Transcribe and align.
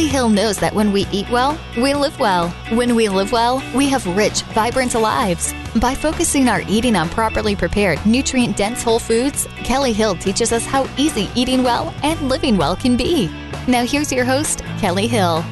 Kelly 0.00 0.12
Hill 0.12 0.30
knows 0.30 0.56
that 0.56 0.74
when 0.74 0.92
we 0.92 1.06
eat 1.12 1.28
well, 1.28 1.60
we 1.76 1.92
live 1.92 2.18
well. 2.18 2.48
When 2.70 2.94
we 2.94 3.10
live 3.10 3.32
well, 3.32 3.62
we 3.74 3.86
have 3.90 4.06
rich, 4.16 4.40
vibrant 4.54 4.94
lives. 4.94 5.52
By 5.78 5.94
focusing 5.94 6.48
our 6.48 6.62
eating 6.66 6.96
on 6.96 7.10
properly 7.10 7.54
prepared, 7.54 8.04
nutrient 8.06 8.56
dense 8.56 8.82
whole 8.82 8.98
foods, 8.98 9.46
Kelly 9.58 9.92
Hill 9.92 10.14
teaches 10.14 10.52
us 10.52 10.64
how 10.64 10.88
easy 10.96 11.28
eating 11.34 11.62
well 11.62 11.94
and 12.02 12.18
living 12.30 12.56
well 12.56 12.76
can 12.76 12.96
be. 12.96 13.26
Now, 13.68 13.84
here's 13.84 14.10
your 14.10 14.24
host, 14.24 14.60
Kelly 14.78 15.06
Hill. 15.06 15.44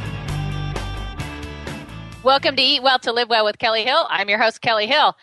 Welcome 2.23 2.57
to 2.57 2.63
Eat 2.63 2.83
Well 2.83 2.99
to 3.01 3.13
Live 3.13 3.29
Well 3.29 3.45
with 3.45 3.59
Kelly 3.59 3.85
Hill. 3.85 4.07
I'm 4.09 4.31
your 4.31 4.41
host, 4.41 4.63
Kelly 4.63 4.87
Hill. 4.87 5.15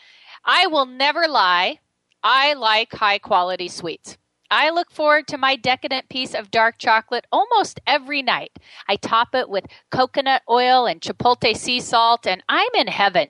I 0.46 0.68
will 0.68 0.86
never 0.86 1.28
lie. 1.28 1.80
I 2.22 2.54
like 2.54 2.94
high 2.94 3.18
quality 3.18 3.70
sweets. 3.70 4.20
I 4.52 4.70
look 4.70 4.92
forward 4.92 5.28
to 5.28 5.38
my 5.38 5.56
decadent 5.56 6.10
piece 6.10 6.34
of 6.34 6.52
dark 6.52 6.78
chocolate 6.78 7.26
almost 7.32 7.80
every 7.88 8.22
night. 8.22 8.58
I 8.88 8.96
top 8.96 9.34
it 9.34 9.50
with 9.50 9.66
coconut 9.92 10.44
oil 10.50 10.86
and 10.86 11.02
chipotle 11.02 11.56
sea 11.56 11.80
salt, 11.80 12.28
and 12.28 12.44
I'm 12.48 12.70
in 12.76 12.88
heaven. 12.88 13.30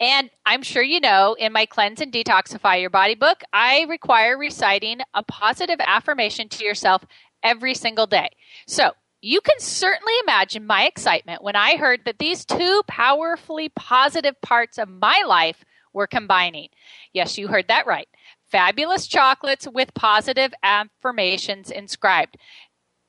And 0.00 0.30
I'm 0.44 0.62
sure 0.62 0.82
you 0.82 1.00
know 1.00 1.34
in 1.38 1.52
my 1.52 1.66
Cleanse 1.66 2.00
and 2.00 2.12
Detoxify 2.12 2.80
Your 2.80 2.90
Body 2.90 3.14
book, 3.14 3.42
I 3.52 3.82
require 3.88 4.36
reciting 4.36 5.00
a 5.14 5.22
positive 5.22 5.80
affirmation 5.80 6.48
to 6.50 6.64
yourself 6.64 7.04
every 7.42 7.74
single 7.74 8.06
day. 8.06 8.30
So 8.66 8.92
you 9.22 9.40
can 9.40 9.58
certainly 9.58 10.12
imagine 10.22 10.66
my 10.66 10.84
excitement 10.86 11.42
when 11.42 11.56
I 11.56 11.76
heard 11.76 12.00
that 12.04 12.18
these 12.18 12.44
two 12.44 12.82
powerfully 12.86 13.70
positive 13.70 14.40
parts 14.42 14.78
of 14.78 14.88
my 14.88 15.22
life 15.26 15.64
were 15.92 16.06
combining. 16.06 16.68
Yes, 17.12 17.38
you 17.38 17.48
heard 17.48 17.68
that 17.68 17.86
right 17.86 18.08
fabulous 18.50 19.06
chocolates 19.06 19.66
with 19.72 19.94
positive 19.94 20.52
affirmations 20.62 21.70
inscribed. 21.70 22.36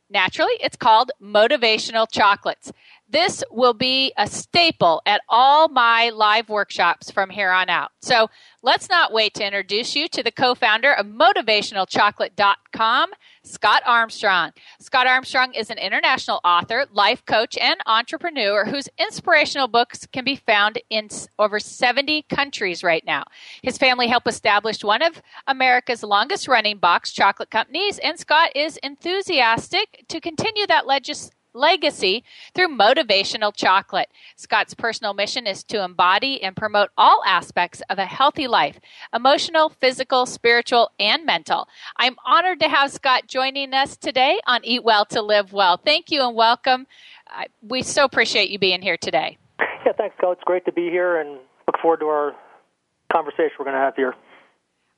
Naturally, 0.09 0.53
it's 0.61 0.77
called 0.77 1.11
motivational 1.21 2.07
chocolates. 2.11 2.71
This 3.09 3.41
will 3.49 3.73
be 3.73 4.11
a 4.17 4.27
staple 4.27 5.01
at 5.05 5.21
all 5.29 5.69
my 5.69 6.09
live 6.09 6.49
workshops 6.49 7.09
from 7.09 7.29
here 7.29 7.51
on 7.51 7.69
out. 7.69 7.91
So 8.01 8.29
let's 8.61 8.89
not 8.89 9.13
wait 9.13 9.33
to 9.35 9.45
introduce 9.45 9.95
you 9.95 10.09
to 10.09 10.21
the 10.21 10.31
co 10.31 10.55
founder 10.55 10.91
of 10.91 11.05
motivationalchocolate.com, 11.05 13.09
Scott 13.43 13.81
Armstrong. 13.85 14.51
Scott 14.81 15.07
Armstrong 15.07 15.53
is 15.53 15.69
an 15.69 15.77
international 15.77 16.41
author, 16.43 16.85
life 16.91 17.23
coach, 17.25 17.57
and 17.57 17.79
entrepreneur 17.85 18.65
whose 18.65 18.89
inspirational 18.97 19.69
books 19.69 20.05
can 20.07 20.25
be 20.25 20.35
found 20.35 20.81
in 20.89 21.07
over 21.39 21.61
70 21.61 22.23
countries 22.23 22.83
right 22.83 23.05
now. 23.05 23.23
His 23.63 23.77
family 23.77 24.07
helped 24.07 24.27
establish 24.27 24.83
one 24.83 25.01
of 25.01 25.21
America's 25.47 26.03
longest 26.03 26.49
running 26.49 26.77
box 26.77 27.13
chocolate 27.13 27.51
companies, 27.51 27.99
and 27.99 28.19
Scott 28.19 28.51
is 28.53 28.75
enthusiastic 28.83 30.03
to 30.09 30.19
continue 30.19 30.67
that 30.67 30.85
legislation 30.85 31.31
legacy 31.57 32.23
through 32.53 32.69
motivational 32.69 33.55
chocolate. 33.55 34.09
Scott's 34.35 34.73
personal 34.73 35.13
mission 35.13 35.47
is 35.47 35.63
to 35.65 35.83
embody 35.83 36.41
and 36.41 36.55
promote 36.55 36.89
all 36.97 37.21
aspects 37.25 37.81
of 37.89 37.97
a 37.97 38.05
healthy 38.05 38.47
life 38.47 38.79
emotional, 39.13 39.69
physical, 39.69 40.25
spiritual, 40.25 40.91
and 40.99 41.25
mental. 41.25 41.67
I'm 41.97 42.15
honored 42.25 42.59
to 42.61 42.69
have 42.69 42.91
Scott 42.91 43.27
joining 43.27 43.73
us 43.73 43.97
today 43.97 44.39
on 44.45 44.61
Eat 44.63 44.83
Well 44.83 45.05
to 45.05 45.21
Live 45.21 45.53
Well. 45.53 45.77
Thank 45.77 46.11
you 46.11 46.21
and 46.21 46.35
welcome. 46.35 46.87
we 47.61 47.81
so 47.81 48.03
appreciate 48.03 48.49
you 48.49 48.59
being 48.59 48.81
here 48.81 48.97
today. 48.97 49.37
Yeah, 49.85 49.93
thanks, 49.97 50.15
Scott. 50.17 50.33
It's 50.33 50.43
great 50.43 50.65
to 50.65 50.71
be 50.71 50.89
here 50.89 51.19
and 51.19 51.39
look 51.67 51.81
forward 51.81 51.99
to 52.01 52.05
our 52.05 52.33
conversation 53.11 53.51
we're 53.57 53.65
going 53.65 53.75
to 53.75 53.81
have 53.81 53.95
here. 53.95 54.13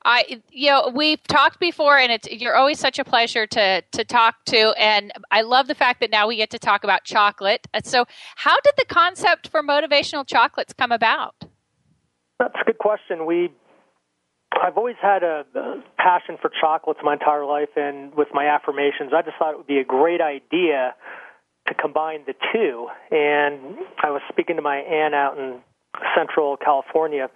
I, 0.04 0.40
you 0.50 0.70
know, 0.70 0.90
we've 0.94 1.22
talked 1.24 1.60
before, 1.60 1.98
and 1.98 2.10
it's 2.10 2.28
you're 2.30 2.56
always 2.56 2.78
such 2.78 2.98
a 2.98 3.04
pleasure 3.04 3.46
to 3.48 3.82
to 3.82 4.04
talk 4.04 4.44
to, 4.46 4.74
and 4.78 5.12
I 5.30 5.42
love 5.42 5.66
the 5.66 5.74
fact 5.74 6.00
that 6.00 6.10
now 6.10 6.26
we 6.26 6.36
get 6.36 6.50
to 6.50 6.58
talk 6.58 6.84
about 6.84 7.04
chocolate. 7.04 7.66
So, 7.84 8.06
how 8.36 8.58
did 8.60 8.74
the 8.78 8.86
concept 8.86 9.48
for 9.48 9.62
motivational 9.62 10.26
chocolates 10.26 10.72
come 10.72 10.90
about? 10.90 11.34
That's 12.38 12.54
a 12.60 12.64
good 12.64 12.78
question. 12.78 13.26
We, 13.26 13.52
I've 14.52 14.78
always 14.78 14.96
had 15.02 15.22
a, 15.22 15.44
passion 15.98 16.38
for 16.40 16.50
chocolates 16.58 17.00
my 17.02 17.12
entire 17.12 17.44
life, 17.44 17.68
and 17.76 18.14
with 18.14 18.28
my 18.32 18.46
affirmations, 18.46 19.12
I 19.14 19.20
just 19.20 19.36
thought 19.38 19.52
it 19.52 19.58
would 19.58 19.66
be 19.66 19.78
a 19.78 19.84
great 19.84 20.22
idea 20.22 20.94
to 21.68 21.74
combine 21.74 22.24
the 22.26 22.32
two. 22.52 22.88
And 23.10 23.76
I 24.02 24.10
was 24.10 24.22
speaking 24.30 24.56
to 24.56 24.62
my 24.62 24.78
aunt 24.78 25.14
out 25.14 25.36
in 25.36 25.60
Central 26.16 26.56
California 26.56 27.28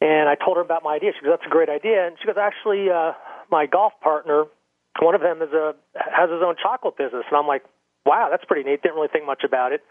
and 0.00 0.28
I 0.28 0.34
told 0.34 0.56
her 0.56 0.62
about 0.62 0.82
my 0.82 0.94
idea. 0.94 1.12
She 1.14 1.24
goes, 1.24 1.32
"That's 1.38 1.46
a 1.46 1.50
great 1.50 1.68
idea." 1.68 2.06
And 2.06 2.18
she 2.18 2.26
goes, 2.26 2.36
"Actually, 2.36 2.90
uh, 2.90 3.12
my 3.50 3.66
golf 3.66 3.92
partner, 4.00 4.44
one 5.00 5.14
of 5.14 5.20
them 5.20 5.42
is 5.42 5.52
a 5.52 5.74
has 5.94 6.30
his 6.30 6.42
own 6.42 6.56
chocolate 6.62 6.96
business." 6.96 7.24
And 7.28 7.36
I'm 7.36 7.46
like, 7.46 7.64
"Wow, 8.04 8.28
that's 8.30 8.44
pretty 8.44 8.68
neat." 8.68 8.82
Didn't 8.82 8.96
really 8.96 9.08
think 9.08 9.24
much 9.24 9.44
about 9.44 9.72
it. 9.72 9.82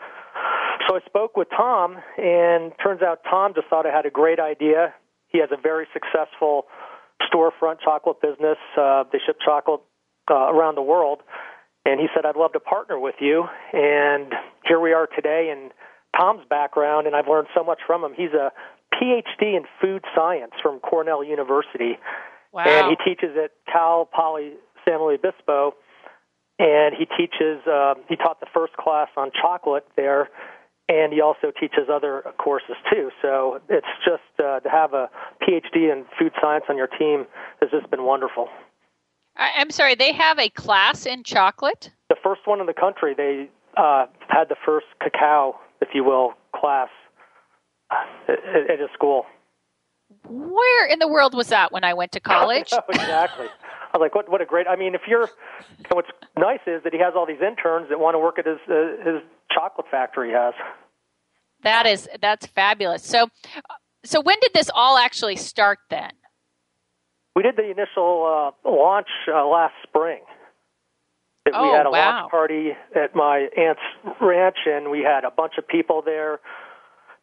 So 0.88 0.96
I 0.96 1.00
spoke 1.06 1.36
with 1.36 1.50
Tom, 1.50 1.98
and 2.18 2.72
turns 2.84 3.02
out 3.02 3.24
Tom 3.24 3.54
just 3.56 3.68
thought 3.68 3.86
I 3.86 3.92
had 3.92 4.06
a 4.06 4.12
great 4.12 4.40
idea. 4.40 4.94
He 5.30 5.40
has 5.40 5.50
a 5.52 5.58
very 5.58 5.88
successful 5.94 6.68
storefront 7.24 7.80
chocolate 7.84 8.22
business. 8.22 8.58
Uh, 8.78 9.06
they 9.12 9.20
ship 9.26 9.38
chocolate 9.44 9.82
uh, 10.30 10.54
around 10.54 10.76
the 10.76 10.82
world, 10.84 11.24
and 11.86 12.00
he 12.00 12.08
said, 12.14 12.26
"I'd 12.26 12.36
love 12.36 12.54
to 12.54 12.60
partner 12.60 13.00
with 13.00 13.16
you." 13.20 13.48
And 13.74 14.34
here 14.68 14.80
we 14.80 14.94
are 14.94 15.08
today. 15.08 15.50
And 15.50 15.72
Tom's 16.16 16.46
background, 16.50 17.08
and 17.08 17.16
I've 17.16 17.28
learned 17.28 17.48
so 17.56 17.64
much 17.64 17.80
from 17.88 18.04
him. 18.04 18.14
He's 18.16 18.34
a 18.34 18.52
PhD 19.01 19.56
in 19.56 19.63
food 19.81 20.03
science 20.16 20.53
from 20.61 20.79
Cornell 20.79 21.23
University. 21.23 21.97
Wow. 22.51 22.63
And 22.66 22.97
he 22.97 23.03
teaches 23.03 23.35
at 23.41 23.51
Cal 23.72 24.06
Poly 24.06 24.53
San 24.85 25.01
Luis 25.01 25.19
Obispo. 25.23 25.75
And 26.57 26.95
he 26.95 27.06
teaches, 27.06 27.66
uh, 27.67 27.95
he 28.07 28.16
taught 28.16 28.39
the 28.39 28.47
first 28.53 28.73
class 28.78 29.09
on 29.17 29.31
chocolate 29.39 29.85
there. 29.97 30.29
And 30.88 31.11
he 31.11 31.19
also 31.19 31.51
teaches 31.59 31.89
other 31.91 32.23
courses 32.38 32.75
too. 32.91 33.09
So 33.22 33.59
it's 33.69 33.88
just 34.06 34.22
uh, 34.39 34.59
to 34.61 34.69
have 34.69 34.94
a 34.94 35.09
PhD 35.41 35.91
in 35.91 36.06
food 36.17 36.31
science 36.41 36.66
on 36.69 36.77
your 36.77 36.88
team 36.88 37.25
has 37.59 37.72
just 37.72 37.89
been 37.89 38.03
wonderful. 38.03 38.47
I'm 39.35 39.72
sorry, 39.72 39.95
they 39.95 40.13
have 40.13 40.39
a 40.39 40.50
class 40.50 41.06
in 41.06 41.23
chocolate? 41.23 41.91
The 42.09 42.16
first 42.23 42.41
one 42.45 42.62
in 42.62 42.67
the 42.67 42.73
country. 42.73 43.13
They 43.13 43.50
uh, 43.75 44.06
had 44.29 44.47
the 44.47 44.56
first 44.66 44.85
cacao, 45.01 45.59
if 45.81 45.89
you 45.94 46.03
will, 46.03 46.35
class 46.56 46.89
at, 47.91 48.79
a 48.79 48.88
school. 48.94 49.25
Where 50.28 50.88
in 50.88 51.00
the 51.00 51.07
world 51.07 51.34
was 51.34 51.47
that 51.47 51.72
when 51.72 51.84
I 51.84 51.94
went 51.94 52.12
to 52.13 52.19
college? 52.22 52.72
exactly. 52.90 53.47
I 53.47 53.97
was 53.97 54.01
like, 54.01 54.16
what, 54.16 54.29
what 54.29 54.41
a 54.41 54.46
great. 54.46 54.68
I 54.68 54.75
mean, 54.75 54.94
if 54.94 55.01
you're, 55.07 55.29
what's 55.91 56.09
nice 56.38 56.59
is 56.68 56.84
that 56.84 56.94
he 56.94 57.00
has 57.00 57.13
all 57.16 57.25
these 57.25 57.41
interns 57.41 57.88
that 57.90 58.00
want 58.00 58.16
to 58.16 58.19
work 58.19 58.38
at 58.38 58.45
his 58.45 58.57
uh, 58.69 59.09
his 59.09 59.22
chocolate 59.53 59.88
factory. 59.90 60.29
He 60.29 60.34
has. 60.34 60.53
That 61.63 61.85
is 61.85 62.09
that's 62.22 62.45
fabulous. 62.45 63.03
So, 63.03 63.29
so 64.03 64.22
when 64.22 64.38
did 64.41 64.51
this 64.53 64.69
all 64.74 64.97
actually 64.97 65.38
start? 65.38 65.79
Then 65.90 66.12
we 67.36 67.44
did 67.44 67.56
the 67.56 67.71
initial 67.71 68.54
uh, 68.65 68.69
launch 68.69 69.07
uh, 69.33 69.45
last 69.48 69.74
spring. 69.83 70.21
Oh, 71.54 71.69
we 71.69 71.77
had 71.77 71.86
a 71.86 71.92
wow. 71.92 72.21
launch 72.21 72.31
party 72.31 72.71
at 72.95 73.15
my 73.15 73.48
aunt's 73.56 73.81
ranch, 74.19 74.57
and 74.65 74.89
we 74.89 75.01
had 75.01 75.24
a 75.24 75.31
bunch 75.31 75.54
of 75.57 75.68
people 75.68 76.01
there 76.04 76.39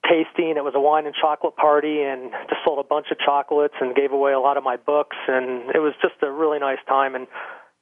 tasting. 0.09 0.55
It 0.57 0.65
was 0.65 0.75
a 0.75 0.81
wine 0.81 1.07
and 1.07 1.15
chocolate 1.15 1.57
party, 1.57 2.03
and 2.03 2.31
just 2.49 2.61
sold 2.65 2.79
a 2.79 2.87
bunch 2.87 3.07
of 3.11 3.19
chocolates 3.19 3.75
and 3.81 3.95
gave 3.95 4.13
away 4.13 4.33
a 4.33 4.41
lot 4.41 4.57
of 4.57 4.65
my 4.65 4.77
books, 4.77 5.17
and 5.29 5.71
it 5.75 5.79
was 5.79 5.95
just 6.03 6.15
a 6.23 6.31
really 6.31 6.59
nice 6.59 6.83
time. 6.89 7.15
And 7.15 7.27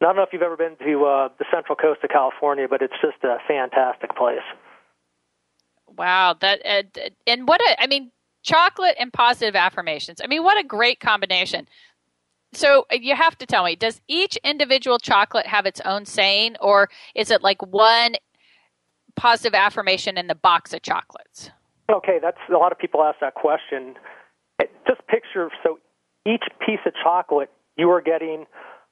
I 0.01 0.07
don't 0.07 0.17
know 0.17 0.23
if 0.23 0.31
you've 0.33 0.43
ever 0.43 0.57
been 0.57 0.77
to 0.77 1.05
uh, 1.05 1.29
the 1.39 1.45
Central 1.53 1.77
Coast 1.77 2.01
of 2.03 2.11
California, 2.11 2.67
but 2.69 2.83
it's 2.83 2.95
just 3.03 3.23
a 3.23 3.39
fantastic 3.47 4.17
place. 4.17 4.47
Wow, 5.97 6.37
that 6.41 6.61
uh, 6.65 6.83
and 7.27 7.47
what 7.49 7.61
a 7.61 7.83
I 7.83 7.87
mean, 7.87 8.11
chocolate 8.43 8.97
and 8.99 9.13
positive 9.13 9.57
affirmations. 9.57 10.21
I 10.23 10.27
mean, 10.27 10.43
what 10.43 10.59
a 10.59 10.65
great 10.65 11.01
combination. 11.01 11.69
So 12.53 12.87
uh, 12.93 12.97
you 12.97 13.15
have 13.15 13.37
to 13.39 13.47
tell 13.47 13.65
me, 13.65 13.77
does 13.77 14.01
each 14.09 14.37
individual 14.43 14.99
chocolate 14.99 15.47
have 15.47 15.67
its 15.67 15.81
own 15.85 16.05
saying, 16.05 16.57
or 16.61 16.89
is 17.15 17.31
it 17.31 17.43
like 17.43 17.63
one 17.63 18.15
positive 19.17 19.55
affirmation 19.55 20.17
in 20.17 20.27
the 20.27 20.35
box 20.35 20.73
of 20.73 20.83
chocolates? 20.83 21.51
Okay, 21.91 22.19
that's 22.23 22.39
a 22.49 22.57
lot 22.57 22.73
of 22.73 22.79
people 22.79 23.03
ask 23.03 23.19
that 23.21 23.35
question. 23.35 23.95
Just 24.87 25.07
picture 25.09 25.51
so 25.63 25.79
each 26.27 26.45
piece 26.65 26.81
of 26.87 26.93
chocolate, 27.03 27.51
you 27.77 27.91
are 27.91 28.01
getting 28.01 28.47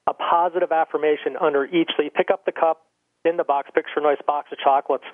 a 0.08 0.14
positive 0.14 0.72
affirmation 0.72 1.36
under 1.40 1.64
each. 1.66 1.90
So 1.96 2.02
you 2.02 2.10
pick 2.10 2.30
up 2.32 2.44
the 2.44 2.52
cup 2.52 2.82
in 3.24 3.36
the 3.36 3.44
box, 3.44 3.70
picture 3.74 3.98
a 3.98 4.02
nice 4.02 4.20
box 4.26 4.48
of 4.52 4.58
chocolates. 4.58 5.04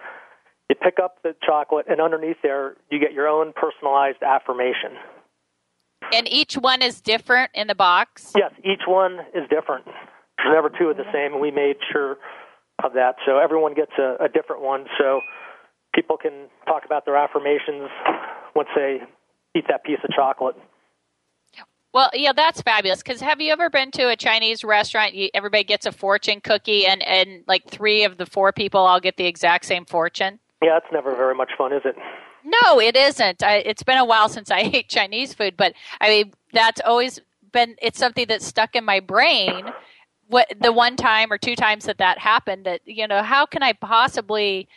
You 0.68 0.76
pick 0.76 0.98
up 1.02 1.22
the 1.22 1.34
chocolate, 1.44 1.86
and 1.88 2.00
underneath 2.00 2.38
there, 2.42 2.76
you 2.90 2.98
get 2.98 3.12
your 3.12 3.28
own 3.28 3.52
personalized 3.54 4.22
affirmation. 4.22 4.96
And 6.12 6.28
each 6.28 6.54
one 6.54 6.80
is 6.80 7.00
different 7.00 7.50
in 7.54 7.66
the 7.66 7.74
box? 7.74 8.32
Yes, 8.36 8.52
each 8.58 8.82
one 8.86 9.18
is 9.34 9.48
different. 9.50 9.84
There's 9.86 10.54
never 10.54 10.70
two 10.70 10.88
of 10.88 10.96
the 10.96 11.04
same, 11.12 11.32
and 11.32 11.40
we 11.40 11.50
made 11.50 11.76
sure 11.92 12.16
of 12.82 12.92
that. 12.94 13.16
So 13.26 13.38
everyone 13.38 13.74
gets 13.74 13.92
a, 13.98 14.16
a 14.24 14.28
different 14.28 14.62
one. 14.62 14.86
So 14.98 15.20
people 15.94 16.16
can 16.16 16.48
talk 16.66 16.84
about 16.84 17.04
their 17.04 17.16
affirmations 17.16 17.88
once 18.54 18.68
they 18.74 18.98
eat 19.54 19.64
that 19.68 19.84
piece 19.84 19.98
of 20.04 20.10
chocolate. 20.10 20.56
Well, 21.94 22.10
yeah, 22.12 22.32
that's 22.32 22.60
fabulous. 22.60 23.02
Because 23.02 23.20
have 23.20 23.40
you 23.40 23.52
ever 23.52 23.70
been 23.70 23.92
to 23.92 24.08
a 24.08 24.16
Chinese 24.16 24.64
restaurant? 24.64 25.14
You, 25.14 25.30
everybody 25.32 25.62
gets 25.62 25.86
a 25.86 25.92
fortune 25.92 26.40
cookie, 26.40 26.86
and 26.86 27.02
and 27.04 27.44
like 27.46 27.68
three 27.68 28.02
of 28.02 28.18
the 28.18 28.26
four 28.26 28.52
people 28.52 28.80
all 28.80 28.98
get 28.98 29.16
the 29.16 29.26
exact 29.26 29.64
same 29.64 29.84
fortune. 29.84 30.40
Yeah, 30.60 30.76
it's 30.76 30.86
never 30.92 31.14
very 31.14 31.36
much 31.36 31.52
fun, 31.56 31.72
is 31.72 31.82
it? 31.84 31.94
No, 32.44 32.80
it 32.80 32.96
isn't. 32.96 33.42
I, 33.42 33.58
it's 33.58 33.84
been 33.84 33.96
a 33.96 34.04
while 34.04 34.28
since 34.28 34.50
I 34.50 34.58
ate 34.74 34.88
Chinese 34.88 35.34
food, 35.34 35.56
but 35.56 35.72
I 36.00 36.08
mean 36.08 36.32
that's 36.52 36.80
always 36.84 37.20
been. 37.52 37.76
It's 37.80 37.98
something 37.98 38.26
that's 38.28 38.44
stuck 38.44 38.74
in 38.74 38.84
my 38.84 38.98
brain. 38.98 39.72
What 40.26 40.48
the 40.60 40.72
one 40.72 40.96
time 40.96 41.32
or 41.32 41.38
two 41.38 41.54
times 41.54 41.84
that 41.84 41.98
that 41.98 42.18
happened, 42.18 42.66
that 42.66 42.80
you 42.84 43.06
know, 43.06 43.22
how 43.22 43.46
can 43.46 43.62
I 43.62 43.72
possibly 43.72 44.68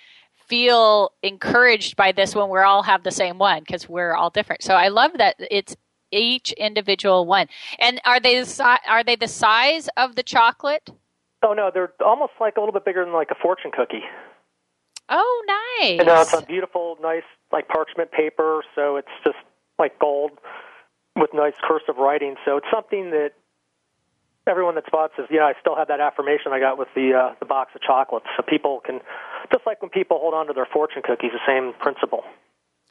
feel 0.47 1.11
encouraged 1.23 1.95
by 1.95 2.11
this 2.11 2.35
when 2.35 2.49
we 2.49 2.59
all 2.59 2.83
have 2.83 3.03
the 3.03 3.11
same 3.11 3.37
one 3.37 3.59
because 3.59 3.87
we're 3.87 4.13
all 4.13 4.29
different. 4.29 4.63
So 4.63 4.73
I 4.73 4.87
love 4.87 5.11
that 5.17 5.35
it's 5.39 5.75
each 6.11 6.51
individual 6.53 7.25
one. 7.25 7.47
And 7.79 7.99
are 8.05 8.19
they 8.19 8.41
the, 8.41 8.79
are 8.87 9.03
they 9.03 9.15
the 9.15 9.27
size 9.27 9.89
of 9.97 10.15
the 10.15 10.23
chocolate? 10.23 10.89
Oh 11.43 11.53
no, 11.53 11.69
they're 11.73 11.93
almost 12.03 12.33
like 12.39 12.57
a 12.57 12.59
little 12.59 12.73
bit 12.73 12.85
bigger 12.85 13.03
than 13.03 13.13
like 13.13 13.29
a 13.31 13.35
fortune 13.35 13.71
cookie. 13.71 14.03
Oh, 15.09 15.43
nice! 15.79 15.99
And 15.99 16.07
now 16.07 16.21
it's 16.21 16.33
on 16.33 16.43
beautiful, 16.45 16.97
nice 17.01 17.23
like 17.51 17.67
parchment 17.69 18.11
paper, 18.11 18.63
so 18.75 18.97
it's 18.97 19.07
just 19.23 19.37
like 19.79 19.97
gold 19.99 20.31
with 21.15 21.29
nice 21.33 21.53
cursive 21.63 21.97
writing. 21.97 22.35
So 22.43 22.57
it's 22.57 22.67
something 22.71 23.11
that 23.11 23.31
everyone 24.47 24.75
that 24.75 24.85
spots 24.85 25.13
says, 25.17 25.25
yeah, 25.29 25.43
I 25.43 25.53
still 25.59 25.75
have 25.75 25.87
that 25.89 25.99
affirmation 25.99 26.51
I 26.51 26.59
got 26.59 26.77
with 26.77 26.87
the 26.95 27.13
uh, 27.13 27.35
the 27.39 27.45
box 27.45 27.71
of 27.75 27.81
chocolates. 27.81 28.25
So 28.35 28.43
people 28.47 28.81
can, 28.85 29.01
just 29.51 29.65
like 29.65 29.81
when 29.81 29.89
people 29.89 30.19
hold 30.19 30.33
on 30.33 30.47
to 30.47 30.53
their 30.53 30.67
fortune 30.71 31.01
cookies, 31.03 31.31
the 31.31 31.39
same 31.45 31.73
principle. 31.79 32.23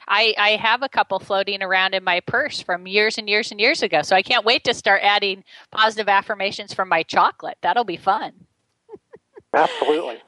I, 0.08 0.34
I 0.38 0.50
have 0.50 0.82
a 0.82 0.88
couple 0.88 1.18
floating 1.18 1.62
around 1.62 1.94
in 1.94 2.04
my 2.04 2.20
purse 2.20 2.60
from 2.60 2.86
years 2.86 3.18
and 3.18 3.28
years 3.28 3.50
and 3.50 3.60
years 3.60 3.82
ago. 3.82 4.02
So 4.02 4.14
I 4.14 4.22
can't 4.22 4.44
wait 4.44 4.62
to 4.64 4.74
start 4.74 5.00
adding 5.02 5.42
positive 5.72 6.08
affirmations 6.08 6.72
from 6.72 6.88
my 6.88 7.02
chocolate. 7.02 7.58
That'll 7.60 7.84
be 7.84 7.96
fun. 7.96 8.32
Absolutely. 9.52 10.18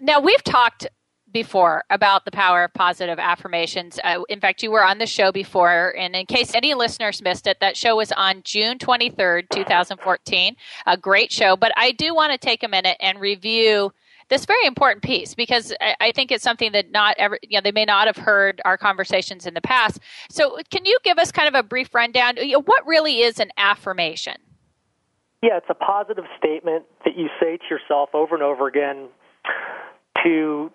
Now, 0.00 0.20
we've 0.20 0.44
talked 0.44 0.86
before 1.36 1.84
about 1.90 2.24
the 2.24 2.30
power 2.30 2.64
of 2.64 2.72
positive 2.72 3.18
affirmations. 3.18 4.00
Uh, 4.02 4.22
in 4.30 4.40
fact, 4.40 4.62
you 4.62 4.70
were 4.70 4.82
on 4.82 4.96
the 4.96 5.04
show 5.04 5.30
before, 5.30 5.94
and 5.98 6.16
in 6.16 6.24
case 6.24 6.54
any 6.54 6.72
listeners 6.72 7.20
missed 7.20 7.46
it, 7.46 7.60
that 7.60 7.76
show 7.76 7.96
was 7.96 8.10
on 8.12 8.40
June 8.42 8.78
23rd, 8.78 9.50
2014. 9.50 10.56
A 10.86 10.96
great 10.96 11.30
show, 11.30 11.54
but 11.54 11.72
I 11.76 11.92
do 11.92 12.14
want 12.14 12.32
to 12.32 12.38
take 12.38 12.62
a 12.62 12.68
minute 12.68 12.96
and 13.00 13.20
review 13.20 13.92
this 14.30 14.46
very 14.46 14.64
important 14.64 15.04
piece 15.04 15.34
because 15.34 15.74
I, 16.00 16.10
think 16.12 16.32
it's 16.32 16.42
something 16.42 16.72
that 16.72 16.90
not 16.90 17.14
ever, 17.18 17.38
you 17.42 17.58
know, 17.58 17.60
they 17.60 17.70
may 17.70 17.84
not 17.84 18.06
have 18.06 18.16
heard 18.16 18.62
our 18.64 18.78
conversations 18.78 19.46
in 19.46 19.52
the 19.52 19.60
past. 19.60 20.00
So, 20.30 20.56
can 20.70 20.86
you 20.86 20.98
give 21.04 21.18
us 21.18 21.30
kind 21.30 21.48
of 21.48 21.54
a 21.54 21.62
brief 21.62 21.94
rundown? 21.94 22.36
What 22.64 22.86
really 22.86 23.20
is 23.20 23.40
an 23.40 23.50
affirmation? 23.58 24.36
Yeah, 25.42 25.58
it's 25.58 25.66
a 25.68 25.74
positive 25.74 26.24
statement 26.38 26.86
that 27.04 27.18
you 27.18 27.28
say 27.38 27.58
to 27.58 27.64
yourself 27.68 28.08
over 28.14 28.34
and 28.34 28.42
over 28.42 28.66
again 28.66 29.08
to 30.24 30.72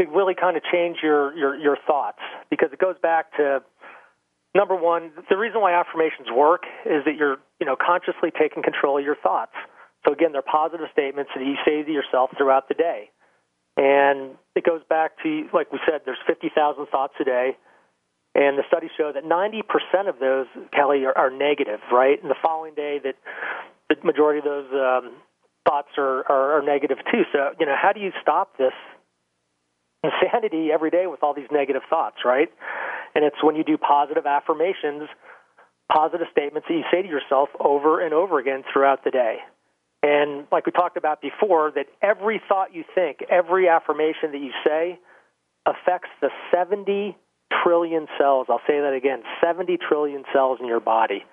to 0.00 0.06
really 0.10 0.34
kind 0.34 0.56
of 0.56 0.62
change 0.72 0.98
your 1.02 1.36
your, 1.36 1.56
your 1.56 1.76
thoughts 1.86 2.20
because 2.50 2.70
it 2.72 2.78
goes 2.78 2.96
back 3.02 3.36
to 3.36 3.62
number 4.54 4.74
one 4.74 5.10
the 5.28 5.36
reason 5.36 5.60
why 5.60 5.72
affirmations 5.72 6.28
work 6.34 6.64
is 6.86 7.04
that 7.04 7.16
you're 7.16 7.36
you 7.60 7.66
know 7.66 7.76
consciously 7.76 8.30
taking 8.30 8.62
control 8.62 8.98
of 8.98 9.04
your 9.04 9.16
thoughts 9.16 9.54
so 10.06 10.12
again, 10.12 10.32
they're 10.32 10.42
positive 10.42 10.86
statements 10.92 11.30
that 11.34 11.44
you 11.44 11.56
say 11.64 11.82
to 11.82 11.92
yourself 11.92 12.30
throughout 12.36 12.68
the 12.68 12.74
day. 12.74 13.10
And 13.76 14.36
it 14.56 14.64
goes 14.64 14.80
back 14.88 15.12
to, 15.22 15.48
like 15.52 15.72
we 15.72 15.78
said, 15.86 16.02
there's 16.04 16.20
50,000 16.26 16.86
thoughts 16.86 17.14
a 17.20 17.24
day. 17.24 17.56
And 18.34 18.58
the 18.58 18.62
studies 18.68 18.90
show 18.96 19.12
that 19.12 19.24
90% 19.24 20.08
of 20.08 20.18
those, 20.20 20.46
Kelly, 20.72 21.04
are, 21.04 21.16
are 21.16 21.30
negative, 21.30 21.80
right? 21.92 22.20
And 22.22 22.30
the 22.30 22.38
following 22.42 22.74
day, 22.74 23.00
that 23.02 23.16
the 23.88 23.96
majority 24.04 24.38
of 24.38 24.44
those 24.44 24.70
um, 24.72 25.12
thoughts 25.66 25.88
are, 25.98 26.24
are, 26.30 26.58
are 26.58 26.62
negative 26.62 26.98
too. 27.10 27.22
So, 27.32 27.50
you 27.58 27.66
know, 27.66 27.74
how 27.80 27.92
do 27.92 28.00
you 28.00 28.12
stop 28.22 28.56
this 28.56 28.72
insanity 30.02 30.70
every 30.72 30.90
day 30.90 31.06
with 31.06 31.22
all 31.22 31.34
these 31.34 31.50
negative 31.50 31.82
thoughts, 31.88 32.18
right? 32.24 32.48
And 33.14 33.24
it's 33.24 33.42
when 33.42 33.56
you 33.56 33.64
do 33.64 33.76
positive 33.76 34.26
affirmations, 34.26 35.08
positive 35.92 36.28
statements 36.30 36.68
that 36.68 36.74
you 36.74 36.84
say 36.90 37.02
to 37.02 37.08
yourself 37.08 37.48
over 37.58 38.04
and 38.04 38.14
over 38.14 38.38
again 38.38 38.62
throughout 38.72 39.04
the 39.04 39.10
day. 39.10 39.38
And 40.02 40.46
like 40.50 40.64
we 40.64 40.72
talked 40.72 40.96
about 40.96 41.20
before, 41.20 41.72
that 41.74 41.86
every 42.00 42.40
thought 42.48 42.74
you 42.74 42.84
think, 42.94 43.18
every 43.30 43.68
affirmation 43.68 44.32
that 44.32 44.40
you 44.40 44.52
say 44.64 44.98
affects 45.66 46.08
the 46.22 46.30
70 46.54 47.16
trillion 47.62 48.06
cells. 48.18 48.46
I'll 48.48 48.62
say 48.66 48.80
that 48.80 48.94
again 48.94 49.22
70 49.42 49.76
trillion 49.76 50.24
cells 50.32 50.58
in 50.60 50.66
your 50.66 50.80
body. 50.80 51.24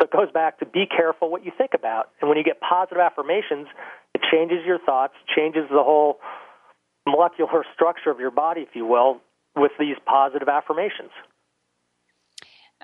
So 0.00 0.06
it 0.06 0.10
goes 0.10 0.32
back 0.32 0.58
to 0.58 0.66
be 0.66 0.86
careful 0.86 1.30
what 1.30 1.44
you 1.44 1.52
think 1.56 1.72
about. 1.74 2.08
And 2.20 2.28
when 2.28 2.38
you 2.38 2.44
get 2.44 2.60
positive 2.60 2.98
affirmations, 2.98 3.68
it 4.14 4.22
changes 4.32 4.64
your 4.66 4.78
thoughts, 4.78 5.14
changes 5.36 5.68
the 5.70 5.82
whole 5.82 6.18
molecular 7.06 7.64
structure 7.74 8.10
of 8.10 8.20
your 8.20 8.30
body, 8.30 8.62
if 8.62 8.74
you 8.74 8.86
will, 8.86 9.20
with 9.56 9.72
these 9.78 9.96
positive 10.06 10.48
affirmations. 10.48 11.10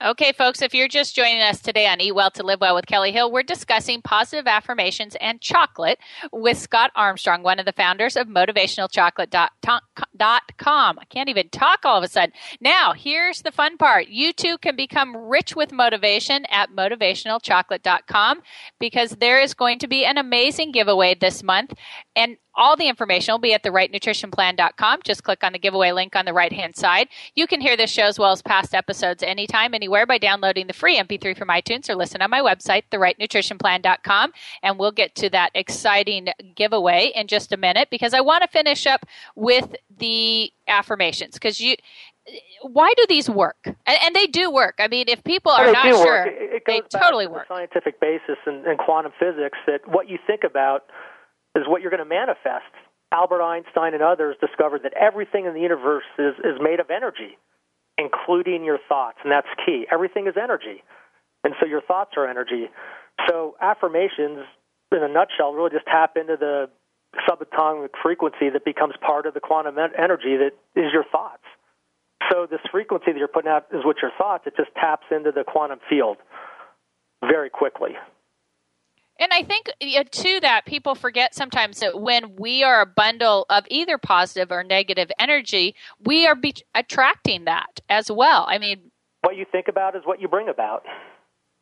Okay, 0.00 0.30
folks, 0.30 0.62
if 0.62 0.74
you're 0.74 0.86
just 0.86 1.16
joining 1.16 1.40
us 1.40 1.60
today 1.60 1.88
on 1.88 2.00
Eat 2.00 2.14
Well 2.14 2.30
to 2.30 2.44
Live 2.44 2.60
Well 2.60 2.76
with 2.76 2.86
Kelly 2.86 3.10
Hill, 3.10 3.32
we're 3.32 3.42
discussing 3.42 4.00
positive 4.00 4.46
affirmations 4.46 5.16
and 5.20 5.40
chocolate 5.40 5.98
with 6.32 6.56
Scott 6.56 6.92
Armstrong, 6.94 7.42
one 7.42 7.58
of 7.58 7.66
the 7.66 7.72
founders 7.72 8.16
of 8.16 8.28
motivationalchocolate.com. 8.28 10.98
I 11.00 11.04
can't 11.10 11.28
even 11.28 11.48
talk 11.48 11.80
all 11.84 11.98
of 11.98 12.04
a 12.04 12.08
sudden. 12.08 12.32
Now, 12.60 12.92
here's 12.92 13.42
the 13.42 13.50
fun 13.50 13.76
part. 13.76 14.06
You 14.06 14.32
too 14.32 14.56
can 14.58 14.76
become 14.76 15.16
rich 15.16 15.56
with 15.56 15.72
motivation 15.72 16.46
at 16.48 16.70
motivationalchocolate.com 16.70 18.42
because 18.78 19.16
there 19.16 19.40
is 19.40 19.54
going 19.54 19.80
to 19.80 19.88
be 19.88 20.04
an 20.04 20.16
amazing 20.16 20.70
giveaway 20.70 21.16
this 21.16 21.42
month. 21.42 21.75
And 22.14 22.37
all 22.58 22.76
the 22.76 22.88
information 22.88 23.32
will 23.32 23.38
be 23.38 23.54
at 23.54 23.62
the 23.62 23.70
therightnutritionplan.com. 23.70 25.00
Just 25.04 25.22
click 25.22 25.44
on 25.44 25.52
the 25.52 25.58
giveaway 25.58 25.92
link 25.92 26.16
on 26.16 26.24
the 26.24 26.32
right 26.32 26.52
hand 26.52 26.76
side. 26.76 27.08
You 27.34 27.46
can 27.46 27.60
hear 27.60 27.76
this 27.76 27.90
show 27.90 28.02
as 28.02 28.18
well 28.18 28.32
as 28.32 28.42
past 28.42 28.74
episodes 28.74 29.22
anytime, 29.22 29.74
anywhere 29.74 30.06
by 30.06 30.18
downloading 30.18 30.66
the 30.66 30.72
free 30.72 30.98
MP3 30.98 31.38
from 31.38 31.48
iTunes 31.48 31.88
or 31.88 31.94
listen 31.94 32.20
on 32.20 32.30
my 32.30 32.40
website, 32.40 32.82
therightnutritionplan.com. 32.90 34.32
And 34.62 34.78
we'll 34.78 34.92
get 34.92 35.14
to 35.16 35.30
that 35.30 35.50
exciting 35.54 36.28
giveaway 36.56 37.12
in 37.14 37.28
just 37.28 37.52
a 37.52 37.56
minute 37.56 37.88
because 37.90 38.12
I 38.12 38.20
want 38.20 38.42
to 38.42 38.48
finish 38.48 38.86
up 38.86 39.06
with 39.36 39.76
the 39.96 40.52
affirmations 40.66 41.34
because 41.34 41.60
you 41.60 41.76
why 42.62 42.92
do 42.96 43.06
these 43.08 43.30
work? 43.30 43.56
And, 43.64 43.98
and, 44.04 44.14
they 44.14 44.26
do 44.26 44.50
work. 44.50 44.74
I 44.78 44.88
mean, 44.88 45.06
if 45.08 45.24
people 45.24 45.50
are 45.50 45.72
not 45.72 45.84
sure, 45.84 46.26
it, 46.26 46.56
it 46.56 46.62
they 46.66 46.82
totally 46.98 47.26
work. 47.26 47.48
scientific 47.48 48.00
basis 48.00 48.36
in, 48.46 48.64
in 48.66 48.76
quantum 48.76 49.12
physics 49.18 49.56
that 49.66 49.80
what 49.88 50.10
you 50.10 50.18
think 50.26 50.44
about 50.44 50.84
is 51.58 51.66
what 51.66 51.82
you're 51.82 51.90
going 51.90 52.02
to 52.02 52.08
manifest. 52.08 52.70
Albert 53.12 53.42
Einstein 53.42 53.94
and 53.94 54.02
others 54.02 54.36
discovered 54.40 54.82
that 54.84 54.92
everything 54.94 55.46
in 55.46 55.54
the 55.54 55.60
universe 55.60 56.04
is, 56.18 56.34
is 56.44 56.60
made 56.60 56.78
of 56.78 56.90
energy, 56.90 57.36
including 57.96 58.64
your 58.64 58.78
thoughts, 58.88 59.18
and 59.24 59.32
that's 59.32 59.48
key. 59.66 59.86
Everything 59.90 60.26
is 60.26 60.34
energy, 60.40 60.82
and 61.42 61.54
so 61.60 61.66
your 61.66 61.80
thoughts 61.80 62.12
are 62.16 62.28
energy. 62.28 62.70
So 63.26 63.56
affirmations, 63.60 64.44
in 64.92 65.02
a 65.02 65.08
nutshell, 65.08 65.52
really 65.52 65.70
just 65.70 65.86
tap 65.86 66.16
into 66.16 66.36
the 66.38 66.70
subatomic 67.28 67.90
frequency 68.02 68.50
that 68.52 68.64
becomes 68.64 68.94
part 69.00 69.26
of 69.26 69.34
the 69.34 69.40
quantum 69.40 69.76
energy 69.78 70.36
that 70.36 70.52
is 70.76 70.92
your 70.92 71.04
thoughts. 71.10 71.42
So 72.30 72.46
this 72.50 72.60
frequency 72.70 73.12
that 73.12 73.18
you're 73.18 73.28
putting 73.28 73.50
out 73.50 73.66
is 73.72 73.84
what 73.84 73.96
your 74.02 74.10
thoughts. 74.18 74.44
It 74.46 74.54
just 74.56 74.70
taps 74.74 75.06
into 75.10 75.32
the 75.32 75.44
quantum 75.44 75.78
field 75.88 76.18
very 77.22 77.48
quickly. 77.48 77.96
And 79.18 79.32
I 79.32 79.42
think 79.42 79.70
to 79.80 80.40
that, 80.40 80.64
people 80.64 80.94
forget 80.94 81.34
sometimes 81.34 81.80
that 81.80 82.00
when 82.00 82.37
we 82.37 82.62
are 82.62 82.80
a 82.80 82.87
bundle 82.87 83.46
of 83.50 83.64
either 83.68 83.98
positive 83.98 84.52
or 84.52 84.62
negative 84.62 85.10
energy, 85.18 85.75
we 86.04 86.26
are 86.26 86.37
be- 86.37 86.54
attracting 86.75 87.44
that 87.44 87.80
as 87.88 88.10
well. 88.10 88.46
I 88.48 88.58
mean, 88.58 88.92
what 89.22 89.37
you 89.37 89.44
think 89.50 89.66
about 89.68 89.96
is 89.96 90.02
what 90.04 90.20
you 90.20 90.28
bring 90.28 90.48
about. 90.48 90.84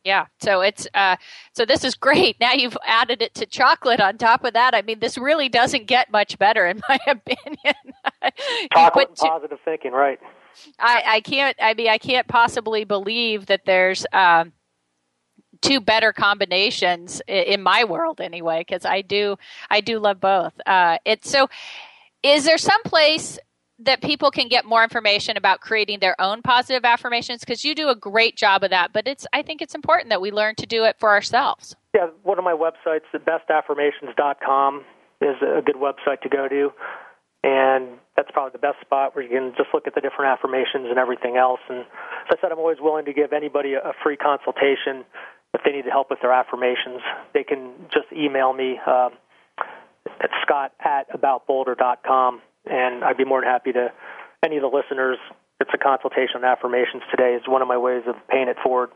Yeah, 0.03 0.27
so 0.39 0.61
it's 0.61 0.87
uh, 0.93 1.17
so 1.53 1.65
this 1.65 1.83
is 1.83 1.95
great. 1.95 2.39
Now 2.39 2.53
you've 2.53 2.77
added 2.85 3.21
it 3.21 3.33
to 3.35 3.45
chocolate 3.45 3.99
on 3.99 4.17
top 4.17 4.45
of 4.45 4.53
that. 4.53 4.73
I 4.73 4.81
mean, 4.81 4.99
this 4.99 5.17
really 5.17 5.49
doesn't 5.49 5.87
get 5.87 6.11
much 6.11 6.37
better, 6.37 6.65
in 6.65 6.81
my 6.89 6.99
opinion. 7.07 7.75
chocolate 8.73 9.09
and 9.09 9.17
positive 9.17 9.59
thinking, 9.65 9.91
right? 9.91 10.19
I, 10.79 11.03
I 11.05 11.19
can't. 11.21 11.57
I 11.59 11.73
mean, 11.73 11.89
I 11.89 11.97
can't 11.97 12.27
possibly 12.27 12.85
believe 12.85 13.47
that 13.47 13.65
there's. 13.65 14.05
Um, 14.13 14.53
two 15.61 15.79
better 15.79 16.13
combinations 16.13 17.21
in 17.27 17.61
my 17.61 17.83
world 17.83 18.21
anyway 18.21 18.59
because 18.67 18.85
I 18.85 19.01
do 19.01 19.37
I 19.69 19.81
do 19.81 19.99
love 19.99 20.19
both. 20.19 20.53
Uh, 20.65 20.97
it's 21.05 21.29
so. 21.29 21.49
Is 22.23 22.45
there 22.45 22.57
some 22.57 22.81
place 22.83 23.39
that 23.79 24.01
people 24.01 24.31
can 24.31 24.47
get 24.47 24.65
more 24.65 24.83
information 24.83 25.37
about 25.37 25.61
creating 25.61 25.99
their 25.99 26.19
own 26.19 26.41
positive 26.41 26.83
affirmations 26.83 27.41
because 27.41 27.63
you 27.63 27.75
do 27.75 27.89
a 27.89 27.95
great 27.95 28.35
job 28.35 28.63
of 28.63 28.71
that 28.71 28.91
but 28.91 29.07
it's 29.07 29.27
i 29.33 29.41
think 29.41 29.61
it's 29.61 29.75
important 29.75 30.09
that 30.09 30.21
we 30.21 30.31
learn 30.31 30.55
to 30.55 30.65
do 30.65 30.83
it 30.83 30.95
for 30.99 31.09
ourselves 31.09 31.75
yeah 31.93 32.07
one 32.23 32.37
of 32.37 32.43
my 32.43 32.53
websites 32.53 33.05
the 33.13 33.19
bestaffirmations.com 33.19 34.83
is 35.21 35.35
a 35.41 35.61
good 35.61 35.75
website 35.75 36.21
to 36.21 36.29
go 36.29 36.47
to 36.47 36.71
and 37.43 37.99
that's 38.15 38.31
probably 38.31 38.51
the 38.51 38.59
best 38.59 38.81
spot 38.81 39.15
where 39.15 39.23
you 39.23 39.29
can 39.29 39.53
just 39.55 39.69
look 39.73 39.85
at 39.85 39.93
the 39.93 40.01
different 40.01 40.31
affirmations 40.31 40.87
and 40.89 40.97
everything 40.97 41.37
else 41.37 41.59
and 41.69 41.81
as 41.81 42.31
i 42.31 42.35
said 42.41 42.51
i'm 42.51 42.59
always 42.59 42.77
willing 42.81 43.05
to 43.05 43.13
give 43.13 43.31
anybody 43.31 43.73
a 43.73 43.93
free 44.03 44.17
consultation 44.17 45.05
if 45.57 45.61
they 45.65 45.71
need 45.71 45.83
to 45.83 45.91
help 45.91 46.09
with 46.09 46.19
their 46.21 46.31
affirmations 46.31 47.01
they 47.33 47.43
can 47.43 47.73
just 47.91 48.05
email 48.13 48.53
me 48.53 48.79
uh, 48.85 49.09
at 50.21 50.29
scott 50.43 50.71
at 50.79 51.09
abautboulder.com 51.11 52.41
and 52.69 53.03
I'd 53.03 53.17
be 53.17 53.25
more 53.25 53.41
than 53.41 53.49
happy 53.49 53.71
to 53.73 53.91
any 54.43 54.57
of 54.57 54.61
the 54.61 54.67
listeners. 54.67 55.17
It's 55.59 55.71
a 55.73 55.77
consultation 55.77 56.37
on 56.37 56.45
affirmations 56.45 57.03
today 57.09 57.33
is 57.33 57.47
one 57.47 57.61
of 57.61 57.67
my 57.67 57.77
ways 57.77 58.03
of 58.07 58.15
paying 58.29 58.47
it 58.47 58.57
forward. 58.63 58.89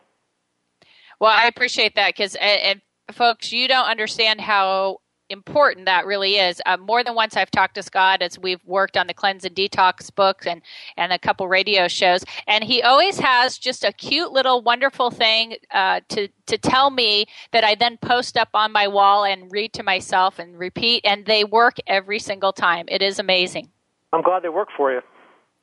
Well, 1.20 1.32
I 1.32 1.48
appreciate 1.48 1.96
that 1.96 2.16
because, 2.16 2.36
and, 2.36 2.82
and 3.08 3.16
folks, 3.16 3.52
you 3.52 3.68
don't 3.68 3.88
understand 3.88 4.42
how 4.42 5.00
important 5.32 5.86
that 5.86 6.06
really 6.06 6.36
is. 6.36 6.62
Uh, 6.66 6.78
more 6.78 7.04
than 7.04 7.16
once, 7.16 7.36
I've 7.36 7.50
talked 7.50 7.76
to 7.76 7.84
Scott 7.84 8.22
as 8.22 8.38
we've 8.38 8.64
worked 8.66 8.98
on 8.98 9.08
the 9.08 9.14
Cleanse 9.14 9.46
and 9.46 9.56
Detox 9.56 10.14
book 10.14 10.46
and 10.46 10.62
and 10.98 11.12
a 11.14 11.18
couple 11.18 11.48
radio 11.48 11.88
shows, 11.88 12.24
and 12.48 12.64
he 12.64 12.82
always 12.84 13.20
has 13.20 13.58
just 13.58 13.84
a 13.84 13.92
cute 13.92 14.32
little 14.32 14.62
wonderful 14.62 15.10
thing 15.10 15.56
uh, 15.72 16.02
to 16.10 16.28
to 16.48 16.58
tell 16.58 16.90
me 16.90 17.26
that 17.52 17.64
I 17.64 17.76
then 17.76 17.98
post 17.98 18.38
up 18.38 18.50
on 18.54 18.72
my 18.72 18.88
wall 18.88 19.24
and 19.24 19.52
read 19.52 19.74
to 19.74 19.84
myself 19.84 20.38
and 20.38 20.60
repeat, 20.60 21.02
and 21.06 21.26
they 21.26 21.44
work 21.44 21.78
every 21.88 22.20
single 22.20 22.54
time. 22.54 22.86
It 22.90 23.02
is 23.02 23.20
amazing. 23.20 23.70
I'm 24.14 24.22
glad 24.22 24.44
they 24.44 24.50
work 24.50 24.70
for 24.76 24.92
you. 24.92 25.02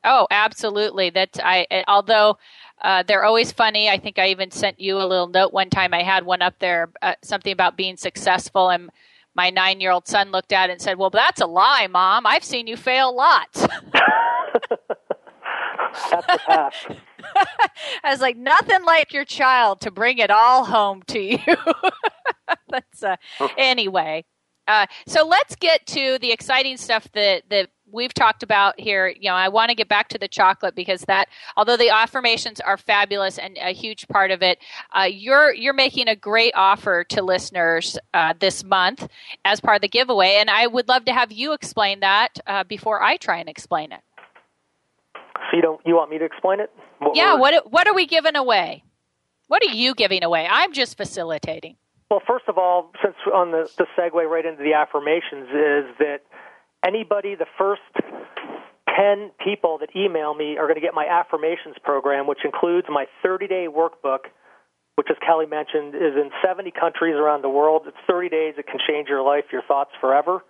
Oh, 0.04 0.26
absolutely. 0.30 1.10
That 1.10 1.38
I 1.42 1.66
although. 1.86 2.38
Uh, 2.80 3.02
they're 3.02 3.24
always 3.24 3.50
funny. 3.50 3.90
I 3.90 3.98
think 3.98 4.20
I 4.20 4.28
even 4.28 4.52
sent 4.52 4.78
you 4.78 4.98
a 4.98 5.02
little 5.02 5.26
note 5.26 5.52
one 5.52 5.68
time. 5.68 5.92
I 5.92 6.04
had 6.04 6.24
one 6.24 6.42
up 6.42 6.60
there, 6.60 6.90
uh, 7.02 7.14
something 7.22 7.52
about 7.52 7.76
being 7.76 7.96
successful, 7.96 8.70
and 8.70 8.88
my 9.38 9.48
nine 9.50 9.80
year 9.80 9.92
old 9.92 10.08
son 10.08 10.32
looked 10.32 10.52
at 10.52 10.68
it 10.68 10.72
and 10.72 10.82
said, 10.82 10.98
Well, 10.98 11.10
that's 11.10 11.40
a 11.40 11.46
lie, 11.46 11.86
Mom. 11.86 12.26
I've 12.26 12.42
seen 12.42 12.66
you 12.66 12.76
fail 12.76 13.14
lots. 13.14 13.60
that's 16.10 16.26
the 16.26 16.40
path. 16.46 16.74
I 18.02 18.10
was 18.10 18.20
like, 18.20 18.36
Nothing 18.36 18.84
like 18.84 19.12
your 19.12 19.24
child 19.24 19.80
to 19.82 19.92
bring 19.92 20.18
it 20.18 20.32
all 20.32 20.64
home 20.64 21.04
to 21.06 21.20
you. 21.20 21.38
that's 22.68 23.04
uh, 23.04 23.14
anyway. 23.56 24.24
Uh, 24.66 24.86
so 25.06 25.24
let's 25.24 25.54
get 25.54 25.86
to 25.86 26.18
the 26.20 26.32
exciting 26.32 26.76
stuff 26.76 27.08
that, 27.12 27.44
that 27.48 27.70
we've 27.92 28.14
talked 28.14 28.42
about 28.42 28.78
here, 28.78 29.08
you 29.08 29.28
know, 29.28 29.34
I 29.34 29.48
want 29.48 29.70
to 29.70 29.74
get 29.74 29.88
back 29.88 30.08
to 30.10 30.18
the 30.18 30.28
chocolate 30.28 30.74
because 30.74 31.02
that, 31.02 31.28
although 31.56 31.76
the 31.76 31.90
affirmations 31.90 32.60
are 32.60 32.76
fabulous 32.76 33.38
and 33.38 33.56
a 33.60 33.72
huge 33.72 34.06
part 34.08 34.30
of 34.30 34.42
it, 34.42 34.58
uh, 34.96 35.02
you're 35.02 35.52
you're 35.54 35.74
making 35.74 36.08
a 36.08 36.16
great 36.16 36.52
offer 36.54 37.04
to 37.04 37.22
listeners 37.22 37.98
uh, 38.14 38.34
this 38.38 38.64
month 38.64 39.08
as 39.44 39.60
part 39.60 39.76
of 39.76 39.82
the 39.82 39.88
giveaway, 39.88 40.36
and 40.38 40.50
I 40.50 40.66
would 40.66 40.88
love 40.88 41.04
to 41.06 41.12
have 41.12 41.32
you 41.32 41.52
explain 41.52 42.00
that 42.00 42.38
uh, 42.46 42.64
before 42.64 43.02
I 43.02 43.16
try 43.16 43.38
and 43.38 43.48
explain 43.48 43.92
it. 43.92 44.00
So 45.50 45.56
you 45.56 45.62
don't 45.62 45.80
you 45.86 45.94
want 45.94 46.10
me 46.10 46.18
to 46.18 46.24
explain 46.24 46.60
it? 46.60 46.70
What 46.98 47.16
yeah. 47.16 47.34
What 47.34 47.70
what 47.70 47.86
are 47.88 47.94
we 47.94 48.06
giving 48.06 48.36
away? 48.36 48.84
What 49.48 49.62
are 49.62 49.72
you 49.72 49.94
giving 49.94 50.22
away? 50.22 50.46
I'm 50.50 50.72
just 50.72 50.96
facilitating. 50.96 51.76
Well, 52.10 52.22
first 52.26 52.44
of 52.48 52.56
all, 52.56 52.90
since 53.02 53.16
on 53.34 53.50
the, 53.50 53.70
the 53.76 53.86
segue 53.96 54.12
right 54.12 54.44
into 54.44 54.62
the 54.62 54.72
affirmations 54.72 55.48
is 55.48 55.94
that 55.98 56.20
anybody, 56.84 57.34
the 57.34 57.46
first 57.58 57.82
10 58.96 59.30
people 59.44 59.78
that 59.78 59.90
email 59.94 60.34
me 60.34 60.56
are 60.58 60.64
going 60.64 60.74
to 60.74 60.80
get 60.80 60.94
my 60.94 61.06
affirmations 61.06 61.76
program, 61.82 62.26
which 62.26 62.44
includes 62.44 62.86
my 62.90 63.06
30 63.22 63.46
day 63.46 63.66
workbook, 63.70 64.30
which, 64.96 65.08
as 65.10 65.16
Kelly 65.24 65.46
mentioned, 65.46 65.94
is 65.94 66.14
in 66.16 66.30
70 66.44 66.72
countries 66.72 67.14
around 67.14 67.42
the 67.42 67.48
world. 67.48 67.82
It's 67.86 67.96
30 68.08 68.28
days. 68.28 68.54
It 68.58 68.66
can 68.66 68.80
change 68.88 69.08
your 69.08 69.22
life, 69.22 69.44
your 69.52 69.62
thoughts 69.62 69.90
forever. 70.00 70.42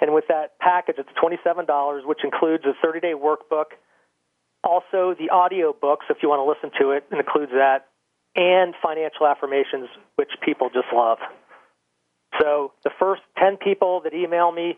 And 0.00 0.14
with 0.14 0.24
that 0.28 0.58
package, 0.60 0.96
it's 0.98 1.10
$27, 1.22 2.06
which 2.06 2.20
includes 2.22 2.64
a 2.64 2.72
30 2.82 3.00
day 3.00 3.14
workbook, 3.14 3.76
also 4.62 5.14
the 5.18 5.30
audio 5.30 5.72
books, 5.72 6.06
if 6.10 6.18
you 6.22 6.28
want 6.28 6.40
to 6.40 6.48
listen 6.48 6.76
to 6.80 6.90
it, 6.90 7.04
it 7.10 7.18
includes 7.18 7.52
that, 7.52 7.86
and 8.34 8.74
financial 8.82 9.26
affirmations, 9.26 9.88
which 10.16 10.30
people 10.44 10.68
just 10.68 10.88
love. 10.92 11.18
So 12.40 12.72
the 12.84 12.90
first 12.98 13.22
10 13.38 13.56
people 13.56 14.02
that 14.04 14.12
email 14.12 14.52
me 14.52 14.76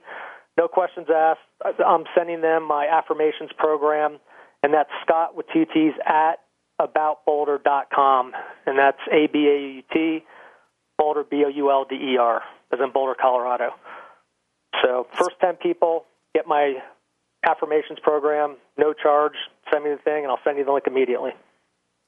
no 0.58 0.66
questions 0.66 1.06
asked. 1.14 1.40
I'm 1.64 2.04
sending 2.16 2.40
them 2.40 2.66
my 2.66 2.86
affirmations 2.86 3.50
program, 3.56 4.18
and 4.62 4.74
that's 4.74 4.90
Scott 5.06 5.36
with 5.36 5.46
two 5.52 5.64
T's 5.72 5.92
at 6.04 6.40
abautboulder.com, 6.80 8.32
and 8.66 8.78
that's 8.78 8.98
A 9.12 9.28
B 9.32 9.38
A 9.46 9.74
U 9.76 9.82
T 9.92 10.24
Boulder 10.98 11.24
B 11.24 11.44
O 11.46 11.48
U 11.48 11.70
L 11.70 11.86
D 11.88 11.94
E 11.94 12.16
R, 12.18 12.42
as 12.72 12.80
in 12.82 12.90
Boulder, 12.92 13.14
Colorado. 13.18 13.70
So 14.82 15.06
first 15.16 15.36
ten 15.40 15.54
people 15.54 16.04
get 16.34 16.46
my 16.46 16.74
affirmations 17.48 18.00
program, 18.02 18.56
no 18.76 18.92
charge. 18.92 19.34
Send 19.72 19.84
me 19.84 19.90
the 19.90 19.98
thing, 19.98 20.24
and 20.24 20.26
I'll 20.26 20.40
send 20.44 20.58
you 20.58 20.64
the 20.64 20.72
link 20.72 20.86
immediately. 20.88 21.32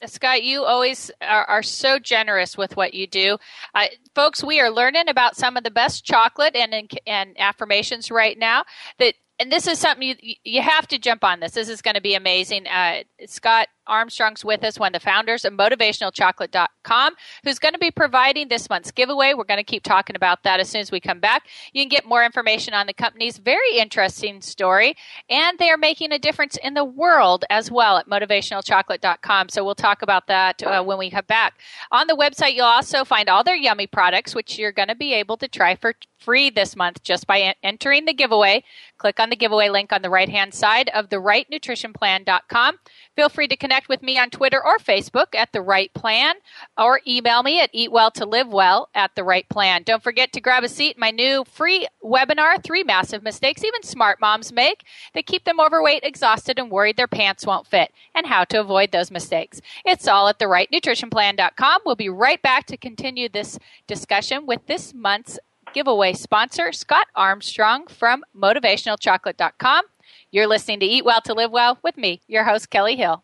Scott, 0.06 0.42
you 0.42 0.64
always 0.64 1.10
are, 1.20 1.44
are, 1.44 1.62
so 1.62 1.98
generous 1.98 2.56
with 2.56 2.76
what 2.76 2.94
you 2.94 3.06
do. 3.06 3.38
Uh, 3.74 3.86
folks, 4.14 4.42
we 4.42 4.60
are 4.60 4.70
learning 4.70 5.08
about 5.08 5.36
some 5.36 5.56
of 5.56 5.64
the 5.64 5.70
best 5.70 6.04
chocolate 6.04 6.56
and, 6.56 6.90
and 7.06 7.38
affirmations 7.38 8.10
right 8.10 8.38
now 8.38 8.64
that 8.98 9.14
and 9.40 9.50
this 9.50 9.66
is 9.66 9.78
something 9.78 10.06
you 10.06 10.34
you 10.44 10.62
have 10.62 10.86
to 10.88 10.98
jump 10.98 11.24
on 11.24 11.40
this. 11.40 11.52
This 11.52 11.68
is 11.68 11.80
going 11.80 11.94
to 11.94 12.00
be 12.00 12.14
amazing. 12.14 12.66
Uh, 12.66 13.02
Scott 13.26 13.68
Armstrong's 13.86 14.44
with 14.44 14.62
us, 14.62 14.78
one 14.78 14.94
of 14.94 15.00
the 15.00 15.04
founders 15.04 15.44
of 15.44 15.54
motivationalchocolate.com, 15.54 17.14
who's 17.42 17.58
going 17.58 17.72
to 17.72 17.78
be 17.78 17.90
providing 17.90 18.48
this 18.48 18.68
month's 18.68 18.90
giveaway. 18.92 19.32
We're 19.34 19.44
going 19.44 19.58
to 19.58 19.64
keep 19.64 19.82
talking 19.82 20.14
about 20.14 20.42
that 20.44 20.60
as 20.60 20.68
soon 20.68 20.82
as 20.82 20.92
we 20.92 21.00
come 21.00 21.20
back. 21.20 21.46
You 21.72 21.82
can 21.82 21.88
get 21.88 22.06
more 22.06 22.24
information 22.24 22.74
on 22.74 22.86
the 22.86 22.92
company's 22.92 23.38
very 23.38 23.78
interesting 23.78 24.42
story, 24.42 24.94
and 25.28 25.58
they 25.58 25.70
are 25.70 25.78
making 25.78 26.12
a 26.12 26.18
difference 26.18 26.58
in 26.62 26.74
the 26.74 26.84
world 26.84 27.44
as 27.48 27.70
well 27.70 27.96
at 27.96 28.08
motivationalchocolate.com. 28.08 29.48
So 29.48 29.64
we'll 29.64 29.74
talk 29.74 30.02
about 30.02 30.26
that 30.26 30.62
uh, 30.62 30.84
when 30.84 30.98
we 30.98 31.10
come 31.10 31.24
back. 31.26 31.60
On 31.90 32.06
the 32.06 32.16
website, 32.16 32.54
you'll 32.54 32.66
also 32.66 33.04
find 33.04 33.28
all 33.30 33.42
their 33.42 33.56
yummy 33.56 33.86
products, 33.86 34.34
which 34.34 34.58
you're 34.58 34.70
going 34.70 34.88
to 34.88 34.94
be 34.94 35.14
able 35.14 35.38
to 35.38 35.48
try 35.48 35.74
for 35.74 35.94
free 36.20 36.50
this 36.50 36.76
month 36.76 37.02
just 37.02 37.26
by 37.26 37.54
entering 37.62 38.04
the 38.04 38.12
giveaway. 38.12 38.62
Click 38.98 39.18
on 39.18 39.30
the 39.30 39.36
giveaway 39.36 39.68
link 39.68 39.92
on 39.92 40.02
the 40.02 40.10
right 40.10 40.28
hand 40.28 40.52
side 40.54 40.90
of 40.90 41.08
the 41.08 41.16
rightnutritionplan.com. 41.16 42.78
Feel 43.16 43.28
free 43.28 43.48
to 43.48 43.56
connect 43.56 43.88
with 43.88 44.02
me 44.02 44.18
on 44.18 44.30
Twitter 44.30 44.64
or 44.64 44.78
Facebook 44.78 45.34
at 45.34 45.52
The 45.52 45.62
Right 45.62 45.92
Plan 45.94 46.34
or 46.76 47.00
email 47.06 47.42
me 47.42 47.60
at 47.60 47.72
eatwelltolivewell 47.72 48.86
at 48.94 49.14
The 49.14 49.24
Right 49.24 49.48
Plan. 49.48 49.82
Don't 49.82 50.02
forget 50.02 50.32
to 50.32 50.40
grab 50.40 50.64
a 50.64 50.68
seat 50.68 50.96
in 50.96 51.00
my 51.00 51.10
new 51.10 51.44
free 51.44 51.86
webinar, 52.04 52.62
Three 52.62 52.84
Massive 52.84 53.22
Mistakes 53.22 53.64
Even 53.64 53.82
Smart 53.82 54.20
Moms 54.20 54.52
Make 54.52 54.84
that 55.14 55.26
keep 55.26 55.44
them 55.44 55.60
overweight, 55.60 56.04
exhausted, 56.04 56.58
and 56.58 56.70
worried 56.70 56.96
their 56.96 57.08
pants 57.08 57.46
won't 57.46 57.66
fit, 57.66 57.92
and 58.14 58.26
how 58.26 58.44
to 58.44 58.60
avoid 58.60 58.92
those 58.92 59.10
mistakes. 59.10 59.60
It's 59.84 60.06
all 60.06 60.28
at 60.28 60.38
the 60.38 60.44
therightnutritionplan.com. 60.44 61.82
We'll 61.84 61.96
be 61.96 62.08
right 62.08 62.40
back 62.42 62.66
to 62.66 62.76
continue 62.76 63.28
this 63.28 63.58
discussion 63.86 64.46
with 64.46 64.66
this 64.66 64.92
month's 64.94 65.38
giveaway 65.72 66.12
sponsor, 66.12 66.72
Scott 66.72 67.06
Armstrong 67.14 67.86
from 67.86 68.22
motivationalchocolate.com. 68.36 69.84
You're 70.30 70.46
listening 70.46 70.80
to 70.80 70.86
Eat 70.86 71.04
Well 71.04 71.20
to 71.22 71.34
Live 71.34 71.50
Well 71.50 71.78
with 71.82 71.96
me, 71.96 72.20
your 72.26 72.44
host, 72.44 72.70
Kelly 72.70 72.96
Hill. 72.96 73.22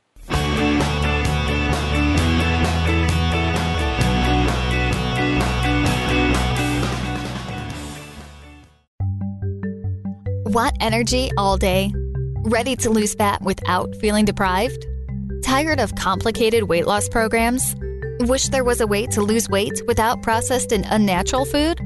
Want 10.46 10.76
energy 10.80 11.30
all 11.36 11.56
day? 11.56 11.92
Ready 12.44 12.76
to 12.76 12.88
lose 12.90 13.14
fat 13.14 13.42
without 13.42 13.94
feeling 13.96 14.24
deprived? 14.24 14.86
Tired 15.44 15.80
of 15.80 15.94
complicated 15.96 16.64
weight 16.64 16.86
loss 16.86 17.08
programs? 17.08 17.76
Wish 18.20 18.48
there 18.48 18.64
was 18.64 18.80
a 18.80 18.86
way 18.86 19.06
to 19.08 19.20
lose 19.20 19.48
weight 19.50 19.82
without 19.86 20.22
processed 20.22 20.72
and 20.72 20.86
unnatural 20.88 21.44
food? 21.44 21.78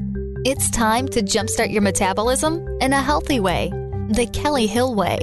It's 0.43 0.71
time 0.71 1.07
to 1.09 1.21
jumpstart 1.21 1.71
your 1.71 1.83
metabolism 1.83 2.67
in 2.81 2.95
a 2.95 3.03
healthy 3.03 3.41
way, 3.41 3.69
the 4.09 4.27
Kelly 4.33 4.67
Hill 4.67 4.95
Way. 4.95 5.19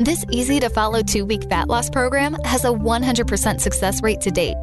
This 0.00 0.24
easy 0.32 0.58
to 0.58 0.68
follow 0.68 1.02
two 1.02 1.24
week 1.24 1.48
fat 1.48 1.68
loss 1.68 1.88
program 1.88 2.34
has 2.42 2.64
a 2.64 2.72
100% 2.72 3.60
success 3.60 4.02
rate 4.02 4.20
to 4.22 4.32
date. 4.32 4.56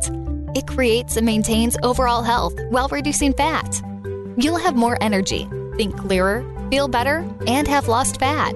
It 0.56 0.68
creates 0.68 1.16
and 1.16 1.26
maintains 1.26 1.78
overall 1.84 2.22
health 2.22 2.54
while 2.68 2.90
reducing 2.90 3.32
fat. 3.32 3.82
You'll 4.36 4.58
have 4.58 4.76
more 4.76 4.98
energy, 5.00 5.48
think 5.78 5.98
clearer, 5.98 6.44
feel 6.70 6.90
better, 6.90 7.26
and 7.48 7.66
have 7.70 7.88
lost 7.88 8.20
fat. 8.20 8.54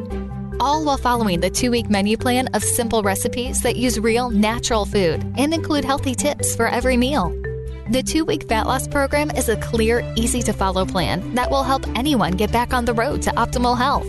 All 0.60 0.84
while 0.84 0.98
following 0.98 1.40
the 1.40 1.50
two 1.50 1.72
week 1.72 1.90
menu 1.90 2.18
plan 2.18 2.48
of 2.56 2.62
simple 2.62 3.04
recipes 3.04 3.62
that 3.62 3.78
use 3.78 3.98
real, 3.98 4.32
natural 4.32 4.86
food 4.86 5.24
and 5.38 5.54
include 5.54 5.86
healthy 5.86 6.14
tips 6.14 6.58
for 6.58 6.68
every 6.68 6.98
meal. 6.98 7.34
The 7.90 8.04
two 8.04 8.26
week 8.26 8.50
fat 8.50 8.68
loss 8.68 8.86
program 8.86 9.32
is 9.32 9.48
a 9.48 9.56
clear, 9.56 10.04
easy 10.18 10.42
to 10.42 10.52
follow 10.52 10.86
plan 10.86 11.36
that 11.36 11.50
will 11.50 11.64
help 11.64 11.88
anyone 11.96 12.34
get 12.34 12.52
back 12.52 12.74
on 12.74 12.84
the 12.84 12.94
road 12.94 13.22
to 13.22 13.30
optimal 13.32 13.78
health. 13.78 14.06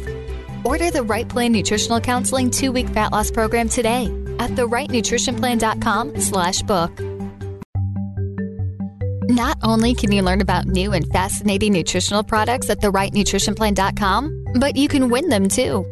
Order 0.64 0.90
the 0.90 1.04
Right 1.04 1.28
Plan 1.28 1.52
Nutritional 1.52 2.00
Counseling 2.00 2.50
two 2.50 2.72
week 2.72 2.88
fat 2.88 3.12
loss 3.12 3.30
program 3.30 3.68
today 3.68 4.06
at 4.40 4.50
therightnutritionplan.com 4.50 6.20
slash 6.20 6.62
book. 6.62 6.90
Not 9.30 9.58
only 9.62 9.94
can 9.94 10.10
you 10.10 10.22
learn 10.22 10.40
about 10.40 10.64
new 10.64 10.92
and 10.92 11.06
fascinating 11.12 11.72
nutritional 11.72 12.24
products 12.24 12.68
at 12.70 12.80
therightnutritionplan.com, 12.80 14.44
but 14.58 14.74
you 14.74 14.88
can 14.88 15.08
win 15.08 15.28
them 15.28 15.48
too. 15.48 15.86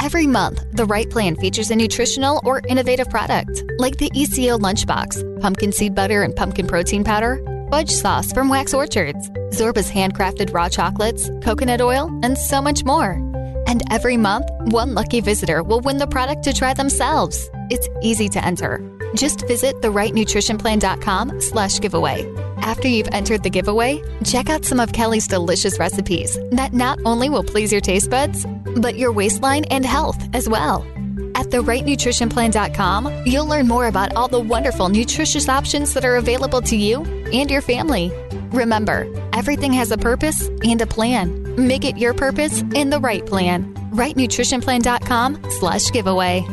Every 0.00 0.26
month, 0.26 0.62
the 0.72 0.84
Right 0.84 1.08
Plan 1.08 1.34
features 1.36 1.70
a 1.70 1.76
nutritional 1.76 2.42
or 2.44 2.60
innovative 2.68 3.08
product, 3.08 3.64
like 3.78 3.96
the 3.96 4.10
ECO 4.14 4.58
Lunchbox, 4.58 5.33
pumpkin 5.44 5.72
seed 5.72 5.94
butter 5.94 6.22
and 6.22 6.34
pumpkin 6.34 6.66
protein 6.66 7.04
powder, 7.04 7.38
fudge 7.70 7.90
sauce 7.90 8.32
from 8.32 8.48
Wax 8.48 8.72
Orchards, 8.72 9.28
Zorba's 9.50 9.90
handcrafted 9.90 10.54
raw 10.54 10.70
chocolates, 10.70 11.30
coconut 11.42 11.82
oil, 11.82 12.08
and 12.22 12.38
so 12.38 12.62
much 12.62 12.82
more. 12.82 13.20
And 13.66 13.82
every 13.90 14.16
month, 14.16 14.46
one 14.72 14.94
lucky 14.94 15.20
visitor 15.20 15.62
will 15.62 15.82
win 15.82 15.98
the 15.98 16.06
product 16.06 16.44
to 16.44 16.54
try 16.54 16.72
themselves. 16.72 17.50
It's 17.68 17.90
easy 18.00 18.30
to 18.30 18.42
enter. 18.42 18.80
Just 19.14 19.46
visit 19.46 19.74
therightnutritionplan.com 19.82 21.42
slash 21.42 21.78
giveaway. 21.78 22.24
After 22.62 22.88
you've 22.88 23.12
entered 23.12 23.42
the 23.42 23.50
giveaway, 23.50 24.00
check 24.24 24.48
out 24.48 24.64
some 24.64 24.80
of 24.80 24.94
Kelly's 24.94 25.28
delicious 25.28 25.78
recipes 25.78 26.38
that 26.52 26.72
not 26.72 26.98
only 27.04 27.28
will 27.28 27.44
please 27.44 27.70
your 27.70 27.82
taste 27.82 28.08
buds, 28.08 28.46
but 28.78 28.96
your 28.96 29.12
waistline 29.12 29.64
and 29.64 29.84
health 29.84 30.26
as 30.32 30.48
well. 30.48 30.86
At 31.34 31.46
therightnutritionplan.com, 31.46 33.22
you'll 33.26 33.46
learn 33.46 33.66
more 33.68 33.86
about 33.86 34.14
all 34.16 34.28
the 34.28 34.40
wonderful 34.40 34.88
nutritious 34.88 35.48
options 35.48 35.94
that 35.94 36.04
are 36.04 36.16
available 36.16 36.62
to 36.62 36.76
you 36.76 37.02
and 37.32 37.50
your 37.50 37.60
family. 37.60 38.12
Remember, 38.50 39.06
everything 39.32 39.72
has 39.72 39.90
a 39.90 39.98
purpose 39.98 40.48
and 40.62 40.80
a 40.80 40.86
plan. 40.86 41.42
Make 41.56 41.84
it 41.84 41.98
your 41.98 42.14
purpose 42.14 42.62
in 42.74 42.90
the 42.90 43.00
right 43.00 43.24
plan. 43.26 43.74
rightnutritionplan.com 43.92 45.50
slash 45.50 45.90
giveaway. 45.90 46.46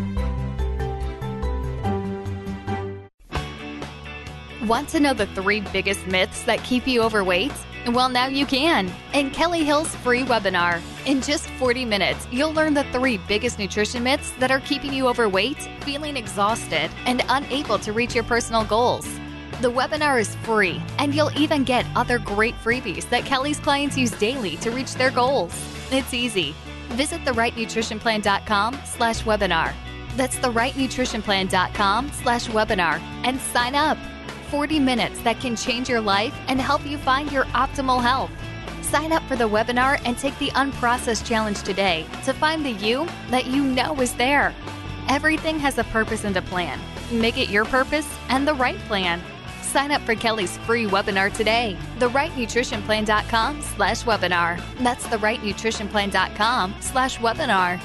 Want 4.65 4.89
to 4.89 4.99
know 4.99 5.13
the 5.13 5.25
three 5.27 5.61
biggest 5.73 6.05
myths 6.07 6.43
that 6.43 6.63
keep 6.63 6.87
you 6.87 7.01
overweight? 7.01 7.51
Well, 7.87 8.09
now 8.09 8.27
you 8.27 8.45
can 8.45 8.93
in 9.13 9.31
Kelly 9.31 9.63
Hill's 9.63 9.95
free 9.97 10.23
webinar. 10.23 10.81
In 11.07 11.19
just 11.19 11.49
40 11.51 11.83
minutes, 11.83 12.27
you'll 12.31 12.53
learn 12.53 12.75
the 12.75 12.83
three 12.85 13.17
biggest 13.27 13.57
nutrition 13.57 14.03
myths 14.03 14.31
that 14.39 14.51
are 14.51 14.59
keeping 14.59 14.93
you 14.93 15.07
overweight, 15.07 15.57
feeling 15.81 16.15
exhausted, 16.15 16.91
and 17.07 17.23
unable 17.29 17.79
to 17.79 17.91
reach 17.91 18.13
your 18.13 18.23
personal 18.23 18.63
goals. 18.63 19.05
The 19.61 19.71
webinar 19.71 20.21
is 20.21 20.35
free, 20.43 20.81
and 20.99 21.13
you'll 21.13 21.35
even 21.35 21.63
get 21.63 21.85
other 21.95 22.19
great 22.19 22.55
freebies 22.63 23.09
that 23.09 23.25
Kelly's 23.25 23.59
clients 23.59 23.97
use 23.97 24.11
daily 24.11 24.57
to 24.57 24.69
reach 24.69 24.93
their 24.93 25.11
goals. 25.11 25.51
It's 25.91 26.13
easy. 26.13 26.53
Visit 26.89 27.21
therightnutritionplan.com 27.21 28.79
slash 28.85 29.23
webinar. 29.23 29.73
That's 30.17 30.37
therightnutritionplan.com 30.37 32.11
slash 32.11 32.47
webinar 32.47 32.99
and 33.23 33.39
sign 33.39 33.73
up. 33.73 33.97
40 34.51 34.79
minutes 34.79 35.19
that 35.21 35.39
can 35.39 35.55
change 35.55 35.87
your 35.87 36.01
life 36.01 36.37
and 36.49 36.59
help 36.59 36.85
you 36.85 36.97
find 36.97 37.31
your 37.31 37.45
optimal 37.45 38.01
health. 38.01 38.29
Sign 38.81 39.13
up 39.13 39.23
for 39.23 39.37
the 39.37 39.47
webinar 39.47 39.99
and 40.05 40.17
take 40.17 40.37
the 40.39 40.49
Unprocessed 40.49 41.25
Challenge 41.25 41.63
today 41.63 42.05
to 42.25 42.33
find 42.33 42.65
the 42.65 42.71
you 42.73 43.07
that 43.29 43.47
you 43.47 43.63
know 43.63 43.95
is 44.01 44.13
there. 44.15 44.53
Everything 45.07 45.57
has 45.57 45.77
a 45.77 45.85
purpose 45.85 46.25
and 46.25 46.35
a 46.35 46.41
plan. 46.41 46.79
Make 47.11 47.37
it 47.37 47.49
your 47.49 47.63
purpose 47.63 48.07
and 48.27 48.45
the 48.45 48.53
right 48.53 48.77
plan. 48.79 49.21
Sign 49.61 49.91
up 49.91 50.01
for 50.01 50.15
Kelly's 50.15 50.57
free 50.57 50.85
webinar 50.85 51.33
today. 51.33 51.77
TheRightNutritionPlan.com 51.99 53.61
slash 53.61 54.03
webinar. 54.03 54.61
That's 54.79 55.05
TheRightNutritionPlan.com 55.07 56.75
slash 56.81 57.17
webinar. 57.19 57.79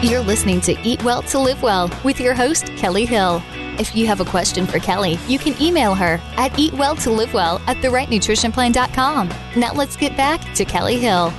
You're 0.00 0.20
listening 0.20 0.60
to 0.60 0.80
Eat 0.86 1.02
Well 1.02 1.22
to 1.22 1.40
Live 1.40 1.60
Well 1.60 1.90
with 2.04 2.20
your 2.20 2.32
host, 2.32 2.66
Kelly 2.76 3.04
Hill. 3.04 3.42
If 3.80 3.96
you 3.96 4.06
have 4.06 4.20
a 4.20 4.24
question 4.24 4.64
for 4.64 4.78
Kelly, 4.78 5.18
you 5.26 5.40
can 5.40 5.60
email 5.60 5.92
her 5.96 6.20
at 6.36 6.52
eatwelltolivewell 6.52 7.60
at 7.66 7.78
therightnutritionplan.com. 7.78 9.28
Now 9.56 9.72
let's 9.72 9.96
get 9.96 10.16
back 10.16 10.54
to 10.54 10.64
Kelly 10.64 11.00
Hill. 11.00 11.32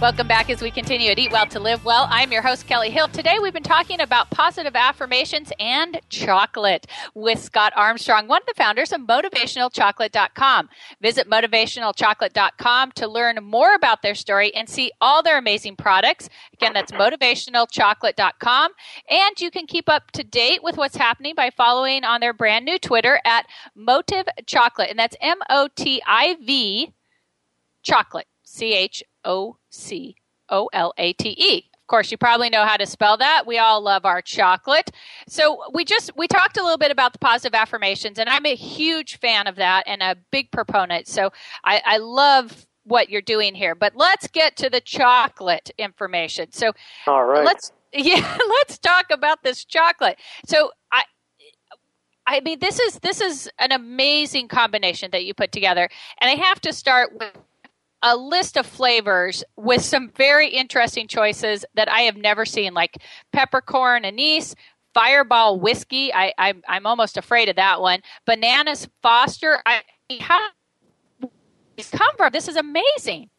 Welcome 0.00 0.28
back 0.28 0.48
as 0.48 0.62
we 0.62 0.70
continue 0.70 1.10
at 1.10 1.18
Eat 1.18 1.32
Well 1.32 1.48
to 1.48 1.58
Live 1.58 1.84
Well. 1.84 2.06
I'm 2.08 2.30
your 2.30 2.40
host, 2.40 2.68
Kelly 2.68 2.88
Hill. 2.88 3.08
Today 3.08 3.38
we've 3.42 3.52
been 3.52 3.64
talking 3.64 4.00
about 4.00 4.30
positive 4.30 4.76
affirmations 4.76 5.50
and 5.58 6.00
chocolate 6.08 6.86
with 7.16 7.40
Scott 7.42 7.72
Armstrong, 7.74 8.28
one 8.28 8.40
of 8.40 8.46
the 8.46 8.54
founders 8.56 8.92
of 8.92 9.00
MotivationalChocolate.com. 9.00 10.68
Visit 11.02 11.28
MotivationalChocolate.com 11.28 12.92
to 12.92 13.08
learn 13.08 13.42
more 13.42 13.74
about 13.74 14.02
their 14.02 14.14
story 14.14 14.54
and 14.54 14.68
see 14.68 14.92
all 15.00 15.20
their 15.20 15.36
amazing 15.36 15.74
products. 15.74 16.28
Again, 16.52 16.74
that's 16.74 16.92
MotivationalChocolate.com. 16.92 18.70
And 19.10 19.40
you 19.40 19.50
can 19.50 19.66
keep 19.66 19.88
up 19.88 20.12
to 20.12 20.22
date 20.22 20.62
with 20.62 20.76
what's 20.76 20.96
happening 20.96 21.34
by 21.34 21.50
following 21.50 22.04
on 22.04 22.20
their 22.20 22.32
brand 22.32 22.64
new 22.64 22.78
Twitter 22.78 23.20
at 23.24 23.46
Motiv 23.74 24.26
Chocolate. 24.46 24.90
And 24.90 24.98
that's 24.98 25.16
M 25.20 25.38
O 25.50 25.68
T 25.74 26.00
I 26.06 26.36
V 26.40 26.94
Chocolate. 27.82 28.28
C 28.44 28.72
H 28.72 29.02
O 29.28 29.58
C 29.70 30.16
O 30.48 30.68
L 30.72 30.92
A 30.98 31.12
T 31.12 31.36
E. 31.38 31.64
Of 31.74 31.86
course, 31.86 32.10
you 32.10 32.18
probably 32.18 32.50
know 32.50 32.66
how 32.66 32.76
to 32.76 32.84
spell 32.84 33.16
that. 33.18 33.46
We 33.46 33.58
all 33.58 33.80
love 33.80 34.04
our 34.04 34.20
chocolate. 34.20 34.90
So 35.28 35.62
we 35.72 35.84
just 35.84 36.10
we 36.16 36.26
talked 36.26 36.56
a 36.56 36.62
little 36.62 36.78
bit 36.78 36.90
about 36.90 37.12
the 37.12 37.18
positive 37.18 37.54
affirmations, 37.54 38.18
and 38.18 38.28
I'm 38.28 38.44
a 38.44 38.56
huge 38.56 39.18
fan 39.18 39.46
of 39.46 39.56
that 39.56 39.84
and 39.86 40.02
a 40.02 40.16
big 40.32 40.50
proponent. 40.50 41.06
So 41.06 41.30
I, 41.64 41.80
I 41.84 41.98
love 41.98 42.66
what 42.84 43.10
you're 43.10 43.22
doing 43.22 43.54
here. 43.54 43.74
But 43.74 43.94
let's 43.94 44.26
get 44.28 44.56
to 44.56 44.70
the 44.70 44.80
chocolate 44.80 45.70
information. 45.78 46.50
So 46.52 46.72
all 47.06 47.24
right, 47.24 47.44
let's 47.44 47.72
yeah, 47.92 48.36
let's 48.48 48.78
talk 48.78 49.06
about 49.10 49.42
this 49.42 49.64
chocolate. 49.64 50.18
So 50.46 50.72
I 50.90 51.04
I 52.26 52.40
mean, 52.40 52.58
this 52.58 52.78
is 52.78 52.98
this 52.98 53.22
is 53.22 53.50
an 53.58 53.72
amazing 53.72 54.48
combination 54.48 55.10
that 55.12 55.24
you 55.24 55.32
put 55.32 55.52
together, 55.52 55.88
and 56.18 56.30
I 56.30 56.34
have 56.34 56.60
to 56.62 56.72
start 56.74 57.14
with 57.18 57.32
a 58.02 58.16
list 58.16 58.56
of 58.56 58.66
flavors 58.66 59.42
with 59.56 59.82
some 59.82 60.10
very 60.16 60.48
interesting 60.48 61.08
choices 61.08 61.64
that 61.74 61.90
I 61.90 62.02
have 62.02 62.16
never 62.16 62.44
seen, 62.44 62.74
like 62.74 62.98
peppercorn 63.32 64.04
anise, 64.04 64.54
fireball 64.94 65.58
whiskey. 65.58 66.12
I, 66.12 66.32
I 66.38 66.54
I'm 66.68 66.86
almost 66.86 67.16
afraid 67.16 67.48
of 67.48 67.56
that 67.56 67.80
one. 67.80 68.00
Bananas 68.26 68.88
Foster. 69.02 69.60
I 69.66 69.82
how 70.20 70.48
these 71.76 71.90
come 71.90 72.10
from? 72.16 72.32
This 72.32 72.48
is 72.48 72.56
amazing. 72.56 73.30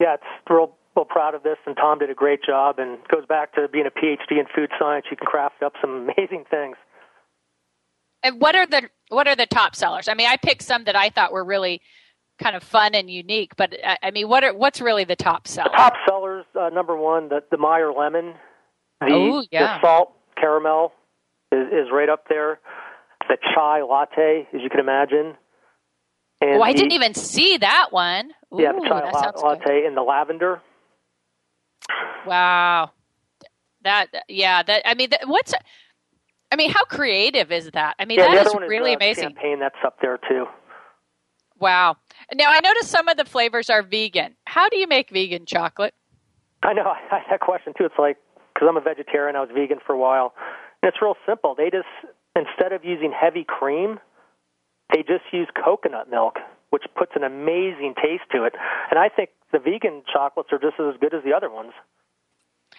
Yeah, 0.00 0.14
it's 0.14 0.24
real, 0.50 0.76
real 0.96 1.04
proud 1.04 1.34
of 1.34 1.44
this, 1.44 1.56
and 1.66 1.76
Tom 1.76 2.00
did 2.00 2.10
a 2.10 2.14
great 2.14 2.40
job. 2.42 2.78
And 2.78 2.98
goes 3.08 3.26
back 3.26 3.54
to 3.54 3.68
being 3.68 3.86
a 3.86 3.90
PhD 3.90 4.38
in 4.38 4.46
food 4.54 4.70
science. 4.78 5.06
You 5.10 5.16
can 5.16 5.26
craft 5.26 5.62
up 5.62 5.74
some 5.80 6.08
amazing 6.08 6.44
things. 6.50 6.76
And 8.22 8.40
what 8.40 8.56
are 8.56 8.66
the 8.66 8.88
what 9.08 9.28
are 9.28 9.36
the 9.36 9.46
top 9.46 9.76
sellers? 9.76 10.08
I 10.08 10.14
mean, 10.14 10.28
I 10.28 10.36
picked 10.36 10.62
some 10.62 10.84
that 10.84 10.96
I 10.96 11.10
thought 11.10 11.32
were 11.32 11.44
really 11.44 11.80
kind 12.38 12.56
of 12.56 12.62
fun 12.62 12.94
and 12.94 13.10
unique. 13.10 13.56
But 13.56 13.74
I 14.02 14.10
mean, 14.10 14.28
what 14.28 14.44
are 14.44 14.54
what's 14.54 14.80
really 14.80 15.04
the 15.04 15.16
top 15.16 15.46
seller? 15.48 15.70
The 15.72 15.76
top 15.76 15.94
sellers, 16.06 16.44
uh, 16.58 16.70
number 16.70 16.96
one, 16.96 17.28
the 17.28 17.42
the 17.50 17.56
Meyer 17.56 17.92
lemon. 17.92 18.34
The, 19.00 19.12
oh, 19.12 19.44
yeah. 19.50 19.78
the 19.78 19.86
salt 19.86 20.12
caramel 20.36 20.92
is, 21.52 21.66
is 21.68 21.88
right 21.92 22.08
up 22.08 22.28
there. 22.28 22.60
The 23.28 23.36
chai 23.54 23.82
latte, 23.82 24.46
as 24.54 24.60
you 24.62 24.70
can 24.70 24.80
imagine. 24.80 25.34
And 26.40 26.58
oh, 26.58 26.62
I 26.62 26.72
the, 26.72 26.78
didn't 26.78 26.92
even 26.92 27.14
see 27.14 27.56
that 27.58 27.88
one. 27.90 28.30
Ooh, 28.52 28.62
yeah, 28.62 28.72
the 28.72 28.86
chai 28.88 29.10
la- 29.10 29.48
latte 29.48 29.84
and 29.86 29.96
the 29.96 30.02
lavender. 30.02 30.60
Wow, 32.26 32.92
that 33.82 34.08
yeah, 34.28 34.62
that 34.62 34.82
I 34.88 34.94
mean, 34.94 35.10
that, 35.10 35.26
what's 35.26 35.54
I 36.50 36.56
mean, 36.56 36.70
how 36.70 36.84
creative 36.84 37.50
is 37.50 37.70
that? 37.72 37.96
I 37.98 38.04
mean, 38.04 38.18
yeah, 38.18 38.32
that 38.32 38.46
is 38.46 38.54
really 38.68 38.92
is, 38.92 38.94
uh, 38.94 38.98
amazing. 38.98 39.24
Champagne 39.24 39.58
that's 39.60 39.76
up 39.84 39.96
there 40.00 40.18
too. 40.28 40.46
Wow. 41.64 41.96
Now 42.34 42.50
I 42.50 42.60
noticed 42.60 42.90
some 42.90 43.08
of 43.08 43.16
the 43.16 43.24
flavors 43.24 43.70
are 43.70 43.82
vegan. 43.82 44.36
How 44.44 44.68
do 44.68 44.76
you 44.76 44.86
make 44.86 45.08
vegan 45.08 45.46
chocolate? 45.46 45.94
I 46.62 46.74
know 46.74 46.82
I 47.10 47.20
had 47.20 47.22
that 47.30 47.40
question 47.40 47.72
too. 47.76 47.86
It's 47.86 47.94
like 47.98 48.18
because 48.52 48.68
I'm 48.68 48.76
a 48.76 48.82
vegetarian, 48.82 49.34
I 49.34 49.40
was 49.40 49.48
vegan 49.50 49.78
for 49.84 49.94
a 49.94 49.98
while, 49.98 50.34
and 50.82 50.90
it's 50.90 50.98
real 51.00 51.16
simple. 51.26 51.54
They 51.56 51.70
just 51.70 51.88
instead 52.36 52.74
of 52.74 52.84
using 52.84 53.14
heavy 53.18 53.44
cream, 53.48 53.98
they 54.92 54.98
just 54.98 55.24
use 55.32 55.48
coconut 55.56 56.10
milk, 56.10 56.36
which 56.68 56.82
puts 56.94 57.12
an 57.16 57.24
amazing 57.24 57.94
taste 57.96 58.24
to 58.32 58.44
it. 58.44 58.52
And 58.90 58.98
I 58.98 59.08
think 59.08 59.30
the 59.50 59.58
vegan 59.58 60.02
chocolates 60.12 60.50
are 60.52 60.58
just 60.58 60.78
as 60.78 61.00
good 61.00 61.14
as 61.14 61.24
the 61.24 61.32
other 61.32 61.48
ones. 61.48 61.72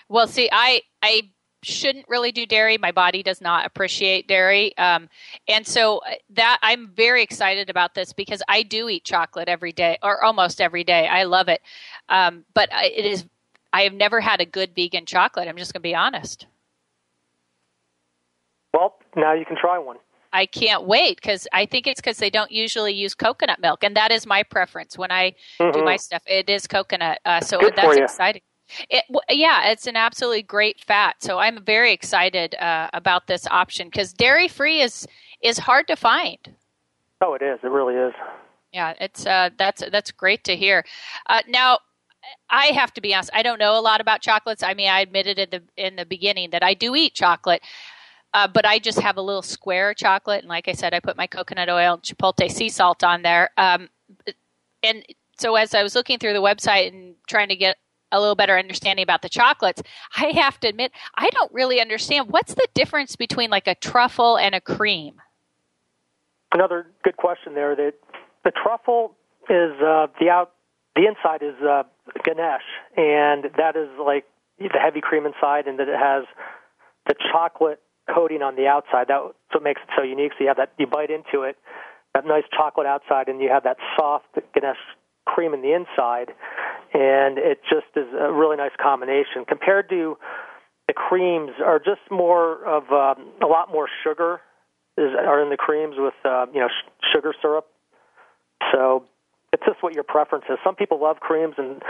Well, 0.10 0.28
see, 0.28 0.48
I 0.52 0.84
I 1.02 1.24
shouldn't 1.66 2.08
really 2.08 2.32
do 2.32 2.46
dairy. 2.46 2.78
My 2.78 2.92
body 2.92 3.24
does 3.24 3.42
not 3.42 3.66
appreciate 3.66 4.28
dairy, 4.28 4.78
um, 4.78 5.10
and 5.48 5.66
so 5.66 6.00
uh, 6.00 6.16
that 6.32 6.60
I'm 6.62 6.90
very 6.96 7.24
excited 7.24 7.70
about 7.70 7.96
this 7.96 8.14
because 8.14 8.42
I 8.48 8.64
do 8.64 8.90
eat 8.90 9.04
chocolate 9.04 9.50
every 9.50 9.72
day 9.72 9.98
or 10.04 10.24
almost 10.24 10.62
every 10.62 10.84
day. 10.84 11.08
I 11.08 11.24
love 11.24 11.48
it, 11.48 11.62
um, 12.10 12.46
but 12.54 12.70
it 12.72 13.06
is. 13.06 13.26
I 13.74 13.82
have 13.82 13.94
never 13.94 14.22
had 14.22 14.40
a 14.40 14.46
good 14.46 14.74
vegan 14.76 15.06
chocolate. 15.06 15.48
I'm 15.48 15.58
just 15.58 15.74
going 15.74 15.82
to 15.82 15.84
be 15.84 15.96
honest. 15.96 16.48
Well, 18.74 18.96
now 19.16 19.34
you 19.34 19.46
can 19.46 19.58
try 19.58 19.78
one. 19.78 19.98
I 20.32 20.46
can't 20.46 20.84
wait 20.84 21.16
because 21.16 21.48
I 21.54 21.66
think 21.66 21.88
it's 21.88 22.02
because 22.02 22.18
they 22.18 22.30
don't 22.30 22.52
usually 22.52 22.94
use 22.94 23.16
coconut 23.16 23.60
milk, 23.60 23.84
and 23.84 23.96
that 23.96 24.12
is 24.12 24.26
my 24.26 24.44
preference 24.44 24.98
when 24.98 25.12
I 25.12 25.34
mm-hmm. 25.60 25.72
do 25.72 25.84
my 25.84 25.96
stuff. 25.96 26.22
It 26.26 26.50
is 26.50 26.68
coconut, 26.68 27.20
uh, 27.26 27.40
so 27.40 27.60
Good 27.60 27.76
that's 27.76 27.98
exciting. 27.98 28.42
It, 28.90 29.04
yeah, 29.30 29.70
it's 29.70 29.88
an 29.88 29.96
absolutely 29.96 30.44
great 30.44 30.82
fat. 30.82 31.18
So 31.20 31.38
I'm 31.40 31.64
very 31.64 31.94
excited 31.94 32.56
uh, 32.56 32.90
about 32.94 33.28
this 33.28 33.48
option 33.48 33.88
because 33.88 34.14
dairy 34.14 34.48
free 34.48 34.82
is 34.82 35.08
is 35.42 35.60
hard 35.60 35.88
to 35.88 35.96
find. 35.96 36.56
Oh, 37.22 37.34
it 37.34 37.42
is. 37.42 37.60
It 37.64 37.70
really 37.70 37.96
is. 37.96 38.14
Yeah, 38.74 38.94
it's 39.00 39.26
uh, 39.26 39.52
that's 39.58 39.84
that's 39.92 40.12
great 40.12 40.44
to 40.46 40.56
hear. 40.56 40.84
Uh, 41.28 41.42
now, 41.48 41.80
I 42.50 42.68
have 42.68 42.94
to 42.96 43.02
be 43.02 43.14
honest. 43.14 43.30
I 43.34 43.44
don't 43.44 43.60
know 43.60 43.78
a 43.78 43.82
lot 43.82 44.02
about 44.02 44.22
chocolates. 44.22 44.64
I 44.64 44.74
mean, 44.74 44.90
I 44.90 45.02
admitted 45.02 45.40
in 45.40 45.50
the 45.50 45.64
in 45.78 45.96
the 45.96 46.06
beginning 46.06 46.50
that 46.50 46.64
I 46.64 46.74
do 46.74 46.96
eat 46.96 47.14
chocolate, 47.14 47.62
uh, 48.34 48.48
but 48.48 48.66
I 48.66 48.80
just 48.80 49.00
have 49.00 49.18
a 49.18 49.22
little 49.22 49.42
square 49.42 49.94
chocolate, 49.94 50.42
and 50.42 50.50
like 50.50 50.68
I 50.68 50.74
said, 50.74 50.94
I 50.94 51.00
put 51.00 51.18
my 51.18 51.28
coconut 51.28 51.70
oil 51.70 51.94
and 51.94 52.04
chipotle 52.04 52.52
sea 52.52 52.70
salt 52.70 53.04
on 53.04 53.22
there. 53.22 53.50
Um, 53.58 53.90
and 54.84 55.06
so 55.38 55.56
as 55.56 55.74
I 55.74 55.84
was 55.84 55.96
looking 55.96 56.20
through 56.20 56.34
the 56.34 56.42
website 56.42 56.90
and 56.90 57.16
trying 57.28 57.50
to 57.50 57.56
get 57.56 57.78
a 58.12 58.20
little 58.20 58.36
better 58.36 58.58
understanding 58.58 59.04
about 59.04 59.22
the 59.22 59.30
chocolates, 59.30 59.82
I 60.16 60.28
have 60.36 60.60
to 60.62 60.68
admit 60.68 60.92
I 61.16 61.30
don't 61.32 61.52
really 61.54 61.82
understand 61.82 62.30
what's 62.30 62.54
the 62.54 62.68
difference 62.74 63.16
between 63.16 63.50
like 63.50 63.68
a 63.68 63.76
truffle 63.76 64.38
and 64.38 64.56
a 64.56 64.62
cream. 64.62 65.22
Another 66.52 66.88
good 67.04 67.18
question 67.18 67.54
there. 67.54 67.76
That 67.76 67.94
the 68.44 68.52
truffle 68.52 69.16
is 69.50 69.72
uh, 69.82 70.08
the 70.20 70.30
out, 70.30 70.54
the 70.96 71.08
inside 71.08 71.44
is 71.44 71.56
uh, 71.62 71.84
ganache, 72.24 72.62
and 72.96 73.46
that 73.58 73.76
is 73.76 73.90
like 74.00 74.26
the 74.60 74.80
heavy 74.82 75.02
cream 75.02 75.26
inside, 75.26 75.68
and 75.68 75.80
that 75.80 75.90
it 75.90 76.00
has 76.00 76.24
the 77.08 77.16
chocolate 77.32 77.82
coating 78.14 78.42
on 78.42 78.56
the 78.56 78.68
outside. 78.68 79.08
That's 79.10 79.34
what 79.52 79.64
makes 79.64 79.82
it 79.82 79.90
so 79.98 80.04
unique. 80.04 80.32
So 80.38 80.44
you 80.44 80.48
have 80.48 80.58
that, 80.58 80.72
you 80.78 80.88
bite 80.88 81.10
into 81.10 81.42
it, 81.44 81.58
that 82.14 82.26
nice 82.26 82.44
chocolate 82.56 82.88
outside, 82.88 83.28
and 83.28 83.42
you 83.42 83.50
have 83.50 83.64
that 83.64 83.78
soft 83.98 84.28
ganache 84.54 84.78
cream 85.26 85.54
in 85.54 85.62
the 85.62 85.74
inside, 85.74 86.32
and 86.94 87.38
it 87.38 87.60
just 87.70 87.88
is 87.96 88.08
a 88.20 88.32
really 88.32 88.58
nice 88.58 88.76
combination. 88.82 89.46
Compared 89.48 89.90
to 89.90 90.18
the 90.88 90.94
creams, 90.94 91.52
are 91.64 91.80
just 91.80 92.02
more 92.12 92.64
of 92.66 92.84
um, 92.92 93.32
a 93.42 93.48
lot 93.48 93.72
more 93.72 93.88
sugar 94.04 94.42
is 94.98 95.12
are 95.18 95.42
in 95.42 95.50
the 95.50 95.58
creams 95.58 95.96
with 95.98 96.14
uh, 96.24 96.46
you 96.54 96.60
know 96.60 96.68
sh- 96.68 96.92
sugar 97.14 97.34
syrup. 97.42 97.68
So 98.72 99.06
it's 99.52 99.64
just 99.66 99.82
what 99.82 99.94
your 99.94 100.04
preference 100.04 100.46
is. 100.50 100.58
Some 100.64 100.76
people 100.76 101.02
love 101.02 101.20
creams, 101.20 101.56
and 101.58 101.82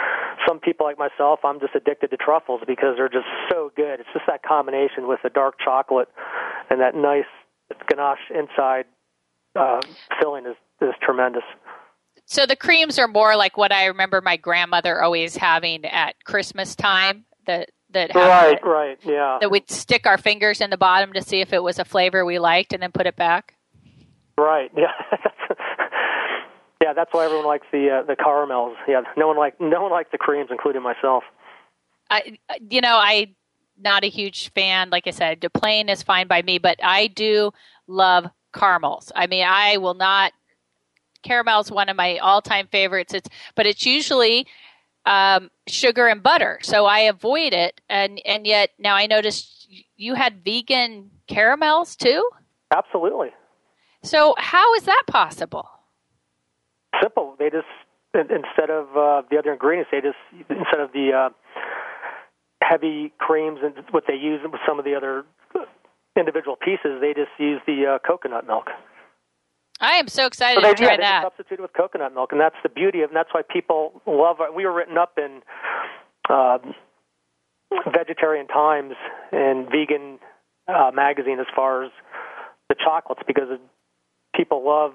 some 0.47 0.59
people 0.59 0.85
like 0.85 0.97
myself, 0.97 1.39
I'm 1.43 1.59
just 1.59 1.75
addicted 1.75 2.11
to 2.11 2.17
truffles 2.17 2.61
because 2.67 2.95
they're 2.97 3.09
just 3.09 3.27
so 3.49 3.71
good. 3.75 3.99
It's 3.99 4.09
just 4.13 4.25
that 4.27 4.43
combination 4.43 5.07
with 5.07 5.19
the 5.23 5.29
dark 5.29 5.55
chocolate 5.63 6.09
and 6.69 6.79
that 6.81 6.95
nice 6.95 7.25
ganache 7.87 8.31
inside 8.33 8.85
uh, 9.55 9.81
filling 10.19 10.45
is 10.45 10.55
is 10.81 10.93
tremendous. 11.01 11.43
So 12.25 12.45
the 12.45 12.55
creams 12.55 12.97
are 12.97 13.07
more 13.07 13.35
like 13.35 13.57
what 13.57 13.71
I 13.71 13.85
remember 13.85 14.21
my 14.21 14.37
grandmother 14.37 15.01
always 15.01 15.35
having 15.35 15.85
at 15.85 16.23
Christmas 16.23 16.75
time. 16.75 17.25
That 17.45 17.69
that 17.91 18.13
right, 18.15 18.59
right, 18.65 18.99
yeah. 19.03 19.37
That 19.39 19.51
we'd 19.51 19.69
stick 19.69 20.07
our 20.07 20.17
fingers 20.17 20.59
in 20.59 20.69
the 20.69 20.77
bottom 20.77 21.13
to 21.13 21.21
see 21.21 21.41
if 21.41 21.53
it 21.53 21.61
was 21.61 21.79
a 21.79 21.85
flavor 21.85 22.25
we 22.25 22.39
liked, 22.39 22.73
and 22.73 22.81
then 22.81 22.91
put 22.91 23.05
it 23.05 23.15
back. 23.15 23.53
Right. 24.37 24.71
Yeah. 24.75 24.91
Yeah, 26.81 26.93
that's 26.93 27.13
why 27.13 27.25
everyone 27.25 27.47
likes 27.47 27.65
the 27.71 27.89
uh, 27.89 28.03
the 28.03 28.15
caramels. 28.15 28.75
Yeah, 28.87 29.01
no 29.15 29.27
one 29.27 29.37
like 29.37 29.59
no 29.59 29.81
one 29.81 29.91
likes 29.91 30.09
the 30.11 30.17
creams, 30.17 30.49
including 30.51 30.83
myself. 30.83 31.23
I, 32.09 32.37
you 32.69 32.81
know, 32.81 32.97
I 32.97 33.33
not 33.77 34.03
a 34.03 34.09
huge 34.09 34.51
fan. 34.53 34.89
Like 34.89 35.07
I 35.07 35.11
said, 35.11 35.41
the 35.41 35.49
plain 35.49 35.89
is 35.89 36.03
fine 36.03 36.27
by 36.27 36.41
me, 36.41 36.57
but 36.57 36.77
I 36.83 37.07
do 37.07 37.51
love 37.87 38.27
caramels. 38.53 39.11
I 39.15 39.27
mean, 39.27 39.45
I 39.47 39.77
will 39.77 39.93
not. 39.93 40.33
Caramel 41.25 41.59
is 41.59 41.71
one 41.71 41.89
of 41.89 41.97
my 41.97 42.17
all-time 42.19 42.67
favorites. 42.67 43.13
It's 43.13 43.29
but 43.55 43.65
it's 43.65 43.85
usually 43.85 44.47
um, 45.05 45.49
sugar 45.67 46.07
and 46.07 46.23
butter, 46.23 46.59
so 46.61 46.85
I 46.85 46.99
avoid 47.01 47.51
it. 47.51 47.81
And 47.89 48.21
and 48.25 48.47
yet 48.47 48.69
now 48.79 48.95
I 48.95 49.07
noticed 49.07 49.67
you 49.97 50.13
had 50.13 50.45
vegan 50.45 51.11
caramels 51.27 51.97
too. 51.97 52.29
Absolutely. 52.73 53.29
So 54.03 54.35
how 54.37 54.73
is 54.75 54.83
that 54.83 55.03
possible? 55.07 55.69
simple. 57.01 57.35
They 57.37 57.49
just 57.49 57.67
instead 58.13 58.69
of 58.69 58.87
uh, 58.95 59.21
the 59.29 59.37
other 59.37 59.51
ingredients, 59.53 59.89
they 59.91 60.01
just 60.01 60.17
instead 60.49 60.79
of 60.79 60.91
the 60.93 61.11
uh, 61.13 61.29
heavy 62.61 63.13
creams 63.17 63.59
and 63.63 63.73
what 63.91 64.03
they 64.07 64.15
use 64.15 64.41
with 64.43 64.61
some 64.67 64.79
of 64.79 64.85
the 64.85 64.95
other 64.95 65.25
individual 66.17 66.55
pieces, 66.55 67.01
they 67.01 67.13
just 67.13 67.31
use 67.37 67.61
the 67.67 67.95
uh, 67.95 68.07
coconut 68.07 68.47
milk. 68.47 68.67
I 69.79 69.93
am 69.97 70.07
so 70.07 70.25
excited 70.25 70.61
so 70.61 70.67
they, 70.67 70.73
to 70.73 70.83
try 70.83 70.91
yeah, 70.93 70.97
that. 70.97 71.23
Substitute 71.23 71.61
with 71.61 71.73
coconut 71.73 72.13
milk, 72.13 72.31
and 72.31 72.39
that's 72.39 72.55
the 72.63 72.69
beauty 72.69 73.01
of, 73.01 73.09
and 73.09 73.15
that's 73.15 73.33
why 73.33 73.41
people 73.41 74.01
love 74.05 74.37
it. 74.39 74.53
We 74.55 74.65
were 74.65 74.73
written 74.73 74.97
up 74.97 75.17
in 75.17 75.41
uh, 76.29 76.59
Vegetarian 77.93 78.47
Times 78.47 78.93
and 79.31 79.67
Vegan 79.69 80.19
uh, 80.67 80.91
magazine 80.93 81.39
as 81.39 81.47
far 81.55 81.83
as 81.83 81.91
the 82.69 82.75
chocolates 82.75 83.21
because 83.27 83.49
people 84.35 84.65
love 84.65 84.93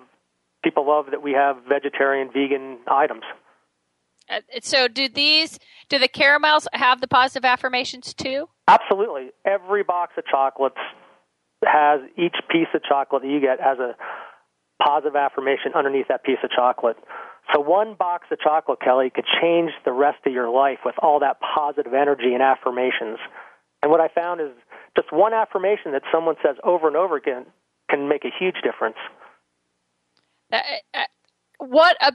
people 0.63 0.87
love 0.87 1.07
that 1.11 1.23
we 1.23 1.33
have 1.33 1.57
vegetarian, 1.69 2.29
vegan 2.29 2.79
items. 2.87 3.23
Uh, 4.29 4.41
so, 4.63 4.89
do 4.89 5.09
these 5.09 5.59
do 5.89 5.99
the 5.99 6.09
caramels 6.09 6.69
have 6.73 7.01
the 7.01 7.09
positive 7.09 7.45
affirmations 7.45 8.15
too? 8.15 8.49
Absolutely. 8.69 9.31
Every 9.45 9.83
box 9.83 10.13
of 10.17 10.25
chocolates 10.27 10.77
has 11.65 12.01
each 12.17 12.37
piece 12.51 12.69
of 12.75 12.83
chocolate 12.85 13.23
that 13.23 13.29
you 13.29 13.41
get 13.41 13.61
has 13.61 13.79
a 13.79 13.95
positive 14.83 15.17
affirmation 15.17 15.73
underneath 15.75 16.09
that 16.09 16.25
piece 16.25 16.39
of 16.43 16.51
chocolate. 16.51 16.97
So 17.53 17.61
one 17.61 17.95
box 17.95 18.27
of 18.31 18.39
chocolate, 18.41 18.81
Kelly, 18.81 19.11
could 19.15 19.25
change 19.41 19.73
the 19.85 19.93
rest 19.93 20.19
of 20.27 20.33
your 20.33 20.51
life 20.51 20.79
with 20.85 20.95
all 21.03 21.21
that 21.21 21.39
positive 21.41 21.95
energy 21.95 22.33
and 22.35 22.43
affirmations. 22.43 23.19
And 23.83 23.91
what 23.91 24.01
I 24.01 24.09
found 24.09 24.41
is 24.41 24.51
just 24.97 25.13
one 25.13 25.33
affirmation 25.33 25.93
that 25.93 26.03
someone 26.13 26.37
says 26.45 26.57
over 26.65 26.87
and 26.87 26.97
over 26.97 27.17
again 27.17 27.47
can 27.89 28.09
make 28.09 28.25
a 28.25 28.31
huge 28.37 28.57
difference. 28.63 28.97
Uh, 30.53 30.59
uh, 30.95 31.05
what 31.59 31.97
a 32.01 32.13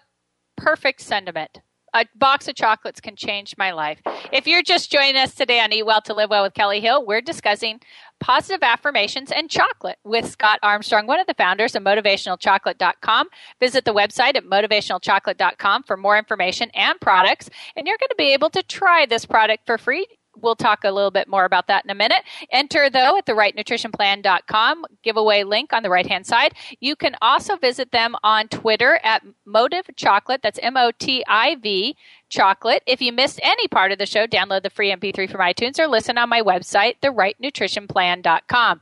perfect 0.58 1.02
sentiment. 1.02 1.62
A 1.94 2.06
box 2.16 2.48
of 2.50 2.56
chocolates 2.56 3.00
can 3.00 3.16
change 3.16 3.56
my 3.58 3.72
life. 3.72 4.02
If 4.34 4.48
you're 4.48 4.64
just 4.64 4.92
joining 4.92 5.16
us 5.16 5.34
today 5.34 5.62
on 5.62 5.72
Eat 5.72 5.86
Well 5.86 6.02
to 6.02 6.14
Live 6.14 6.30
Well 6.30 6.44
with 6.44 6.54
Kelly 6.54 6.82
Hill, 6.82 7.06
we're 7.06 7.22
discussing 7.22 7.80
positive 8.20 8.64
affirmations 8.64 9.32
and 9.32 9.50
chocolate 9.50 9.98
with 10.04 10.30
Scott 10.30 10.60
Armstrong, 10.64 11.08
one 11.08 11.20
of 11.20 11.28
the 11.28 11.34
founders 11.34 11.76
of 11.76 11.84
motivationalchocolate.com. 11.84 13.28
Visit 13.60 13.86
the 13.86 13.94
website 13.94 14.36
at 14.36 14.46
motivationalchocolate.com 14.46 15.84
for 15.84 15.98
more 15.98 16.18
information 16.18 16.70
and 16.74 17.00
products, 17.00 17.50
and 17.76 17.88
you're 17.88 17.98
going 18.00 18.10
to 18.10 18.16
be 18.18 18.34
able 18.34 18.50
to 18.50 18.64
try 18.64 19.06
this 19.06 19.26
product 19.26 19.66
for 19.66 19.78
free 19.78 20.06
we'll 20.42 20.56
talk 20.56 20.84
a 20.84 20.92
little 20.92 21.12
bit 21.12 21.28
more 21.28 21.46
about 21.46 21.68
that 21.68 21.84
in 21.84 21.92
a 21.92 21.96
minute. 21.96 22.24
Enter, 22.52 22.90
though, 22.90 23.18
at 23.18 23.26
therightnutritionplan.com, 23.26 24.86
giveaway 25.04 25.44
link 25.44 25.74
on 25.74 25.84
the 25.84 25.90
right 25.90 26.08
hand 26.08 26.26
side. 26.26 26.54
You 26.80 26.96
can 26.96 27.16
also 27.22 27.56
visit 27.58 27.92
them 27.92 28.16
on 28.24 28.48
Twitter 28.48 29.00
at 29.04 29.24
Motiv 29.46 29.86
Chocolate. 29.96 30.42
That's 30.42 30.60
M 30.62 30.78
O 30.78 30.92
T 30.98 31.24
I 31.28 31.56
V 31.56 31.96
chocolate. 32.30 32.84
If 32.86 33.02
you 33.02 33.14
missed 33.14 33.40
any 33.44 33.68
part 33.68 33.92
of 33.92 33.98
the 33.98 34.06
show, 34.06 34.28
download 34.28 34.64
the 34.64 34.70
free 34.70 34.92
MP3 34.92 35.30
from 35.30 35.42
iTunes 35.42 35.80
or 35.80 35.88
listen 35.88 36.18
on 36.18 36.30
my 36.30 36.42
website, 36.42 36.96
therightnutritionplan.com. 37.02 38.82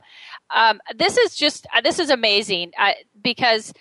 Um, 0.54 0.80
this 0.96 1.16
is 1.16 1.34
just, 1.34 1.66
uh, 1.74 1.80
this 1.80 1.98
is 1.98 2.10
amazing 2.10 2.72
uh, 2.78 2.92
because 3.22 3.72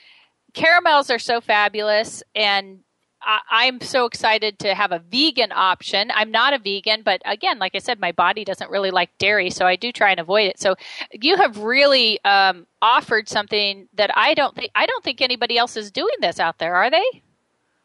caramels 0.54 1.10
are 1.10 1.20
so 1.20 1.42
fabulous 1.42 2.24
and 2.36 2.80
I, 3.26 3.66
am 3.66 3.82
so 3.82 4.06
excited 4.06 4.60
to 4.60 4.76
have 4.76 4.92
a 4.92 5.00
vegan 5.00 5.52
option. 5.52 6.12
I'm 6.14 6.32
not 6.32 6.54
a 6.54 6.60
vegan, 6.60 7.02
but 7.04 7.22
again, 7.26 7.60
like 7.60 7.76
I 7.76 7.80
said, 7.80 8.00
my 8.00 8.12
body 8.12 8.44
doesn't 8.44 8.70
really 8.70 8.92
like 8.92 9.18
dairy, 9.18 9.50
so 9.50 9.66
I 9.66 9.76
do 9.76 9.92
try 9.92 10.12
and 10.12 10.20
avoid 10.20 10.50
it. 10.50 10.60
So 10.60 10.76
you 11.12 11.38
have 11.38 11.58
really 11.58 12.24
um, 12.26 12.68
offered 12.82 13.30
something 13.30 13.88
that 13.94 14.12
I 14.16 14.34
don't 14.34 14.56
think 14.56 14.72
I 14.76 14.86
don't 14.86 15.04
think 15.04 15.22
anybody 15.22 15.58
else 15.58 15.78
is 15.78 15.92
doing 15.92 16.16
this 16.22 16.40
out 16.40 16.60
there, 16.60 16.76
are 16.76 16.90
they? 16.90 17.24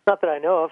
Not 0.06 0.20
that 0.22 0.30
I 0.30 0.38
know 0.38 0.64
of. 0.64 0.70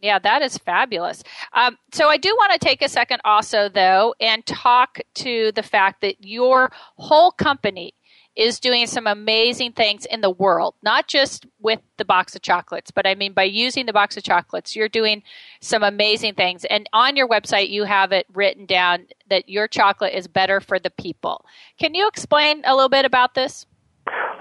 Yeah, 0.00 0.18
that 0.18 0.42
is 0.42 0.58
fabulous. 0.58 1.22
Um, 1.52 1.78
so 1.92 2.08
I 2.08 2.16
do 2.16 2.34
want 2.36 2.52
to 2.52 2.58
take 2.58 2.82
a 2.82 2.88
second 2.88 3.20
also, 3.24 3.68
though, 3.68 4.16
and 4.20 4.44
talk 4.44 4.98
to 5.14 5.52
the 5.52 5.62
fact 5.62 6.00
that 6.00 6.16
your 6.24 6.72
whole 6.96 7.30
company 7.30 7.94
is 8.36 8.60
doing 8.60 8.86
some 8.86 9.06
amazing 9.06 9.72
things 9.72 10.06
in 10.06 10.22
the 10.22 10.30
world, 10.30 10.74
not 10.82 11.06
just 11.06 11.46
with 11.60 11.80
the 11.98 12.04
box 12.04 12.34
of 12.34 12.42
chocolates, 12.42 12.90
but 12.90 13.06
I 13.06 13.14
mean 13.14 13.32
by 13.32 13.44
using 13.44 13.86
the 13.86 13.92
box 13.92 14.16
of 14.16 14.22
chocolates, 14.22 14.74
you're 14.74 14.88
doing 14.88 15.22
some 15.60 15.82
amazing 15.82 16.34
things. 16.34 16.64
And 16.64 16.88
on 16.92 17.16
your 17.16 17.28
website, 17.28 17.68
you 17.68 17.84
have 17.84 18.12
it 18.12 18.26
written 18.32 18.64
down 18.64 19.06
that 19.28 19.48
your 19.48 19.68
chocolate 19.68 20.14
is 20.14 20.28
better 20.28 20.60
for 20.60 20.78
the 20.78 20.90
people. 20.90 21.44
Can 21.78 21.94
you 21.94 22.08
explain 22.08 22.62
a 22.64 22.74
little 22.74 22.88
bit 22.88 23.04
about 23.04 23.34
this? 23.34 23.66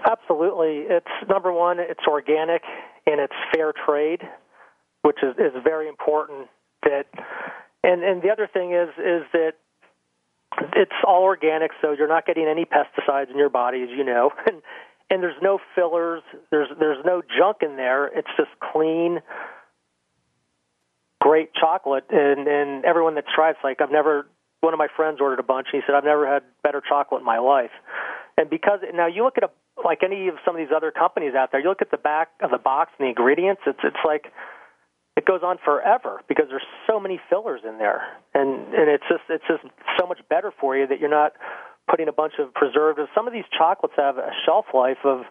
Absolutely. 0.09 0.85
It's 0.89 1.29
number 1.29 1.51
one, 1.51 1.79
it's 1.79 2.07
organic 2.07 2.63
and 3.05 3.19
it's 3.19 3.33
fair 3.53 3.73
trade, 3.85 4.21
which 5.01 5.17
is, 5.21 5.35
is 5.37 5.53
very 5.63 5.87
important. 5.87 6.47
That 6.83 7.05
and 7.83 8.03
and 8.03 8.21
the 8.23 8.29
other 8.29 8.49
thing 8.51 8.73
is 8.73 8.89
is 8.97 9.23
that 9.33 9.53
it's 10.73 10.91
all 11.05 11.23
organic, 11.23 11.71
so 11.81 11.91
you're 11.91 12.07
not 12.07 12.25
getting 12.25 12.47
any 12.47 12.65
pesticides 12.65 13.29
in 13.31 13.37
your 13.37 13.49
body, 13.49 13.83
as 13.83 13.89
you 13.89 14.03
know, 14.03 14.31
and 14.45 14.61
and 15.09 15.21
there's 15.21 15.41
no 15.41 15.59
fillers, 15.75 16.23
there's 16.51 16.69
there's 16.79 17.03
no 17.05 17.21
junk 17.21 17.57
in 17.61 17.75
there. 17.75 18.07
It's 18.07 18.29
just 18.37 18.49
clean, 18.71 19.19
great 21.19 21.53
chocolate, 21.53 22.05
and 22.09 22.47
and 22.47 22.85
everyone 22.85 23.15
that 23.15 23.25
tries, 23.33 23.55
like 23.63 23.81
I've 23.81 23.91
never. 23.91 24.27
One 24.61 24.75
of 24.75 24.77
my 24.77 24.89
friends 24.95 25.17
ordered 25.19 25.39
a 25.39 25.43
bunch, 25.43 25.69
and 25.73 25.81
he 25.81 25.85
said 25.87 25.95
I've 25.95 26.03
never 26.03 26.31
had 26.31 26.43
better 26.61 26.83
chocolate 26.87 27.21
in 27.21 27.25
my 27.25 27.39
life. 27.39 27.71
And 28.37 28.47
because 28.47 28.81
now 28.93 29.07
you 29.07 29.23
look 29.23 29.37
at 29.37 29.43
a 29.43 29.49
like 29.83 30.03
any 30.03 30.27
of 30.27 30.35
some 30.45 30.55
of 30.55 30.59
these 30.59 30.73
other 30.75 30.91
companies 30.91 31.33
out 31.33 31.51
there, 31.51 31.61
you 31.61 31.67
look 31.67 31.81
at 31.81 31.89
the 31.89 31.97
back 31.97 32.29
of 32.41 32.51
the 32.51 32.59
box 32.59 32.91
and 32.99 33.05
the 33.05 33.09
ingredients. 33.09 33.61
It's 33.65 33.79
it's 33.83 34.03
like 34.05 34.31
it 35.17 35.25
goes 35.25 35.41
on 35.43 35.57
forever 35.63 36.21
because 36.27 36.45
there's 36.49 36.65
so 36.87 36.99
many 36.99 37.19
fillers 37.29 37.61
in 37.67 37.77
there, 37.77 38.01
and 38.33 38.73
and 38.73 38.89
it's 38.89 39.03
just 39.09 39.23
it's 39.29 39.43
just 39.47 39.63
so 39.99 40.07
much 40.07 40.19
better 40.29 40.51
for 40.59 40.77
you 40.77 40.87
that 40.87 40.99
you're 40.99 41.09
not 41.09 41.33
putting 41.89 42.07
a 42.07 42.13
bunch 42.13 42.33
of 42.39 42.53
preservatives. 42.53 43.09
Some 43.13 43.27
of 43.27 43.33
these 43.33 43.45
chocolates 43.55 43.95
have 43.97 44.17
a 44.17 44.31
shelf 44.45 44.65
life 44.73 45.03
of 45.03 45.21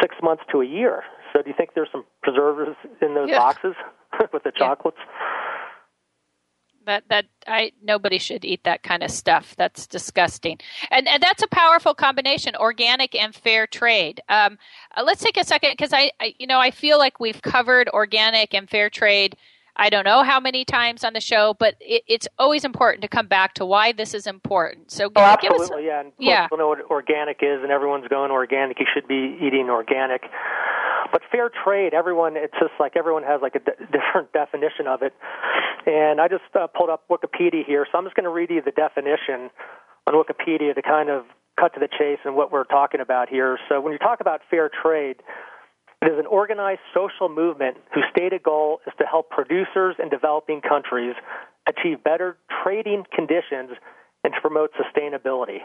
six 0.00 0.16
months 0.22 0.42
to 0.50 0.60
a 0.60 0.66
year. 0.66 1.04
So 1.32 1.42
do 1.42 1.48
you 1.48 1.54
think 1.56 1.70
there's 1.74 1.88
some 1.92 2.04
preservatives 2.22 2.76
in 3.02 3.14
those 3.14 3.28
yeah. 3.28 3.38
boxes 3.38 3.74
with 4.32 4.42
the 4.42 4.52
chocolates? 4.56 4.98
Yeah. 4.98 5.43
That 6.86 7.04
that 7.08 7.26
I 7.46 7.72
nobody 7.82 8.18
should 8.18 8.44
eat 8.44 8.64
that 8.64 8.82
kind 8.82 9.02
of 9.02 9.10
stuff. 9.10 9.54
That's 9.56 9.86
disgusting. 9.86 10.58
And 10.90 11.08
and 11.08 11.22
that's 11.22 11.42
a 11.42 11.48
powerful 11.48 11.94
combination: 11.94 12.54
organic 12.56 13.14
and 13.14 13.34
fair 13.34 13.66
trade. 13.66 14.22
Um, 14.28 14.58
uh, 14.96 15.02
let's 15.04 15.22
take 15.22 15.36
a 15.36 15.44
second 15.44 15.72
because 15.72 15.92
I, 15.92 16.12
I 16.20 16.34
you 16.38 16.46
know 16.46 16.60
I 16.60 16.70
feel 16.70 16.98
like 16.98 17.20
we've 17.20 17.42
covered 17.42 17.88
organic 17.88 18.54
and 18.54 18.68
fair 18.68 18.90
trade. 18.90 19.36
I 19.76 19.90
don't 19.90 20.04
know 20.04 20.22
how 20.22 20.38
many 20.38 20.64
times 20.64 21.02
on 21.02 21.14
the 21.14 21.20
show, 21.20 21.54
but 21.58 21.74
it, 21.80 22.04
it's 22.06 22.28
always 22.38 22.64
important 22.64 23.02
to 23.02 23.08
come 23.08 23.26
back 23.26 23.54
to 23.54 23.66
why 23.66 23.90
this 23.92 24.14
is 24.14 24.26
important. 24.26 24.92
So, 24.92 25.10
oh, 25.16 25.20
absolutely, 25.20 25.86
yeah. 25.86 26.00
And 26.00 26.12
yeah. 26.18 26.44
People 26.44 26.58
know 26.58 26.68
what 26.68 26.88
organic 26.90 27.38
is, 27.42 27.60
and 27.62 27.72
everyone's 27.72 28.06
going 28.06 28.30
organic. 28.30 28.78
You 28.78 28.86
should 28.94 29.08
be 29.08 29.36
eating 29.42 29.70
organic. 29.70 30.22
But 31.14 31.22
fair 31.30 31.48
trade, 31.48 31.94
everyone, 31.94 32.36
it's 32.36 32.58
just 32.58 32.74
like 32.80 32.96
everyone 32.96 33.22
has 33.22 33.40
like 33.40 33.54
a 33.54 33.60
different 33.60 34.32
definition 34.32 34.88
of 34.88 35.02
it. 35.02 35.14
And 35.86 36.20
I 36.20 36.26
just 36.26 36.42
uh, 36.58 36.66
pulled 36.66 36.90
up 36.90 37.06
Wikipedia 37.08 37.64
here, 37.64 37.86
so 37.86 37.96
I'm 37.96 38.04
just 38.04 38.16
going 38.16 38.24
to 38.24 38.34
read 38.34 38.50
you 38.50 38.60
the 38.60 38.72
definition 38.72 39.48
on 40.08 40.14
Wikipedia 40.14 40.74
to 40.74 40.82
kind 40.82 41.10
of 41.10 41.22
cut 41.54 41.72
to 41.74 41.78
the 41.78 41.86
chase 41.86 42.18
and 42.24 42.34
what 42.34 42.50
we're 42.50 42.64
talking 42.64 43.00
about 43.00 43.28
here. 43.28 43.60
So 43.68 43.80
when 43.80 43.92
you 43.92 43.98
talk 44.00 44.20
about 44.20 44.40
fair 44.50 44.68
trade, 44.82 45.22
it 46.02 46.06
is 46.10 46.18
an 46.18 46.26
organized 46.26 46.80
social 46.92 47.28
movement 47.28 47.76
whose 47.94 48.04
stated 48.10 48.42
goal 48.42 48.80
is 48.84 48.92
to 48.98 49.06
help 49.06 49.30
producers 49.30 49.94
in 50.02 50.08
developing 50.08 50.62
countries 50.62 51.14
achieve 51.68 52.02
better 52.02 52.38
trading 52.64 53.04
conditions 53.14 53.70
and 54.24 54.34
to 54.34 54.40
promote 54.40 54.72
sustainability. 54.74 55.58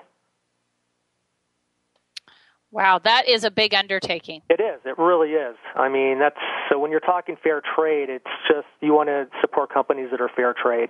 Wow, 2.72 3.00
that 3.04 3.28
is 3.28 3.44
a 3.44 3.52
big 3.52 3.74
undertaking. 3.74 4.42
It 4.50 4.62
is. 4.62 4.80
It 4.86 4.98
really 5.00 5.32
is. 5.32 5.56
I 5.76 5.90
mean, 5.90 6.20
that's 6.20 6.38
so 6.70 6.78
when 6.78 6.92
you're 6.92 7.00
talking 7.00 7.36
fair 7.42 7.62
trade, 7.76 8.10
it's 8.10 8.26
just 8.48 8.68
you 8.82 8.94
want 8.94 9.10
to 9.10 9.28
support 9.42 9.74
companies 9.74 10.10
that 10.12 10.22
are 10.22 10.30
fair 10.36 10.54
trade. 10.54 10.90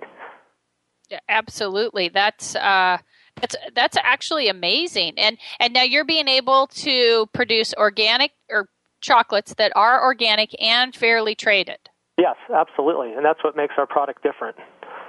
Yeah, 1.10 1.20
absolutely. 1.28 2.10
That's 2.10 2.54
uh, 2.54 2.98
that's 3.40 3.56
that's 3.74 3.96
actually 4.02 4.48
amazing. 4.48 5.14
And 5.18 5.38
and 5.58 5.72
now 5.72 5.82
you're 5.82 6.04
being 6.04 6.28
able 6.28 6.66
to 6.68 7.26
produce 7.32 7.72
organic 7.74 8.32
or 8.50 8.68
chocolates 9.00 9.54
that 9.54 9.72
are 9.74 10.04
organic 10.04 10.50
and 10.62 10.94
fairly 10.94 11.34
traded. 11.34 11.78
Yes, 12.18 12.36
absolutely. 12.54 13.14
And 13.14 13.24
that's 13.24 13.42
what 13.42 13.56
makes 13.56 13.74
our 13.78 13.86
product 13.86 14.22
different. 14.22 14.56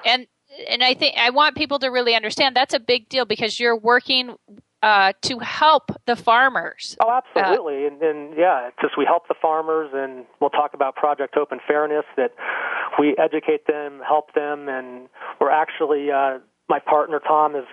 And 0.06 0.28
and 0.70 0.84
I 0.84 0.94
think 0.94 1.18
I 1.18 1.30
want 1.32 1.56
people 1.58 1.80
to 1.80 1.90
really 1.90 2.16
understand 2.16 2.56
that's 2.56 2.74
a 2.74 2.80
big 2.80 3.10
deal 3.10 3.26
because 3.26 3.60
you're 3.60 3.78
working 3.78 4.36
uh, 4.84 5.13
to 5.22 5.39
help 5.39 5.91
the 6.06 6.15
farmers. 6.15 6.98
Oh, 7.00 7.12
absolutely, 7.12 7.86
uh, 7.86 7.88
and, 7.88 8.02
and 8.02 8.38
yeah, 8.38 8.67
it's 8.67 8.78
just 8.82 8.98
we 8.98 9.06
help 9.06 9.28
the 9.28 9.36
farmers, 9.41 9.91
and 9.94 10.26
we'll 10.39 10.50
talk 10.50 10.74
about 10.74 10.96
Project 10.96 11.36
Hope 11.36 11.52
and 11.52 11.62
Fairness 11.67 12.06
that 12.17 12.32
we 13.00 13.15
educate 13.17 13.67
them, 13.67 14.02
help 14.06 14.34
them, 14.34 14.67
and 14.70 15.08
we're 15.39 15.52
actually 15.52 16.12
uh, 16.12 16.39
my 16.70 16.80
partner 16.80 17.20
Tom 17.20 17.56
is 17.56 17.65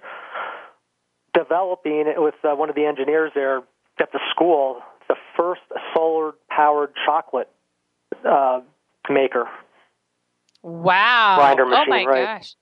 developing 1.35 2.05
it 2.07 2.21
with 2.21 2.35
uh, 2.45 2.55
one 2.55 2.69
of 2.69 2.75
the 2.75 2.85
engineers 2.85 3.33
there 3.35 3.59
at 4.01 4.13
the 4.13 4.21
school 4.31 4.81
the 5.09 5.17
first 5.37 5.63
solar 5.95 6.33
powered 6.51 6.91
chocolate 7.07 7.49
uh, 8.29 8.61
maker. 9.11 9.49
Wow! 10.63 11.37
Grinder 11.39 11.67
machine, 11.67 11.85
oh 11.87 11.91
my 11.91 12.05
right? 12.05 12.25
gosh. 12.39 12.55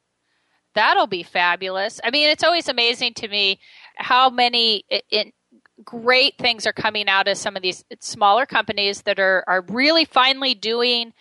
That'll 0.75 1.07
be 1.07 1.23
fabulous. 1.23 2.01
I 2.05 2.11
mean, 2.11 2.29
it's 2.29 2.45
always 2.45 2.69
amazing 2.69 3.15
to 3.15 3.29
me 3.29 3.59
how 3.97 4.31
many 4.31 4.85
it, 4.89 5.05
it, 5.11 5.35
great 5.85 6.37
things 6.39 6.67
are 6.67 6.73
coming 6.73 7.09
out 7.09 7.29
of 7.29 7.37
some 7.37 7.57
of 7.57 7.63
these 7.63 7.85
smaller 8.01 8.47
companies 8.47 9.03
that 9.03 9.19
are, 9.19 9.45
are 9.47 9.63
really 9.69 10.05
finally 10.05 10.55
doing 10.55 11.13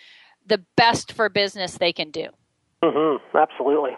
the 0.45 0.63
best 0.77 1.11
for 1.11 1.29
business 1.29 1.77
they 1.77 1.93
can 1.93 2.11
do. 2.11 2.27
Mm-hmm, 2.83 3.37
absolutely. 3.37 3.91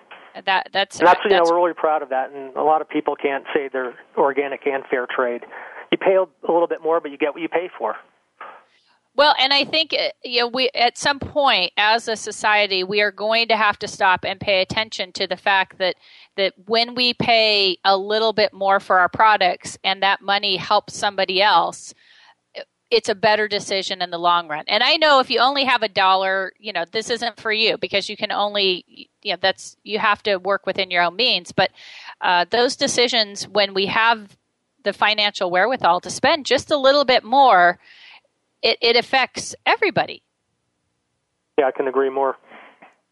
That 0.46 0.70
that's 0.72 1.00
and 1.00 1.08
that's, 1.08 1.20
you 1.26 1.32
know 1.32 1.44
we're 1.44 1.58
really 1.58 1.74
proud 1.74 2.04
of 2.04 2.10
that, 2.10 2.30
and 2.32 2.56
a 2.56 2.62
lot 2.62 2.82
of 2.82 2.88
people 2.88 3.16
can't 3.16 3.44
say 3.56 3.70
they're 3.74 3.96
organic 4.16 4.68
and 4.68 4.84
fair 4.88 5.08
trade. 5.08 5.42
You 5.92 5.98
pay 5.98 6.16
a 6.16 6.52
little 6.52 6.68
bit 6.68 6.82
more, 6.84 7.02
but 7.02 7.10
you 7.10 7.18
get 7.18 7.34
what 7.34 7.42
you 7.42 7.50
pay 7.50 7.70
for. 7.76 7.96
Well, 9.18 9.34
and 9.40 9.52
I 9.52 9.66
think 9.66 9.94
uh, 9.94 10.10
you 10.24 10.42
know 10.42 10.48
we 10.48 10.70
at 10.76 10.98
some 10.98 11.20
point 11.20 11.72
as 11.76 12.08
a 12.08 12.16
society 12.16 12.84
we 12.84 13.02
are 13.02 13.12
going 13.12 13.48
to 13.48 13.58
have 13.58 13.80
to 13.80 13.88
stop 13.88 14.24
and 14.24 14.40
pay 14.40 14.62
attention 14.62 15.12
to 15.14 15.26
the 15.26 15.36
fact 15.36 15.80
that 15.80 15.96
that 16.38 16.54
when 16.68 16.94
we 16.94 17.16
pay 17.16 17.78
a 17.84 17.98
little 17.98 18.32
bit 18.32 18.54
more 18.54 18.80
for 18.80 19.00
our 19.00 19.10
products 19.10 19.78
and 19.84 20.04
that 20.04 20.22
money 20.22 20.56
helps 20.56 20.96
somebody 20.96 21.42
else, 21.42 21.96
it's 22.92 23.10
a 23.10 23.16
better 23.16 23.48
decision 23.48 24.04
in 24.04 24.12
the 24.12 24.20
long 24.20 24.48
run. 24.48 24.66
And 24.68 24.84
I 24.84 24.98
know 24.98 25.20
if 25.20 25.32
you 25.32 25.40
only 25.40 25.64
have 25.64 25.82
a 25.82 25.90
dollar, 25.90 26.54
you 26.60 26.72
know, 26.72 26.86
this 26.92 27.10
isn't 27.10 27.40
for 27.40 27.52
you 27.52 27.76
because 27.80 28.10
you 28.10 28.16
can 28.16 28.32
only, 28.32 29.10
you 29.24 29.34
know, 29.34 29.40
that's 29.42 29.78
you 29.84 29.98
have 29.98 30.22
to 30.24 30.38
work 30.38 30.68
within 30.68 30.92
your 30.92 31.02
own 31.02 31.16
means. 31.16 31.52
But 31.52 31.72
uh, 32.22 32.46
those 32.52 32.76
decisions, 32.76 33.48
when 33.48 33.74
we 33.74 33.88
have 33.88 34.38
the 34.84 34.94
financial 34.94 35.50
wherewithal 35.50 36.02
to 36.02 36.10
spend 36.12 36.46
just 36.46 36.70
a 36.70 36.78
little 36.78 37.04
bit 37.04 37.24
more 37.24 37.80
it, 38.62 38.78
it 38.82 38.96
affects 38.96 39.56
everybody. 39.66 40.24
Yeah, 41.58 41.68
I 41.68 41.72
can 41.72 41.88
agree 41.88 42.10
more. 42.10 42.38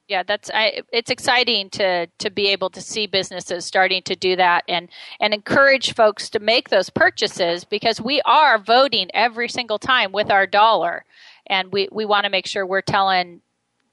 Yeah, 0.07 0.21
that's 0.21 0.51
I, 0.53 0.83
it's 0.91 1.09
exciting 1.09 1.71
to 1.71 2.05
to 2.19 2.29
be 2.29 2.49
able 2.49 2.69
to 2.71 2.81
see 2.81 3.07
businesses 3.07 3.65
starting 3.65 4.03
to 4.03 4.15
do 4.15 4.35
that 4.35 4.63
and 4.67 4.87
and 5.19 5.33
encourage 5.33 5.95
folks 5.95 6.29
to 6.29 6.39
make 6.39 6.69
those 6.69 6.91
purchases 6.91 7.63
because 7.63 7.99
we 7.99 8.21
are 8.21 8.59
voting 8.59 9.09
every 9.15 9.49
single 9.49 9.79
time 9.79 10.11
with 10.11 10.29
our 10.29 10.45
dollar, 10.45 11.05
and 11.47 11.71
we 11.71 11.89
we 11.91 12.05
want 12.05 12.25
to 12.25 12.29
make 12.29 12.45
sure 12.45 12.67
we're 12.67 12.81
telling 12.81 13.41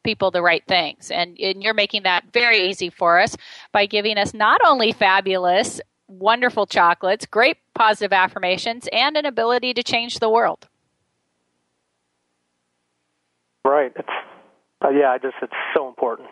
people 0.03 0.31
the 0.31 0.43
right 0.43 0.65
things. 0.67 1.11
And, 1.11 1.39
and 1.39 1.63
you're 1.63 1.75
making 1.75 2.03
that 2.03 2.25
very 2.33 2.69
easy 2.69 2.91
for 2.91 3.21
us 3.21 3.37
by 3.73 3.87
giving 3.87 4.19
us 4.19 4.35
not 4.35 4.61
only 4.67 4.93
fabulous, 4.93 5.81
wonderful 6.09 6.67
chocolates, 6.67 7.27
great 7.27 7.59
positive 7.75 8.13
affirmations, 8.13 8.89
and 8.93 9.17
an 9.17 9.27
ability 9.27 9.75
to 9.75 9.83
change 9.83 10.19
the 10.19 10.29
world. 10.29 10.69
Right. 13.65 13.93
It's 13.97 14.09
uh, 14.85 14.91
yeah. 14.91 15.11
I 15.11 15.19
just 15.19 15.37
it's 15.43 15.53
so 15.77 15.89
important. 15.89 16.29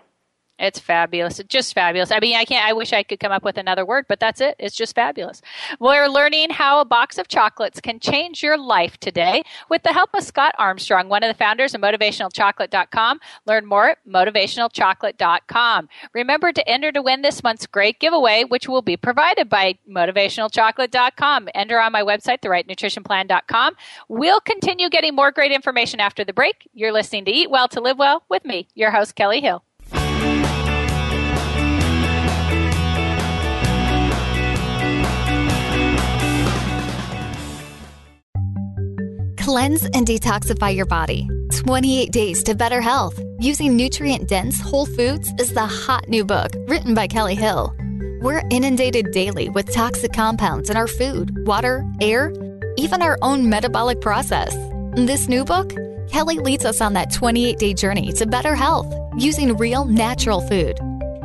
It's 0.60 0.78
fabulous. 0.78 1.40
It's 1.40 1.48
just 1.48 1.74
fabulous. 1.74 2.12
I 2.12 2.20
mean, 2.20 2.36
I 2.36 2.44
can't. 2.44 2.66
I 2.66 2.74
wish 2.74 2.92
I 2.92 3.02
could 3.02 3.18
come 3.18 3.32
up 3.32 3.42
with 3.42 3.56
another 3.56 3.86
word, 3.86 4.04
but 4.08 4.20
that's 4.20 4.42
it. 4.42 4.56
It's 4.58 4.76
just 4.76 4.94
fabulous. 4.94 5.40
We're 5.80 6.06
learning 6.06 6.50
how 6.50 6.80
a 6.80 6.84
box 6.84 7.16
of 7.16 7.28
chocolates 7.28 7.80
can 7.80 7.98
change 7.98 8.42
your 8.42 8.58
life 8.58 8.98
today 8.98 9.42
with 9.70 9.82
the 9.82 9.94
help 9.94 10.10
of 10.12 10.22
Scott 10.22 10.54
Armstrong, 10.58 11.08
one 11.08 11.22
of 11.22 11.28
the 11.28 11.38
founders 11.38 11.74
of 11.74 11.80
MotivationalChocolate.com. 11.80 13.20
Learn 13.46 13.64
more 13.64 13.90
at 13.90 13.98
MotivationalChocolate.com. 14.06 15.88
Remember 16.12 16.52
to 16.52 16.68
enter 16.68 16.92
to 16.92 17.00
win 17.00 17.22
this 17.22 17.42
month's 17.42 17.66
great 17.66 17.98
giveaway, 17.98 18.44
which 18.44 18.68
will 18.68 18.82
be 18.82 18.98
provided 18.98 19.48
by 19.48 19.78
MotivationalChocolate.com. 19.90 21.48
Enter 21.54 21.80
on 21.80 21.90
my 21.92 22.02
website, 22.02 22.40
TheRightNutritionPlan.com. 22.42 23.76
We'll 24.08 24.40
continue 24.40 24.90
getting 24.90 25.14
more 25.14 25.32
great 25.32 25.52
information 25.52 26.00
after 26.00 26.22
the 26.22 26.34
break. 26.34 26.68
You're 26.74 26.92
listening 26.92 27.24
to 27.24 27.30
Eat 27.30 27.50
Well 27.50 27.68
to 27.68 27.80
Live 27.80 27.98
Well 27.98 28.24
with 28.28 28.44
me, 28.44 28.68
your 28.74 28.90
host 28.90 29.14
Kelly 29.14 29.40
Hill. 29.40 29.64
Cleanse 39.50 39.82
and 39.86 40.06
detoxify 40.06 40.76
your 40.76 40.86
body. 40.86 41.28
28 41.56 42.12
Days 42.12 42.44
to 42.44 42.54
Better 42.54 42.80
Health 42.80 43.20
Using 43.40 43.74
Nutrient 43.74 44.28
Dense 44.28 44.60
Whole 44.60 44.86
Foods 44.86 45.28
is 45.40 45.52
the 45.52 45.66
hot 45.66 46.08
new 46.08 46.24
book 46.24 46.52
written 46.68 46.94
by 46.94 47.08
Kelly 47.08 47.34
Hill. 47.34 47.74
We're 48.22 48.44
inundated 48.50 49.10
daily 49.10 49.48
with 49.48 49.74
toxic 49.74 50.12
compounds 50.12 50.70
in 50.70 50.76
our 50.76 50.86
food, 50.86 51.48
water, 51.48 51.84
air, 52.00 52.32
even 52.76 53.02
our 53.02 53.18
own 53.22 53.50
metabolic 53.50 54.00
process. 54.00 54.54
In 54.96 55.06
this 55.06 55.28
new 55.28 55.44
book, 55.44 55.74
Kelly 56.12 56.38
leads 56.38 56.64
us 56.64 56.80
on 56.80 56.92
that 56.92 57.12
28 57.12 57.58
day 57.58 57.74
journey 57.74 58.12
to 58.12 58.26
better 58.26 58.54
health 58.54 58.86
using 59.18 59.56
real 59.56 59.84
natural 59.84 60.42
food. 60.42 60.78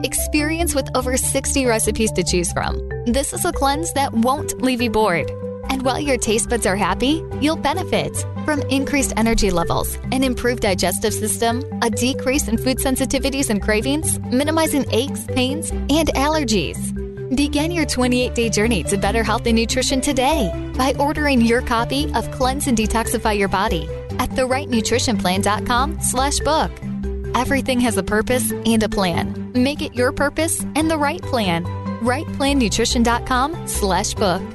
Experience 0.03 0.73
with 0.73 0.89
over 0.95 1.15
60 1.15 1.67
recipes 1.67 2.11
to 2.13 2.23
choose 2.23 2.51
from. 2.53 2.89
This 3.05 3.33
is 3.33 3.45
a 3.45 3.51
cleanse 3.51 3.93
that 3.93 4.13
won't 4.13 4.63
leave 4.63 4.81
you 4.81 4.89
bored. 4.89 5.31
And 5.75 5.83
while 5.83 5.99
your 5.99 6.15
taste 6.17 6.49
buds 6.49 6.65
are 6.65 6.77
happy, 6.77 7.21
you'll 7.41 7.57
benefit 7.57 8.15
from 8.45 8.61
increased 8.69 9.11
energy 9.17 9.51
levels, 9.51 9.95
an 10.13 10.23
improved 10.23 10.61
digestive 10.61 11.13
system, 11.13 11.65
a 11.81 11.89
decrease 11.89 12.47
in 12.47 12.57
food 12.57 12.77
sensitivities 12.77 13.49
and 13.49 13.61
cravings, 13.61 14.17
minimizing 14.21 14.85
aches, 14.91 15.25
pains, 15.25 15.71
and 15.71 16.07
allergies. 16.15 16.79
Begin 17.35 17.71
your 17.71 17.85
28 17.85 18.33
day 18.33 18.49
journey 18.49 18.83
to 18.83 18.97
better 18.97 19.21
health 19.21 19.47
and 19.47 19.57
nutrition 19.57 19.99
today 19.99 20.49
by 20.77 20.93
ordering 20.97 21.41
your 21.41 21.61
copy 21.61 22.09
of 22.13 22.31
Cleanse 22.31 22.67
and 22.67 22.77
Detoxify 22.77 23.37
Your 23.37 23.49
Body 23.49 23.85
at 24.17 24.29
therightnutritionplan.com 24.29 25.99
slash 25.99 26.39
book. 26.39 26.71
Everything 27.35 27.81
has 27.81 27.97
a 27.97 28.03
purpose 28.03 28.49
and 28.65 28.81
a 28.81 28.87
plan. 28.87 29.51
Make 29.53 29.81
it 29.81 29.93
your 29.93 30.13
purpose 30.13 30.61
and 30.77 30.89
the 30.89 30.97
right 30.97 31.21
plan. 31.21 31.65
RightPlanNutrition.com 32.01 33.67
slash 33.67 34.13
book. 34.13 34.54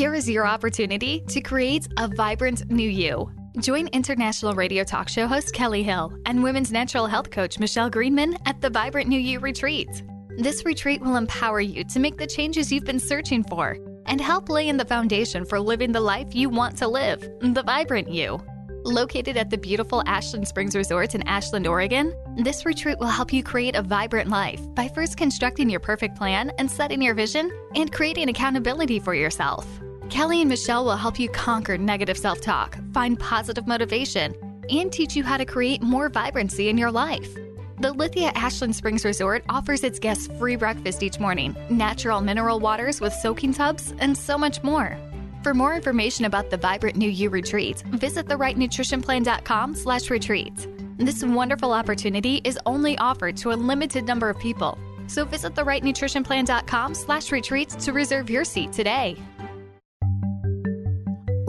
Here 0.00 0.14
is 0.14 0.30
your 0.30 0.46
opportunity 0.46 1.20
to 1.28 1.42
create 1.42 1.86
a 1.98 2.08
vibrant 2.08 2.70
new 2.70 2.88
you. 2.88 3.30
Join 3.58 3.86
international 3.88 4.54
radio 4.54 4.82
talk 4.82 5.10
show 5.10 5.26
host 5.26 5.52
Kelly 5.52 5.82
Hill 5.82 6.14
and 6.24 6.42
women's 6.42 6.72
natural 6.72 7.06
health 7.06 7.30
coach 7.30 7.58
Michelle 7.58 7.90
Greenman 7.90 8.38
at 8.46 8.62
the 8.62 8.70
Vibrant 8.70 9.10
New 9.10 9.20
You 9.20 9.40
Retreat. 9.40 10.02
This 10.38 10.64
retreat 10.64 11.02
will 11.02 11.16
empower 11.16 11.60
you 11.60 11.84
to 11.84 12.00
make 12.00 12.16
the 12.16 12.26
changes 12.26 12.72
you've 12.72 12.86
been 12.86 12.98
searching 12.98 13.44
for 13.44 13.76
and 14.06 14.22
help 14.22 14.48
lay 14.48 14.70
in 14.70 14.78
the 14.78 14.86
foundation 14.86 15.44
for 15.44 15.60
living 15.60 15.92
the 15.92 16.00
life 16.00 16.34
you 16.34 16.48
want 16.48 16.78
to 16.78 16.88
live, 16.88 17.20
the 17.42 17.62
vibrant 17.62 18.10
you. 18.10 18.40
Located 18.86 19.36
at 19.36 19.50
the 19.50 19.58
beautiful 19.58 20.02
Ashland 20.06 20.48
Springs 20.48 20.74
Resort 20.74 21.14
in 21.14 21.28
Ashland, 21.28 21.66
Oregon, 21.66 22.14
this 22.38 22.64
retreat 22.64 22.98
will 22.98 23.06
help 23.08 23.34
you 23.34 23.42
create 23.42 23.76
a 23.76 23.82
vibrant 23.82 24.30
life 24.30 24.62
by 24.74 24.88
first 24.88 25.18
constructing 25.18 25.68
your 25.68 25.80
perfect 25.80 26.16
plan 26.16 26.52
and 26.56 26.70
setting 26.70 27.02
your 27.02 27.14
vision 27.14 27.52
and 27.74 27.92
creating 27.92 28.30
accountability 28.30 28.98
for 28.98 29.14
yourself. 29.14 29.68
Kelly 30.10 30.40
and 30.40 30.50
Michelle 30.50 30.84
will 30.84 30.96
help 30.96 31.20
you 31.20 31.28
conquer 31.28 31.78
negative 31.78 32.18
self 32.18 32.40
talk, 32.40 32.76
find 32.92 33.18
positive 33.18 33.66
motivation, 33.66 34.34
and 34.68 34.92
teach 34.92 35.14
you 35.16 35.22
how 35.22 35.36
to 35.36 35.44
create 35.44 35.82
more 35.82 36.08
vibrancy 36.08 36.68
in 36.68 36.76
your 36.76 36.90
life. 36.90 37.32
The 37.78 37.92
Lithia 37.92 38.32
Ashland 38.34 38.76
Springs 38.76 39.04
Resort 39.04 39.44
offers 39.48 39.84
its 39.84 39.98
guests 39.98 40.28
free 40.38 40.56
breakfast 40.56 41.02
each 41.02 41.18
morning, 41.18 41.56
natural 41.70 42.20
mineral 42.20 42.60
waters 42.60 43.00
with 43.00 43.12
soaking 43.12 43.54
tubs, 43.54 43.94
and 44.00 44.18
so 44.18 44.36
much 44.36 44.62
more. 44.62 44.98
For 45.42 45.54
more 45.54 45.74
information 45.74 46.26
about 46.26 46.50
the 46.50 46.58
Vibrant 46.58 46.96
New 46.96 47.08
You 47.08 47.30
retreat, 47.30 47.82
visit 47.92 48.26
therightnutritionplan.com 48.26 49.74
slash 49.76 50.10
retreat. 50.10 50.66
This 50.98 51.24
wonderful 51.24 51.72
opportunity 51.72 52.42
is 52.44 52.58
only 52.66 52.98
offered 52.98 53.36
to 53.38 53.52
a 53.52 53.54
limited 53.54 54.04
number 54.06 54.28
of 54.28 54.38
people. 54.38 54.76
So 55.06 55.24
visit 55.24 55.54
therightnutritionplan.com 55.54 56.94
slash 56.94 57.32
retreats 57.32 57.76
to 57.84 57.92
reserve 57.92 58.28
your 58.28 58.44
seat 58.44 58.72
today. 58.72 59.16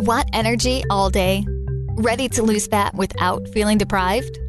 Want 0.01 0.27
energy 0.33 0.83
all 0.89 1.11
day? 1.11 1.45
Ready 1.97 2.27
to 2.29 2.41
lose 2.41 2.65
fat 2.65 2.95
without 2.95 3.47
feeling 3.49 3.77
deprived? 3.77 4.39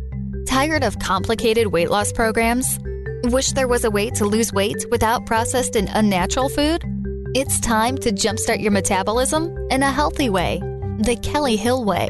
Tired 0.47 0.83
of 0.83 0.99
complicated 0.99 1.67
weight 1.67 1.91
loss 1.91 2.11
programs? 2.11 2.79
Wish 3.25 3.53
there 3.53 3.69
was 3.69 3.85
a 3.85 3.91
way 3.91 4.09
to 4.13 4.25
lose 4.25 4.51
weight 4.51 4.87
without 4.91 5.27
processed 5.27 5.77
and 5.77 5.91
unnatural 5.93 6.49
food? 6.49 6.87
It's 7.35 7.61
time 7.61 7.99
to 7.99 8.13
jumpstart 8.13 8.63
your 8.63 8.71
metabolism 8.71 9.55
in 9.71 9.83
a 9.83 9.93
healthy 9.93 10.31
way, 10.31 10.59
the 11.01 11.19
Kelly 11.23 11.57
Hill 11.57 11.85
Way. 11.85 12.09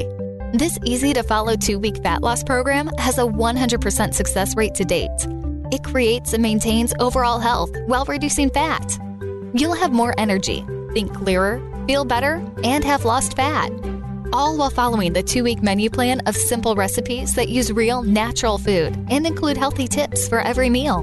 This 0.52 0.78
easy 0.84 1.12
to 1.12 1.24
follow 1.24 1.56
two 1.56 1.80
week 1.80 2.00
fat 2.00 2.22
loss 2.22 2.44
program 2.44 2.90
has 2.98 3.18
a 3.18 3.22
100% 3.22 4.14
success 4.14 4.56
rate 4.56 4.76
to 4.76 4.84
date. 4.84 5.26
It 5.72 5.82
creates 5.82 6.32
and 6.32 6.44
maintains 6.44 6.94
overall 7.00 7.40
health 7.40 7.74
while 7.86 8.04
reducing 8.04 8.50
fat. 8.50 9.00
You'll 9.52 9.74
have 9.74 9.90
more 9.90 10.14
energy, 10.16 10.64
think 10.94 11.12
clearer, 11.12 11.60
feel 11.86 12.04
better, 12.04 12.44
and 12.64 12.84
have 12.84 13.04
lost 13.04 13.36
fat. 13.36 13.70
All 14.32 14.56
while 14.56 14.70
following 14.70 15.12
the 15.12 15.22
two 15.22 15.44
week 15.44 15.62
menu 15.62 15.90
plan 15.90 16.20
of 16.20 16.36
simple 16.36 16.74
recipes 16.74 17.34
that 17.34 17.48
use 17.48 17.70
real, 17.70 18.02
natural 18.02 18.58
food 18.58 18.96
and 19.10 19.26
include 19.26 19.56
healthy 19.56 19.86
tips 19.86 20.26
for 20.26 20.40
every 20.40 20.70
meal. 20.70 21.02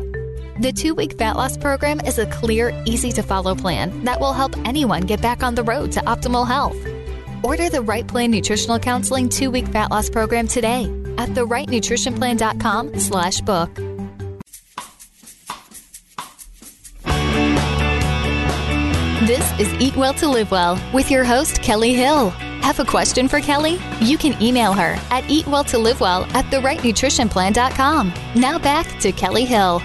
The 0.60 0.74
two 0.74 0.96
week 0.96 1.18
fat 1.18 1.36
loss 1.36 1.58
program 1.58 2.00
is 2.02 2.18
a 2.18 2.26
clear, 2.26 2.74
easy 2.86 3.12
to 3.13 3.24
follow 3.24 3.56
plan 3.56 4.04
that 4.04 4.20
will 4.20 4.34
help 4.34 4.58
anyone 4.68 5.04
get 5.04 5.22
back 5.22 5.44
on 5.44 5.56
the 5.56 5.63
road 5.63 5.92
to 5.94 6.00
optimal 6.02 6.48
health. 6.48 6.78
Order 7.44 7.70
the 7.70 7.82
Right 7.82 8.06
Plan 8.06 8.32
Nutritional 8.32 8.80
Counseling 8.80 9.30
two 9.30 9.52
week 9.52 9.68
fat 9.68 9.92
loss 9.92 10.10
program 10.10 10.48
today 10.48 10.86
at 11.18 11.30
therightnutritionplan.com 11.30 13.00
slash 13.00 13.42
book. 13.42 13.70
This 19.30 19.60
is 19.60 19.72
Eat 19.76 19.96
Well 19.96 20.15
to 20.15 20.28
Live 20.28 20.50
Well 20.50 20.82
with 20.92 21.12
your 21.12 21.24
host, 21.24 21.62
Kelly 21.62 21.94
Hill. 21.94 22.32
Have 22.62 22.80
a 22.80 22.84
question 22.84 23.28
for 23.28 23.39
Kelly? 23.39 23.78
You 24.02 24.18
can 24.18 24.42
email 24.42 24.74
her 24.74 24.98
at 25.12 25.24
eatwelltolivewell 25.26 26.34
at 26.34 26.46
therightnutritionplan.com. 26.46 28.12
Now 28.34 28.58
back 28.58 29.00
to 29.02 29.12
Kelly 29.12 29.46
Hill. 29.46 29.84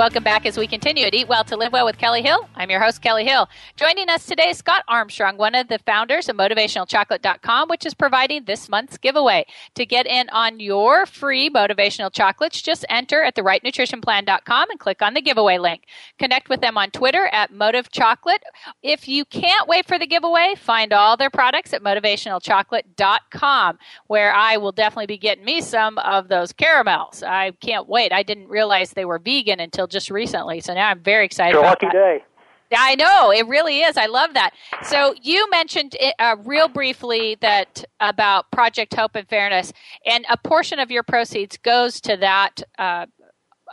Welcome 0.00 0.24
back 0.24 0.46
as 0.46 0.56
we 0.56 0.66
continue 0.66 1.04
at 1.04 1.12
Eat 1.12 1.28
Well 1.28 1.44
to 1.44 1.58
Live 1.58 1.72
Well 1.74 1.84
with 1.84 1.98
Kelly 1.98 2.22
Hill. 2.22 2.48
I'm 2.54 2.70
your 2.70 2.80
host, 2.80 3.02
Kelly 3.02 3.26
Hill. 3.26 3.50
Joining 3.76 4.08
us 4.08 4.24
today, 4.24 4.48
is 4.48 4.56
Scott 4.56 4.82
Armstrong, 4.88 5.36
one 5.36 5.54
of 5.54 5.68
the 5.68 5.78
founders 5.80 6.26
of 6.30 6.36
MotivationalChocolate.com, 6.36 7.68
which 7.68 7.84
is 7.84 7.92
providing 7.92 8.44
this 8.44 8.70
month's 8.70 8.96
giveaway. 8.96 9.44
To 9.74 9.84
get 9.84 10.06
in 10.06 10.30
on 10.30 10.58
your 10.58 11.04
free 11.04 11.50
motivational 11.50 12.10
chocolates, 12.10 12.62
just 12.62 12.86
enter 12.88 13.22
at 13.22 13.34
therightnutritionplan.com 13.34 14.70
and 14.70 14.80
click 14.80 15.02
on 15.02 15.12
the 15.12 15.20
giveaway 15.20 15.58
link. 15.58 15.82
Connect 16.18 16.48
with 16.48 16.62
them 16.62 16.78
on 16.78 16.90
Twitter 16.92 17.28
at 17.30 17.52
Motiv 17.52 17.92
Chocolate. 17.92 18.42
If 18.82 19.06
you 19.06 19.26
can't 19.26 19.68
wait 19.68 19.86
for 19.86 19.98
the 19.98 20.06
giveaway, 20.06 20.54
find 20.56 20.94
all 20.94 21.18
their 21.18 21.28
products 21.28 21.74
at 21.74 21.82
motivationalchocolate.com, 21.82 23.78
where 24.06 24.32
I 24.32 24.56
will 24.56 24.72
definitely 24.72 25.08
be 25.08 25.18
getting 25.18 25.44
me 25.44 25.60
some 25.60 25.98
of 25.98 26.28
those 26.28 26.54
caramels. 26.54 27.22
I 27.22 27.50
can't 27.60 27.86
wait. 27.86 28.14
I 28.14 28.22
didn't 28.22 28.48
realize 28.48 28.92
they 28.92 29.04
were 29.04 29.18
vegan 29.18 29.60
until 29.60 29.89
just 29.90 30.10
recently. 30.10 30.60
So 30.60 30.74
now 30.74 30.88
I'm 30.88 31.00
very 31.00 31.24
excited. 31.24 31.56
It's 31.56 31.64
a 31.64 31.66
lucky 31.66 31.86
that. 31.86 31.92
day. 31.92 32.24
I 32.72 32.94
know 32.94 33.32
it 33.32 33.46
really 33.48 33.80
is. 33.80 33.96
I 33.96 34.06
love 34.06 34.34
that. 34.34 34.52
So 34.82 35.14
you 35.20 35.48
mentioned 35.50 35.96
it, 35.98 36.14
uh, 36.18 36.36
real 36.44 36.68
briefly 36.68 37.36
that 37.40 37.84
about 37.98 38.50
Project 38.50 38.94
Hope 38.94 39.16
and 39.16 39.28
Fairness, 39.28 39.72
and 40.06 40.24
a 40.30 40.36
portion 40.36 40.78
of 40.78 40.90
your 40.90 41.02
proceeds 41.02 41.56
goes 41.56 42.00
to 42.02 42.16
that 42.18 42.62
uh, 42.78 43.06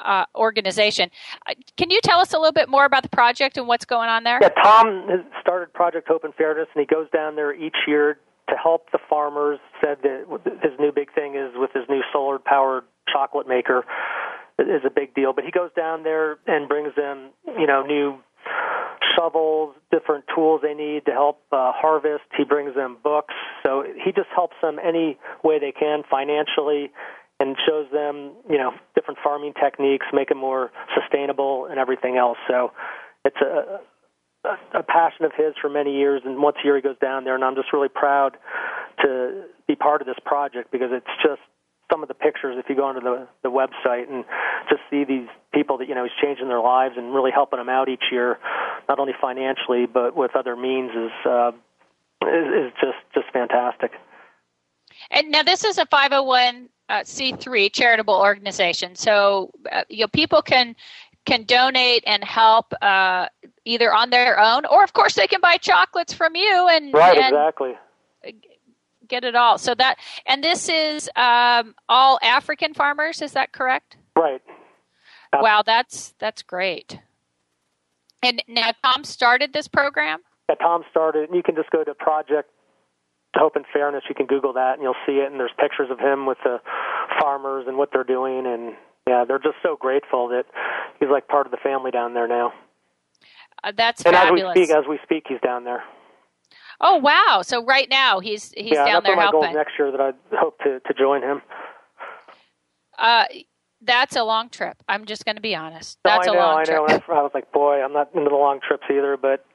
uh, 0.04 0.26
organization. 0.36 1.10
Uh, 1.48 1.54
can 1.76 1.90
you 1.90 2.00
tell 2.02 2.20
us 2.20 2.34
a 2.34 2.38
little 2.38 2.54
bit 2.54 2.70
more 2.70 2.86
about 2.86 3.04
the 3.04 3.10
project 3.10 3.58
and 3.58 3.68
what's 3.68 3.86
going 3.86 4.10
on 4.10 4.24
there? 4.24 4.40
Yeah, 4.42 4.50
Tom 4.50 5.08
has 5.10 5.20
started 5.42 5.74
Project 5.74 6.08
Hope 6.08 6.24
and 6.24 6.34
Fairness, 6.34 6.68
and 6.76 6.82
he 6.82 6.86
goes 6.86 7.10
down 7.12 7.36
there 7.36 7.54
each 7.54 7.78
year 7.88 8.20
to 8.50 8.56
help 8.56 8.92
the 8.92 9.00
farmers. 9.10 9.60
Said 9.82 9.98
that 10.04 10.26
his 10.62 10.72
new 10.80 10.92
big 10.92 11.14
thing 11.14 11.36
is 11.36 11.52
with 11.56 11.72
his 11.74 11.84
new 11.90 12.02
solar 12.12 12.40
powered 12.40 12.84
chocolate 13.12 13.48
maker 13.48 13.86
is 14.60 14.82
a 14.86 14.90
big 14.90 15.14
deal. 15.14 15.34
But 15.34 15.46
he 15.46 15.52
goes 15.52 15.72
down 15.76 16.04
there 16.04 16.38
and 16.48 16.68
brings 16.68 16.96
them, 16.96 17.30
you 17.46 17.68
know, 17.68 17.84
new 17.84 18.18
shovels, 19.16 19.76
different 19.92 20.26
tools 20.34 20.62
they 20.64 20.74
need 20.74 21.06
to 21.06 21.12
help 21.12 21.42
uh, 21.52 21.72
harvest. 21.74 22.24
He 22.38 22.44
brings 22.44 22.76
them 22.76 22.98
books. 23.04 23.34
So 23.66 23.84
he 23.84 24.12
just 24.12 24.30
helps 24.34 24.56
them 24.62 24.78
any 24.84 25.18
way 25.44 25.60
they 25.60 25.72
can 25.72 26.04
financially 26.10 26.92
and 27.40 27.56
shows 27.68 27.86
them, 27.92 28.32
you 28.50 28.58
know, 28.58 28.74
different 28.96 29.20
farming 29.24 29.54
techniques, 29.62 30.06
make 30.12 30.30
them 30.30 30.40
more 30.40 30.72
sustainable 30.96 31.68
and 31.70 31.80
everything 31.80 32.18
else. 32.18 32.38
So 32.48 32.72
it's 33.26 33.38
a, 33.42 33.80
a 34.74 34.84
passion 34.84 35.26
of 35.26 35.32
his 35.38 35.54
for 35.62 35.70
many 35.70 35.96
years, 35.96 36.22
and 36.26 36.42
once 36.42 36.58
a 36.64 36.66
year 36.66 36.76
he 36.76 36.82
goes 36.82 36.98
down 37.00 37.26
there, 37.26 37.36
and 37.36 37.44
I'm 37.44 37.56
just 37.56 37.72
really 37.74 37.90
proud 37.90 38.38
to 39.02 39.44
be 39.68 39.76
part 39.76 40.02
of 40.02 40.08
this 40.08 40.18
project 40.26 40.72
because 40.72 40.90
it's 40.92 41.06
just 41.22 41.42
some 41.92 42.02
of 42.02 42.08
the 42.08 42.14
pictures 42.14 42.56
if 42.58 42.70
you 42.70 42.76
go 42.76 42.86
onto 42.86 43.02
the 43.02 43.28
the 43.44 43.50
website 43.50 44.10
and 44.12 44.26
just 44.70 44.82
see 44.90 45.04
these 45.04 45.28
people 45.54 45.78
that 45.78 45.88
you 45.88 45.96
know 45.96 46.04
he's 46.04 46.14
changing 46.22 46.48
their 46.48 46.60
lives 46.60 46.96
and 46.98 47.14
really 47.14 47.32
helping 47.32 47.58
them 47.60 47.70
out 47.70 47.90
each 47.90 48.06
year, 48.12 48.38
not 48.90 49.00
only 49.00 49.14
financially 49.20 49.86
but 49.86 50.16
with 50.16 50.36
other 50.36 50.56
means 50.56 50.92
is 50.92 51.12
uh, 51.26 51.52
is, 52.24 52.68
is 52.68 52.72
just 52.82 52.98
just 53.14 53.28
fantastic. 53.32 53.92
And 55.12 55.32
now 55.32 55.44
this 55.44 55.64
is 55.64 55.78
a 55.78 55.86
501 55.86 56.70
uh, 56.90 57.00
C3 57.02 57.72
charitable 57.72 58.16
organization, 58.16 58.96
so 58.96 59.52
uh, 59.72 59.84
you 59.90 60.02
know 60.02 60.08
people 60.08 60.42
can 60.42 60.76
can 61.28 61.44
donate 61.44 62.04
and 62.08 62.24
help 62.24 62.74
uh, 62.82 63.28
either 63.66 63.94
on 63.94 64.10
their 64.10 64.40
own 64.40 64.66
or, 64.66 64.84
of 64.84 64.94
course, 64.94 65.14
they 65.14 65.28
can 65.28 65.42
buy 65.42 65.58
chocolates 65.58 66.14
from 66.14 66.36
you 66.36 66.68
and 66.72 66.94
right, 66.94 67.18
and 67.18 67.36
exactly. 67.36 67.74
Get 69.08 69.24
it 69.24 69.36
all. 69.36 69.58
So 69.58 69.74
that 69.76 69.98
and 70.26 70.44
this 70.44 70.70
is 70.70 71.10
um, 71.16 71.76
all 71.88 72.20
African 72.22 72.74
farmers. 72.74 73.22
Is 73.22 73.34
that 73.34 73.52
correct? 73.52 73.98
Right. 74.16 74.42
Wow, 75.34 75.64
that's 75.66 76.14
that's 76.20 76.42
great. 76.42 77.00
And 78.24 78.42
now 78.48 78.72
Tom 78.84 79.04
started 79.04 79.54
this 79.54 79.68
program. 79.68 80.20
Yeah, 80.50 80.56
Tom 80.56 80.84
started. 80.90 81.30
And 81.30 81.36
you 81.36 81.44
can 81.44 81.56
just 81.56 81.70
go 81.70 81.84
to 81.84 81.94
Project 81.94 82.50
Hope 83.36 83.56
and 83.56 83.66
Fairness. 83.72 84.04
You 84.10 84.16
can 84.16 84.26
Google 84.26 84.54
that, 84.54 84.74
and 84.74 84.82
you'll 84.82 84.96
see 85.06 85.14
it. 85.14 85.32
And 85.32 85.40
there's 85.40 85.52
pictures 85.60 85.90
of 85.92 86.00
him 86.00 86.26
with 86.26 86.38
the 86.44 86.60
farmers 87.20 87.66
and 87.68 87.78
what 87.78 87.90
they're 87.94 88.04
doing. 88.04 88.46
And 88.48 88.74
yeah, 89.08 89.26
they're 89.28 89.40
just 89.40 89.58
so 89.62 89.76
grateful 89.76 90.30
that 90.30 90.46
he's 91.00 91.10
like 91.10 91.28
part 91.28 91.46
of 91.46 91.52
the 91.52 91.58
family 91.58 91.92
down 91.92 92.14
there 92.14 92.28
now. 92.28 92.54
Uh, 93.64 93.72
that's 93.76 94.04
and 94.04 94.16
fabulous. 94.16 94.52
as 94.52 94.56
we 94.56 94.66
speak, 94.66 94.76
as 94.76 94.84
we 94.88 95.00
speak, 95.04 95.26
he's 95.28 95.42
down 95.42 95.64
there. 95.64 95.84
Oh 96.80 96.98
wow! 96.98 97.42
So 97.44 97.64
right 97.66 97.90
now 97.90 98.20
he's 98.20 98.52
he's 98.56 98.74
yeah, 98.74 98.86
down 98.86 99.04
that's 99.04 99.06
there 99.08 99.16
one 99.16 99.28
of 99.28 99.34
my 99.34 99.40
helping. 99.40 99.42
goals 99.42 99.56
next 99.56 99.72
year 99.80 99.92
that 99.92 100.02
I 100.02 100.12
hope 100.36 100.60
to 100.60 100.80
to 100.80 100.94
join 100.94 101.24
him. 101.24 101.42
Uh, 102.98 103.26
that's 103.82 104.16
a 104.16 104.24
long 104.24 104.50
trip. 104.50 104.78
I'm 104.88 105.06
just 105.06 105.24
going 105.26 105.36
to 105.36 105.42
be 105.42 105.56
honest. 105.56 106.00
No, 106.04 106.12
That's 106.12 106.28
I 106.28 106.32
a 106.32 106.34
know, 106.34 106.40
long 106.40 106.58
I 106.60 106.64
know. 106.64 106.88
trip. 106.88 107.04
And 107.08 107.18
I 107.18 107.22
was 107.22 107.32
like, 107.34 107.52
boy, 107.52 107.84
I'm 107.84 107.94
not 107.94 108.10
into 108.16 108.30
the 108.30 108.36
long 108.36 108.60
trips 108.66 108.86
either, 108.90 109.18
but 109.18 109.46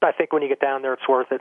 I 0.00 0.12
think 0.12 0.32
when 0.32 0.42
you 0.42 0.48
get 0.48 0.60
down 0.60 0.82
there, 0.82 0.92
it's 0.94 1.08
worth 1.08 1.32
it. 1.32 1.40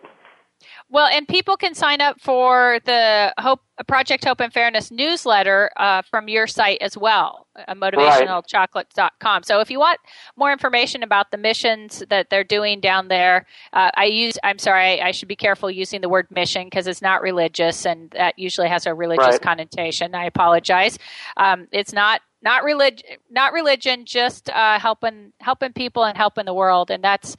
Well, 0.89 1.07
and 1.07 1.27
people 1.27 1.57
can 1.57 1.75
sign 1.75 2.01
up 2.01 2.19
for 2.21 2.79
the 2.85 3.33
Hope 3.39 3.61
Project 3.87 4.23
Hope 4.25 4.39
and 4.39 4.51
Fairness 4.51 4.89
newsletter 4.89 5.69
uh, 5.77 6.01
from 6.01 6.27
your 6.29 6.47
site 6.47 6.77
as 6.81 6.97
well, 6.97 7.47
uh, 7.67 7.73
motivationalchocolates.com. 7.75 9.43
So 9.43 9.59
if 9.59 9.69
you 9.69 9.79
want 9.79 9.99
more 10.35 10.51
information 10.51 11.03
about 11.03 11.31
the 11.31 11.37
missions 11.37 12.03
that 12.09 12.29
they're 12.29 12.43
doing 12.43 12.79
down 12.79 13.07
there, 13.07 13.45
uh, 13.73 13.91
I 13.95 14.05
use. 14.05 14.37
I'm 14.43 14.57
sorry, 14.59 15.01
I, 15.01 15.07
I 15.07 15.11
should 15.11 15.27
be 15.27 15.35
careful 15.35 15.69
using 15.69 16.01
the 16.01 16.09
word 16.09 16.27
mission 16.31 16.65
because 16.65 16.87
it's 16.87 17.01
not 17.01 17.21
religious, 17.21 17.85
and 17.85 18.09
that 18.11 18.39
usually 18.39 18.69
has 18.69 18.85
a 18.85 18.93
religious 18.93 19.25
Right. 19.25 19.41
connotation. 19.41 20.15
I 20.15 20.25
apologize. 20.25 20.97
Um, 21.37 21.67
it's 21.71 21.93
not 21.93 22.21
not 22.41 22.63
religion, 22.63 23.17
not 23.29 23.51
religion, 23.53 24.05
just 24.05 24.49
uh, 24.49 24.79
helping 24.79 25.33
helping 25.41 25.73
people 25.73 26.03
and 26.05 26.17
helping 26.17 26.45
the 26.45 26.53
world, 26.53 26.89
and 26.91 27.03
that's. 27.03 27.35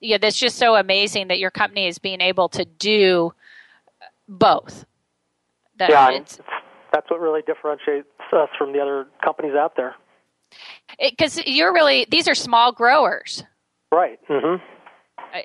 Yeah, 0.00 0.18
that's 0.18 0.38
just 0.38 0.58
so 0.58 0.76
amazing 0.76 1.28
that 1.28 1.38
your 1.38 1.50
company 1.50 1.86
is 1.86 1.98
being 1.98 2.20
able 2.20 2.48
to 2.50 2.64
do 2.64 3.32
both. 4.28 4.84
That 5.78 5.90
yeah, 5.90 6.18
that's 6.92 7.10
what 7.10 7.20
really 7.20 7.42
differentiates 7.42 8.08
us 8.32 8.48
from 8.56 8.72
the 8.72 8.80
other 8.80 9.06
companies 9.24 9.54
out 9.54 9.76
there. 9.76 9.94
because 10.98 11.38
you're 11.46 11.72
really 11.72 12.06
these 12.10 12.28
are 12.28 12.34
small 12.34 12.72
growers. 12.72 13.44
Right. 13.92 14.18
hmm 14.26 14.54
Uh, 14.54 14.75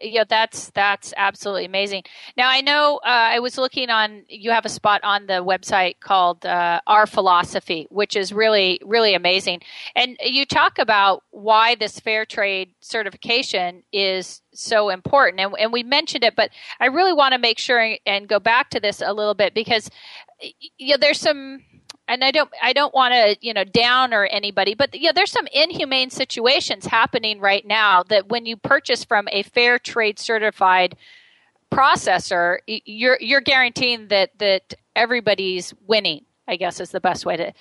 yeah, 0.01 0.23
that's 0.27 0.69
that's 0.71 1.13
absolutely 1.17 1.65
amazing. 1.65 2.03
Now 2.37 2.49
I 2.49 2.61
know 2.61 2.99
uh, 3.03 3.09
I 3.09 3.39
was 3.39 3.57
looking 3.57 3.89
on. 3.89 4.23
You 4.27 4.51
have 4.51 4.65
a 4.65 4.69
spot 4.69 5.01
on 5.03 5.27
the 5.27 5.43
website 5.43 5.99
called 5.99 6.45
uh, 6.45 6.81
Our 6.87 7.07
Philosophy, 7.07 7.87
which 7.89 8.15
is 8.15 8.33
really 8.33 8.79
really 8.83 9.13
amazing. 9.13 9.61
And 9.95 10.17
you 10.23 10.45
talk 10.45 10.79
about 10.79 11.23
why 11.31 11.75
this 11.75 11.99
fair 11.99 12.25
trade 12.25 12.71
certification 12.79 13.83
is 13.91 14.41
so 14.53 14.89
important, 14.89 15.39
and, 15.39 15.53
and 15.59 15.73
we 15.73 15.83
mentioned 15.83 16.23
it, 16.23 16.35
but 16.35 16.51
I 16.79 16.87
really 16.87 17.13
want 17.13 17.33
to 17.33 17.39
make 17.39 17.59
sure 17.59 17.97
and 18.05 18.27
go 18.27 18.39
back 18.39 18.69
to 18.71 18.79
this 18.79 19.01
a 19.01 19.13
little 19.13 19.33
bit 19.33 19.53
because 19.53 19.89
you 20.77 20.93
know, 20.93 20.97
there's 20.99 21.19
some 21.19 21.61
and 22.11 22.25
I 22.25 22.31
don't 22.31 22.51
I 22.61 22.73
don't 22.73 22.93
want 22.93 23.13
to 23.13 23.37
you 23.41 23.53
know 23.53 23.63
downer 23.63 24.25
anybody, 24.25 24.75
but 24.75 24.99
yeah, 24.99 25.13
there's 25.13 25.31
some 25.31 25.47
inhumane 25.53 26.09
situations 26.09 26.85
happening 26.85 27.39
right 27.39 27.65
now 27.65 28.03
that 28.03 28.27
when 28.27 28.45
you 28.45 28.57
purchase 28.57 29.05
from 29.05 29.27
a 29.31 29.43
fair 29.43 29.79
trade 29.79 30.19
certified 30.19 30.97
processor, 31.71 32.57
you're 32.67 33.17
you're 33.21 33.41
guaranteeing 33.41 34.09
that 34.09 34.37
that 34.39 34.73
everybody's 34.95 35.73
winning. 35.87 36.25
I 36.47 36.57
guess 36.57 36.81
is 36.81 36.91
the 36.91 36.99
best 36.99 37.25
way 37.25 37.37
to 37.37 37.53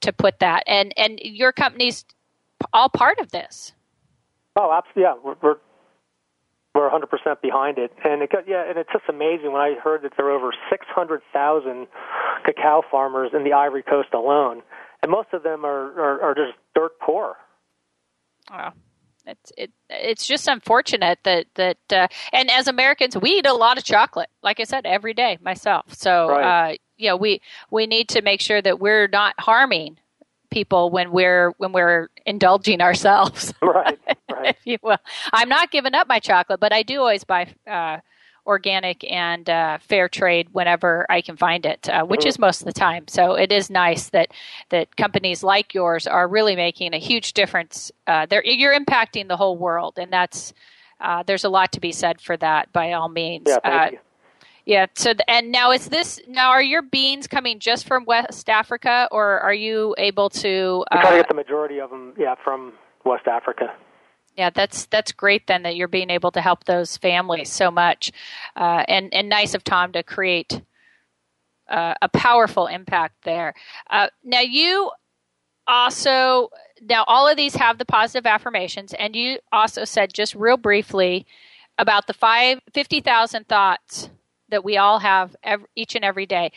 to 0.00 0.12
put 0.14 0.38
that. 0.38 0.64
And 0.66 0.94
and 0.96 1.20
your 1.22 1.52
company's 1.52 2.06
all 2.72 2.88
part 2.88 3.18
of 3.18 3.30
this. 3.32 3.72
Oh, 4.56 4.72
absolutely. 4.72 5.02
Yeah, 5.02 5.14
we're 5.22 5.36
we're, 5.42 5.56
we're 6.74 6.88
100% 6.88 7.02
behind 7.42 7.78
it, 7.78 7.92
and 8.04 8.22
it 8.22 8.30
got, 8.30 8.46
yeah, 8.48 8.68
and 8.68 8.78
it's 8.78 8.90
just 8.92 9.04
amazing 9.08 9.52
when 9.52 9.60
I 9.60 9.74
heard 9.82 10.02
that 10.02 10.12
there 10.16 10.26
are 10.26 10.30
over 10.30 10.52
600,000 10.70 11.86
cacao 12.44 12.82
farmers 12.90 13.30
in 13.34 13.44
the 13.44 13.52
Ivory 13.52 13.82
Coast 13.82 14.08
alone, 14.14 14.62
and 15.02 15.10
most 15.10 15.28
of 15.32 15.42
them 15.42 15.64
are 15.64 16.00
are, 16.00 16.22
are 16.22 16.34
just 16.34 16.52
dirt 16.74 16.98
poor. 17.00 17.36
Wow. 18.50 18.72
It's 19.26 19.52
it 19.58 19.70
it's 19.90 20.26
just 20.26 20.48
unfortunate 20.48 21.18
that 21.24 21.46
that 21.54 21.76
uh, 21.92 22.08
and 22.32 22.50
as 22.50 22.68
Americans 22.68 23.16
we 23.16 23.32
eat 23.32 23.46
a 23.46 23.52
lot 23.52 23.76
of 23.76 23.84
chocolate 23.84 24.30
like 24.42 24.60
I 24.60 24.64
said 24.64 24.86
every 24.86 25.12
day 25.12 25.36
myself 25.42 25.92
so 25.94 26.30
Right. 26.30 26.70
uh, 26.72 26.76
you 26.96 27.08
know 27.10 27.16
we 27.16 27.42
we 27.70 27.86
need 27.86 28.08
to 28.08 28.22
make 28.22 28.40
sure 28.40 28.62
that 28.62 28.80
we're 28.80 29.08
not 29.08 29.34
harming 29.38 29.98
people 30.50 30.90
when 30.90 31.10
we're 31.12 31.50
when 31.58 31.72
we're 31.72 32.08
indulging 32.26 32.80
ourselves 32.80 33.54
Right. 33.62 33.98
Right. 34.30 34.46
if 34.56 34.58
you 34.64 34.78
will 34.82 34.98
I'm 35.32 35.48
not 35.48 35.70
giving 35.70 35.94
up 35.94 36.08
my 36.08 36.18
chocolate 36.18 36.60
but 36.60 36.72
I 36.72 36.82
do 36.82 37.00
always 37.00 37.24
buy 37.24 37.54
uh, 37.66 37.98
organic 38.46 39.04
and 39.10 39.48
uh, 39.48 39.78
fair 39.78 40.08
trade 40.08 40.48
whenever 40.52 41.06
I 41.08 41.20
can 41.20 41.36
find 41.36 41.64
it, 41.66 41.88
uh, 41.88 42.04
which 42.04 42.26
is 42.26 42.38
most 42.38 42.62
of 42.62 42.66
the 42.66 42.72
time. 42.72 43.06
So 43.08 43.34
it 43.34 43.52
is 43.52 43.70
nice 43.70 44.10
that 44.10 44.32
that 44.70 44.96
companies 44.96 45.42
like 45.42 45.74
yours 45.74 46.06
are 46.06 46.26
really 46.26 46.56
making 46.56 46.94
a 46.94 46.98
huge 46.98 47.32
difference. 47.32 47.92
Uh, 48.06 48.26
you're 48.44 48.78
impacting 48.78 49.28
the 49.28 49.36
whole 49.36 49.56
world, 49.56 49.98
and 49.98 50.12
that's 50.12 50.52
uh, 51.00 51.22
there's 51.22 51.44
a 51.44 51.48
lot 51.48 51.72
to 51.72 51.80
be 51.80 51.92
said 51.92 52.20
for 52.20 52.36
that. 52.38 52.72
By 52.72 52.92
all 52.92 53.08
means, 53.08 53.44
Yeah. 53.46 53.58
Thank 53.62 53.74
Uh, 53.74 53.90
you. 53.92 53.98
Yeah. 54.70 54.86
So 54.94 55.12
th- 55.12 55.24
and 55.26 55.50
now 55.50 55.72
is 55.72 55.88
this 55.88 56.20
now 56.28 56.50
are 56.50 56.62
your 56.62 56.82
beans 56.82 57.26
coming 57.26 57.58
just 57.58 57.86
from 57.88 58.04
West 58.04 58.48
Africa, 58.48 59.08
or 59.10 59.40
are 59.40 59.52
you 59.52 59.96
able 59.98 60.30
to? 60.30 60.84
We 60.92 60.98
try 61.00 61.10
to 61.10 61.16
Uh, 61.16 61.16
get 61.16 61.28
the 61.28 61.34
majority 61.34 61.80
of 61.80 61.90
them, 61.90 62.14
yeah, 62.16 62.36
from 62.44 62.74
West 63.04 63.26
Africa. 63.26 63.66
yeah, 64.36 64.50
that's 64.50 64.86
that's 64.86 65.12
great 65.12 65.46
then 65.48 65.64
that 65.64 65.74
you're 65.76 65.88
being 65.88 66.10
able 66.10 66.30
to 66.30 66.40
help 66.40 66.64
those 66.64 66.96
families 66.96 67.50
so 67.50 67.70
much, 67.70 68.12
uh, 68.56 68.84
and 68.86 69.12
and 69.12 69.28
nice 69.28 69.54
of 69.54 69.64
Tom 69.64 69.90
to 69.92 70.02
create 70.04 70.62
uh, 71.68 71.94
a 72.00 72.08
powerful 72.08 72.66
impact 72.68 73.14
there. 73.24 73.54
Uh, 73.90 74.08
now 74.22 74.40
you 74.40 74.90
also 75.66 76.48
now 76.80 77.02
all 77.08 77.26
of 77.28 77.36
these 77.36 77.56
have 77.56 77.78
the 77.78 77.84
positive 77.84 78.26
affirmations, 78.26 78.94
and 78.94 79.16
you 79.16 79.38
also 79.50 79.84
said 79.84 80.14
just 80.14 80.34
real 80.34 80.56
briefly 80.56 81.26
about 81.76 82.06
the 82.06 82.14
five 82.14 82.60
fifty 82.72 83.00
thousand 83.00 83.48
thoughts 83.48 84.10
that 84.50 84.64
we 84.64 84.76
all 84.76 84.98
have 84.98 85.34
ev 85.42 85.64
each 85.74 85.94
and 85.94 86.04
every 86.04 86.26
day. 86.26 86.52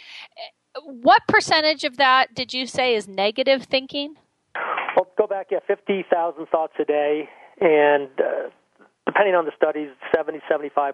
What 0.86 1.22
percentage 1.28 1.84
of 1.84 1.98
that 1.98 2.34
did 2.34 2.54
you 2.54 2.66
say 2.66 2.96
is 2.96 3.08
negative 3.08 3.64
thinking? 3.64 4.16
Well, 4.96 5.08
go 5.18 5.28
back, 5.28 5.48
yeah, 5.52 5.60
50,000 5.66 6.46
thoughts 6.48 6.74
a 6.80 6.86
day, 6.86 7.30
and 7.60 8.10
uh, 8.20 8.50
depending 9.06 9.36
on 9.36 9.46
the 9.46 9.52
studies, 9.56 9.90
70, 10.16 10.40
75% 10.52 10.94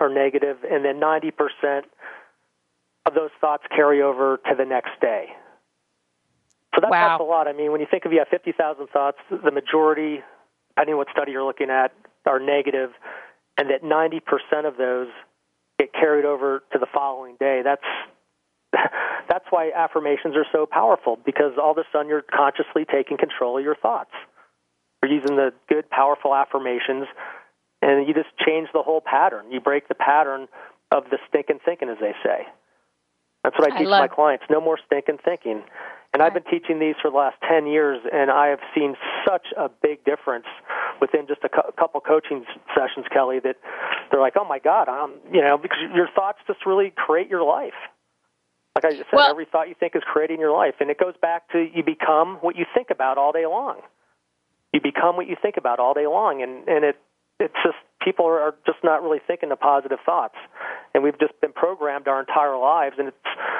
are 0.00 0.08
negative, 0.08 0.58
and 0.70 0.84
then 0.84 1.00
90% 1.00 1.82
of 3.06 3.14
those 3.14 3.30
thoughts 3.40 3.64
carry 3.74 4.02
over 4.02 4.38
to 4.48 4.54
the 4.56 4.64
next 4.64 5.00
day. 5.00 5.26
So 6.74 6.80
that, 6.82 6.90
Wow. 6.90 7.08
that's 7.08 7.20
a 7.20 7.24
lot. 7.24 7.48
I 7.48 7.52
mean, 7.52 7.72
when 7.72 7.80
you 7.80 7.86
think 7.90 8.04
of 8.04 8.12
you 8.12 8.18
have 8.18 8.28
50,000 8.28 8.88
thoughts, 8.88 9.18
the 9.30 9.50
majority, 9.52 10.22
depending 10.70 10.94
on 10.94 10.98
what 10.98 11.08
study 11.10 11.32
you're 11.32 11.44
looking 11.44 11.70
at, 11.70 11.92
are 12.26 12.40
negative, 12.40 12.90
and 13.56 13.70
that 13.70 13.82
90% 13.82 14.66
of 14.66 14.76
those 14.76 15.08
get 15.78 15.92
carried 15.92 16.24
over 16.24 16.62
to 16.72 16.78
the 16.78 16.86
following 16.92 17.36
day. 17.38 17.62
That's 17.64 17.82
that's 19.28 19.44
why 19.50 19.70
affirmations 19.74 20.36
are 20.36 20.46
so 20.52 20.66
powerful 20.66 21.18
because 21.24 21.52
all 21.62 21.72
of 21.72 21.78
a 21.78 21.84
sudden 21.92 22.08
you're 22.08 22.22
consciously 22.22 22.84
taking 22.84 23.16
control 23.16 23.58
of 23.58 23.64
your 23.64 23.76
thoughts. 23.76 24.10
You're 25.02 25.12
using 25.12 25.36
the 25.36 25.52
good, 25.68 25.88
powerful 25.90 26.34
affirmations, 26.34 27.06
and 27.82 28.08
you 28.08 28.14
just 28.14 28.28
change 28.44 28.68
the 28.72 28.82
whole 28.82 29.00
pattern. 29.00 29.52
You 29.52 29.60
break 29.60 29.88
the 29.88 29.94
pattern 29.94 30.48
of 30.90 31.04
the 31.10 31.18
stinking 31.28 31.60
thinking, 31.64 31.88
as 31.88 31.98
they 32.00 32.12
say. 32.24 32.46
That's 33.44 33.56
what 33.58 33.70
I 33.70 33.76
I 33.76 33.78
teach 33.78 33.88
love- 33.88 34.00
my 34.00 34.08
clients. 34.08 34.44
No 34.50 34.60
more 34.60 34.78
stinking 34.86 35.18
thinking. 35.24 35.62
And 36.12 36.22
I've 36.22 36.32
been 36.32 36.44
teaching 36.44 36.78
these 36.78 36.94
for 37.02 37.10
the 37.10 37.16
last 37.16 37.36
10 37.46 37.66
years, 37.66 38.00
and 38.10 38.30
I 38.30 38.48
have 38.48 38.60
seen 38.74 38.96
such 39.28 39.46
a 39.56 39.68
big 39.68 40.02
difference 40.04 40.46
within 41.00 41.26
just 41.26 41.40
a 41.44 41.48
cou- 41.48 41.70
couple 41.78 42.00
coaching 42.00 42.44
sessions, 42.74 43.06
Kelly, 43.12 43.40
that 43.40 43.56
they're 44.10 44.20
like, 44.20 44.34
oh 44.36 44.44
my 44.44 44.58
God, 44.58 44.88
um, 44.88 45.14
you 45.32 45.40
know, 45.40 45.58
because 45.58 45.78
your 45.94 46.08
thoughts 46.14 46.38
just 46.46 46.64
really 46.66 46.92
create 46.96 47.28
your 47.28 47.42
life. 47.42 47.76
Like 48.74 48.84
I 48.84 48.90
just 48.90 49.10
said, 49.10 49.16
Well- 49.16 49.30
every 49.30 49.46
thought 49.46 49.68
you 49.68 49.74
think 49.78 49.96
is 49.96 50.02
creating 50.04 50.40
your 50.40 50.52
life. 50.52 50.74
And 50.80 50.90
it 50.90 50.98
goes 50.98 51.14
back 51.20 51.50
to 51.52 51.58
you 51.58 51.82
become 51.82 52.36
what 52.40 52.56
you 52.56 52.66
think 52.74 52.88
about 52.90 53.18
all 53.18 53.32
day 53.32 53.46
long. 53.46 53.80
You 54.72 54.80
become 54.82 55.16
what 55.16 55.26
you 55.26 55.36
think 55.40 55.56
about 55.56 55.78
all 55.78 55.94
day 55.94 56.06
long. 56.06 56.42
And, 56.42 56.68
and 56.68 56.84
it, 56.84 56.96
it's 57.40 57.54
just, 57.64 57.76
people 58.02 58.26
are, 58.26 58.40
are 58.40 58.54
just 58.66 58.78
not 58.84 59.02
really 59.02 59.20
thinking 59.26 59.48
the 59.48 59.56
positive 59.56 59.98
thoughts. 60.04 60.36
And 60.94 61.02
we've 61.02 61.18
just 61.18 61.40
been 61.40 61.52
programmed 61.52 62.08
our 62.08 62.20
entire 62.20 62.56
lives 62.58 62.96
and 62.98 63.08
it's, 63.08 63.16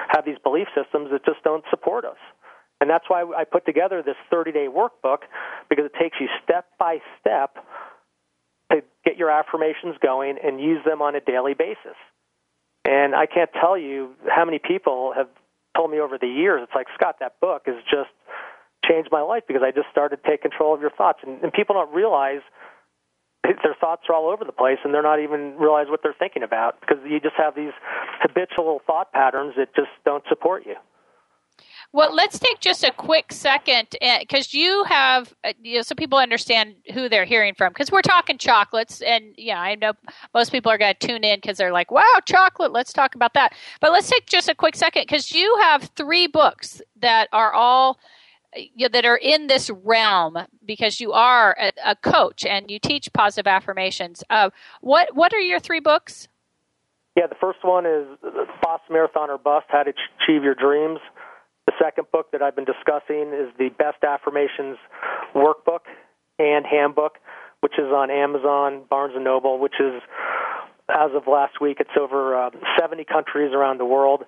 have 0.09 0.25
these 0.25 0.39
belief 0.43 0.69
systems 0.75 1.11
that 1.11 1.25
just 1.25 1.43
don't 1.45 1.65
support 1.71 2.05
us. 2.05 2.19
And 2.81 2.91
that's 2.91 3.05
why 3.09 3.25
I 3.37 3.45
put 3.45 3.65
together 3.65 4.03
this 4.03 4.17
30 4.31 4.53
day 4.53 4.67
workbook 4.69 5.19
because 5.69 5.87
it 5.87 5.93
takes 5.99 6.19
you 6.21 6.29
step 6.45 6.67
by 6.79 6.99
step 7.21 7.57
to 8.73 8.83
get 9.05 9.17
your 9.17 9.31
affirmations 9.31 9.97
going, 10.03 10.39
and 10.43 10.61
use 10.61 10.85
them 10.85 11.01
on 11.01 11.15
a 11.15 11.21
daily 11.21 11.55
basis. 11.55 11.97
And 12.85 13.15
I 13.15 13.27
can't 13.27 13.51
tell 13.53 13.79
you 13.79 14.11
how 14.29 14.45
many 14.45 14.59
people 14.59 15.13
have 15.17 15.29
told 15.77 15.91
me 15.91 16.01
over 16.01 16.19
the 16.19 16.27
years, 16.27 16.63
it's 16.65 16.75
like, 16.75 16.87
Scott, 16.95 17.17
that 17.21 17.39
book 17.41 17.63
has 17.67 17.77
just 17.91 18.11
changed 18.85 19.11
my 19.13 19.23
life 19.23 19.45
because 19.47 19.63
I 19.65 19.71
just 19.71 19.89
started 19.91 20.23
to 20.23 20.29
take 20.29 20.43
control 20.43 20.75
of 20.75 20.81
your 20.81 20.91
thoughts. 20.91 21.21
And, 21.27 21.43
and 21.43 21.53
people 21.53 21.75
don't 21.75 21.93
realize 21.95 22.41
their 23.43 23.77
thoughts 23.81 24.03
are 24.09 24.15
all 24.15 24.29
over 24.29 24.45
the 24.45 24.53
place 24.53 24.79
and 24.85 24.93
they're 24.93 25.03
not 25.03 25.21
even 25.21 25.57
realize 25.59 25.87
what 25.89 26.01
they're 26.03 26.17
thinking 26.19 26.43
about 26.43 26.81
because 26.81 26.99
you 27.07 27.21
just 27.21 27.37
have 27.37 27.55
these 27.55 27.73
habitual 28.21 28.81
thought 28.87 29.13
patterns 29.13 29.55
that 29.57 29.75
just 29.75 29.91
don't 30.05 30.25
support 30.29 30.67
you. 30.67 30.75
Well, 31.93 32.15
let's 32.15 32.39
take 32.39 32.61
just 32.61 32.85
a 32.85 32.91
quick 32.91 33.33
second 33.33 33.89
because 34.21 34.47
uh, 34.47 34.59
you 34.59 34.85
have, 34.85 35.35
uh, 35.45 35.53
you 35.63 35.77
know, 35.77 35.83
so 35.83 35.95
people 35.95 36.19
understand 36.19 36.75
who 36.93 37.09
they're 37.09 37.25
hearing 37.25 37.55
from. 37.55 37.73
Because 37.73 37.91
we're 37.91 38.03
talking 38.03 38.39
chocolates, 38.39 39.01
and 39.01 39.35
yeah, 39.39 39.61
I 39.61 39.77
know 39.77 39.93
most 40.35 40.53
people 40.53 40.71
are 40.71 40.79
going 40.79 40.95
to 40.99 41.07
tune 41.07 41.25
in 41.25 41.39
because 41.39 41.57
they're 41.57 41.73
like, 41.73 41.91
"Wow, 41.91 42.21
chocolate! 42.27 42.73
Let's 42.73 42.93
talk 42.93 43.15
about 43.15 43.35
that." 43.35 43.55
But 43.81 43.93
let's 43.93 44.11
take 44.11 44.27
just 44.27 44.49
a 44.49 44.55
quick 44.55 44.77
second 44.77 45.03
because 45.03 45.33
you 45.33 45.57
have 45.63 45.91
three 45.97 46.27
books 46.27 46.83
that 47.01 47.29
are 47.33 47.53
all 47.53 47.99
know, 48.77 48.89
that 48.89 49.05
are 49.05 49.17
in 49.17 49.47
this 49.47 49.71
realm 49.71 50.39
because 50.65 51.01
you 51.01 51.13
are 51.13 51.57
a, 51.61 51.73
a 51.85 51.97
coach 51.97 52.45
and 52.45 52.71
you 52.71 52.79
teach 52.79 53.13
positive 53.13 53.47
affirmations. 53.47 54.23
Uh, 54.31 54.51
what 54.81 55.15
what 55.15 55.33
are 55.33 55.41
your 55.41 55.61
three 55.61 55.81
books? 55.81 56.29
Yeah, 57.17 57.27
the 57.27 57.37
first 57.41 57.61
one 57.63 57.87
is 57.87 58.07
Boston 58.63 58.93
Marathon 58.93 59.31
or 59.31 59.39
Bust: 59.39 59.67
How 59.69 59.83
to 59.83 59.93
Achieve 60.21 60.43
Your 60.43 60.55
Dreams. 60.55 61.01
The 61.67 61.73
second 61.83 62.07
book 62.13 62.31
that 62.33 62.43
I've 62.43 62.57
been 62.57 62.65
discussing 62.67 63.33
is 63.35 63.53
the 63.59 63.71
Best 63.77 64.05
Affirmations 64.05 64.79
Workbook 65.35 65.87
and 66.39 66.65
Handbook, 66.65 67.19
which 67.61 67.75
is 67.79 67.87
on 67.87 68.11
Amazon, 68.11 68.85
Barnes 68.89 69.15
and 69.15 69.25
Noble, 69.25 69.59
which 69.59 69.75
is 69.81 70.01
as 70.89 71.11
of 71.15 71.27
last 71.27 71.61
week, 71.61 71.79
it's 71.81 71.91
over 71.99 72.37
uh, 72.37 72.51
70 72.79 73.05
countries 73.05 73.53
around 73.53 73.79
the 73.79 73.85
world. 73.85 74.23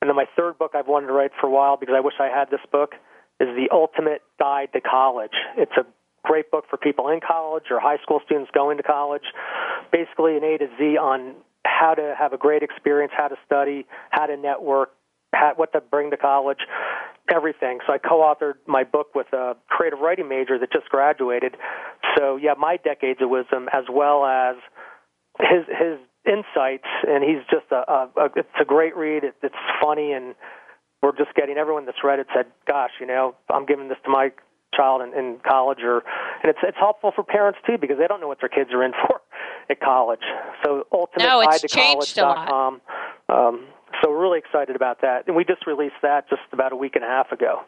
And 0.00 0.08
then 0.08 0.16
my 0.16 0.26
third 0.36 0.58
book 0.58 0.72
I've 0.74 0.86
wanted 0.86 1.08
to 1.08 1.12
write 1.12 1.32
for 1.40 1.48
a 1.48 1.50
while 1.50 1.76
because 1.76 1.94
I 1.96 2.00
wish 2.00 2.14
I 2.20 2.28
had 2.28 2.50
this 2.50 2.60
book 2.70 2.94
is 3.40 3.48
The 3.48 3.68
Ultimate 3.72 4.22
Guide 4.38 4.68
to 4.74 4.80
College. 4.80 5.34
It's 5.56 5.72
a 5.76 5.84
great 6.22 6.50
book 6.50 6.64
for 6.70 6.76
people 6.76 7.08
in 7.08 7.20
college 7.26 7.64
or 7.70 7.80
high 7.80 7.98
school 8.02 8.20
students 8.24 8.50
going 8.54 8.76
to 8.76 8.82
college. 8.82 9.24
Basically, 9.92 10.36
an 10.36 10.44
A 10.44 10.58
to 10.58 10.68
Z 10.78 10.96
on 10.96 11.34
how 11.64 11.94
to 11.94 12.14
have 12.18 12.32
a 12.32 12.38
great 12.38 12.62
experience, 12.62 13.12
how 13.16 13.28
to 13.28 13.36
study, 13.44 13.86
how 14.10 14.26
to 14.26 14.36
network, 14.36 14.90
what 15.56 15.72
to 15.72 15.80
bring 15.80 16.10
to 16.10 16.16
college, 16.16 16.60
everything. 17.32 17.78
So 17.86 17.92
I 17.92 17.98
co-authored 17.98 18.54
my 18.66 18.84
book 18.84 19.14
with 19.14 19.26
a 19.32 19.56
creative 19.68 19.98
writing 19.98 20.28
major 20.28 20.58
that 20.58 20.72
just 20.72 20.88
graduated. 20.88 21.56
So 22.16 22.36
yeah, 22.36 22.54
my 22.58 22.76
decades 22.76 23.20
of 23.22 23.30
wisdom 23.30 23.68
as 23.72 23.84
well 23.90 24.24
as 24.24 24.56
his 25.40 25.66
his 25.68 25.98
insights, 26.24 26.88
and 27.06 27.22
he's 27.22 27.42
just 27.50 27.70
a, 27.70 27.90
a, 27.90 28.10
a 28.16 28.24
it's 28.36 28.48
a 28.60 28.64
great 28.64 28.96
read. 28.96 29.24
It, 29.24 29.34
it's 29.42 29.54
funny 29.82 30.12
and 30.12 30.34
we're 31.02 31.16
just 31.16 31.34
getting 31.34 31.56
everyone 31.56 31.86
that's 31.86 32.02
read 32.02 32.18
it 32.18 32.26
said, 32.34 32.46
"Gosh, 32.66 32.90
you 33.00 33.06
know, 33.06 33.34
I'm 33.52 33.66
giving 33.66 33.88
this 33.88 33.98
to 34.04 34.10
my 34.10 34.30
child 34.74 35.02
in, 35.02 35.14
in 35.18 35.38
college," 35.46 35.78
or 35.82 36.02
and 36.42 36.50
it's 36.50 36.58
it's 36.62 36.78
helpful 36.78 37.12
for 37.14 37.22
parents 37.22 37.58
too 37.66 37.76
because 37.78 37.98
they 37.98 38.06
don't 38.06 38.20
know 38.20 38.28
what 38.28 38.40
their 38.40 38.48
kids 38.48 38.70
are 38.72 38.82
in 38.82 38.92
for 39.06 39.20
at 39.68 39.80
college. 39.80 40.24
So 40.64 40.86
ultimateguidetocollege.com. 40.92 42.80
Um, 43.28 43.66
so 44.02 44.10
we're 44.10 44.20
really 44.20 44.38
excited 44.38 44.76
about 44.76 45.00
that, 45.02 45.26
and 45.26 45.36
we 45.36 45.44
just 45.44 45.66
released 45.66 45.96
that 46.02 46.28
just 46.28 46.42
about 46.52 46.72
a 46.72 46.76
week 46.76 46.96
and 46.96 47.04
a 47.04 47.08
half 47.08 47.32
ago. 47.32 47.62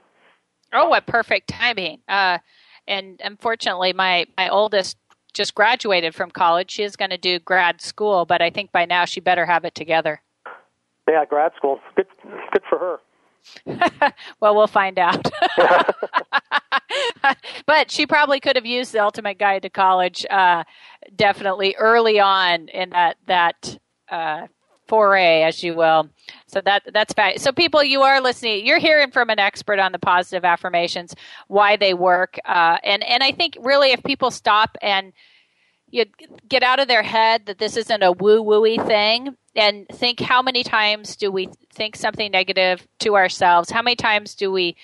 Oh, 0.73 0.89
what 0.89 1.07
perfect 1.07 1.49
timing! 1.49 2.01
Uh, 2.09 2.39
and 2.87 3.21
unfortunately, 3.25 3.93
my 3.93 4.27
my 4.37 4.49
oldest 4.49 4.97
just 5.33 5.55
graduated 5.55 6.15
from 6.15 6.31
college. 6.31 6.71
She 6.71 6.83
is 6.83 6.97
going 6.97 7.11
to 7.11 7.19
do 7.19 7.39
grad 7.39 7.81
school, 7.81 8.25
but 8.25 8.43
I 8.43 8.51
think 8.51 8.73
by 8.73 8.85
now 8.85 9.05
she 9.05 9.21
better 9.21 9.47
have 9.47 9.65
it 9.65 9.75
together. 9.75 10.23
Yeah, 11.09 11.25
grad 11.25 11.53
school. 11.57 11.81
Good, 11.97 12.07
good 12.53 12.63
for 12.69 12.79
her. 12.79 12.99
well, 14.41 14.55
we'll 14.55 14.67
find 14.67 14.99
out. 14.99 15.27
but 17.67 17.91
she 17.91 18.07
probably 18.07 18.41
could 18.41 18.57
have 18.57 18.67
used 18.67 18.93
the 18.93 18.99
Ultimate 18.99 19.39
Guide 19.39 19.63
to 19.63 19.71
College 19.71 20.27
uh, 20.29 20.65
definitely 21.15 21.75
early 21.79 22.21
on 22.21 22.69
in 22.69 22.91
that 22.91 23.17
that 23.27 23.79
uh, 24.11 24.49
foray, 24.89 25.43
as 25.43 25.63
you 25.63 25.75
will. 25.75 26.09
So 26.47 26.61
that 26.63 26.83
that's 26.93 27.13
fine. 27.13 27.39
So 27.39 27.53
people, 27.53 27.83
you 27.83 28.03
are 28.03 28.21
listening. 28.21 28.67
You're 28.67 28.79
hearing 28.79 29.11
from 29.11 29.31
an 29.31 29.39
expert 29.39 29.79
on 29.79 29.93
the 29.93 29.99
positive 29.99 30.45
affirmations, 30.45 31.15
why 31.47 31.77
they 31.77 31.95
work, 31.95 32.39
uh, 32.45 32.79
and 32.83 33.05
and 33.05 33.23
I 33.23 33.33
think 33.33 33.57
really 33.61 33.93
if 33.93 34.03
people 34.03 34.31
stop 34.31 34.77
and 34.83 35.13
you 35.91 36.05
get 36.47 36.63
out 36.63 36.81
of 36.81 36.89
their 36.89 37.03
head 37.03 37.47
that 37.47 37.59
this 37.59 37.77
isn't 37.77 38.03
a 38.03 38.13
woo 38.13 38.43
wooey 38.43 38.85
thing 38.87 39.37
and 39.57 39.87
think 39.89 40.21
how 40.21 40.43
many 40.43 40.63
times 40.63 41.17
do 41.17 41.31
we 41.31 41.49
think 41.73 41.97
something 41.97 42.31
negative 42.31 42.87
to 43.01 43.17
ourselves? 43.17 43.71
How 43.71 43.83
many 43.83 43.97
times 43.97 44.35
do 44.35 44.53
we 44.53 44.77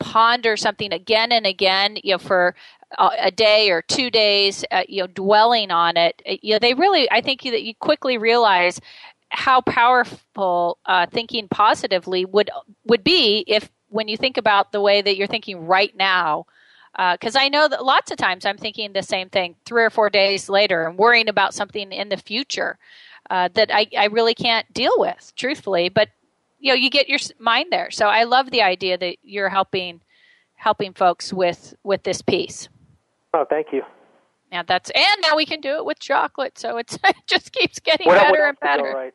ponder 0.00 0.56
something 0.56 0.92
again 0.92 1.30
and 1.30 1.46
again, 1.46 1.96
you 2.02 2.14
know, 2.14 2.18
for 2.18 2.54
a 2.98 3.30
day 3.30 3.70
or 3.70 3.82
two 3.82 4.10
days, 4.10 4.64
uh, 4.70 4.82
you 4.88 5.02
know, 5.02 5.06
dwelling 5.06 5.70
on 5.70 5.96
it? 5.96 6.22
Uh, 6.28 6.34
you 6.42 6.54
know, 6.54 6.58
they 6.58 6.74
really, 6.74 7.10
I 7.10 7.20
think 7.20 7.42
that 7.42 7.62
you 7.62 7.74
quickly 7.74 8.18
realize 8.18 8.80
how 9.30 9.60
powerful 9.60 10.78
uh, 10.86 11.06
thinking 11.06 11.48
positively 11.48 12.24
would 12.24 12.50
would 12.86 13.04
be 13.04 13.44
if 13.46 13.70
when 13.88 14.08
you 14.08 14.16
think 14.16 14.36
about 14.36 14.72
the 14.72 14.80
way 14.80 15.02
that 15.02 15.16
you're 15.16 15.28
thinking 15.28 15.66
right 15.66 15.94
now 15.96 16.46
because 17.12 17.36
uh, 17.36 17.40
I 17.40 17.48
know 17.48 17.68
that 17.68 17.84
lots 17.84 18.10
of 18.10 18.16
times 18.16 18.44
I'm 18.44 18.58
thinking 18.58 18.92
the 18.92 19.02
same 19.02 19.28
thing 19.28 19.54
three 19.64 19.84
or 19.84 19.90
four 19.90 20.10
days 20.10 20.48
later 20.48 20.86
and 20.86 20.98
worrying 20.98 21.28
about 21.28 21.54
something 21.54 21.92
in 21.92 22.08
the 22.08 22.16
future 22.16 22.78
uh, 23.30 23.48
that 23.54 23.72
I, 23.72 23.86
I 23.96 24.06
really 24.06 24.34
can't 24.34 24.72
deal 24.74 24.92
with, 24.96 25.32
truthfully. 25.36 25.88
But 25.88 26.08
you 26.58 26.72
know, 26.72 26.74
you 26.74 26.90
get 26.90 27.08
your 27.08 27.20
mind 27.38 27.68
there. 27.70 27.90
So 27.90 28.06
I 28.06 28.24
love 28.24 28.50
the 28.50 28.62
idea 28.62 28.98
that 28.98 29.16
you're 29.22 29.48
helping 29.48 30.00
helping 30.56 30.92
folks 30.92 31.32
with 31.32 31.74
with 31.84 32.02
this 32.02 32.22
piece. 32.22 32.68
Oh, 33.32 33.44
thank 33.48 33.68
you. 33.72 33.82
Yeah, 34.50 34.64
that's 34.64 34.90
and 34.90 35.22
now 35.22 35.36
we 35.36 35.46
can 35.46 35.60
do 35.60 35.76
it 35.76 35.84
with 35.84 36.00
chocolate, 36.00 36.58
so 36.58 36.76
it's 36.76 36.98
it 37.04 37.16
just 37.26 37.52
keeps 37.52 37.78
getting 37.78 38.08
better 38.08 38.46
and 38.46 38.58
better. 38.60 38.92
Right? 38.92 39.14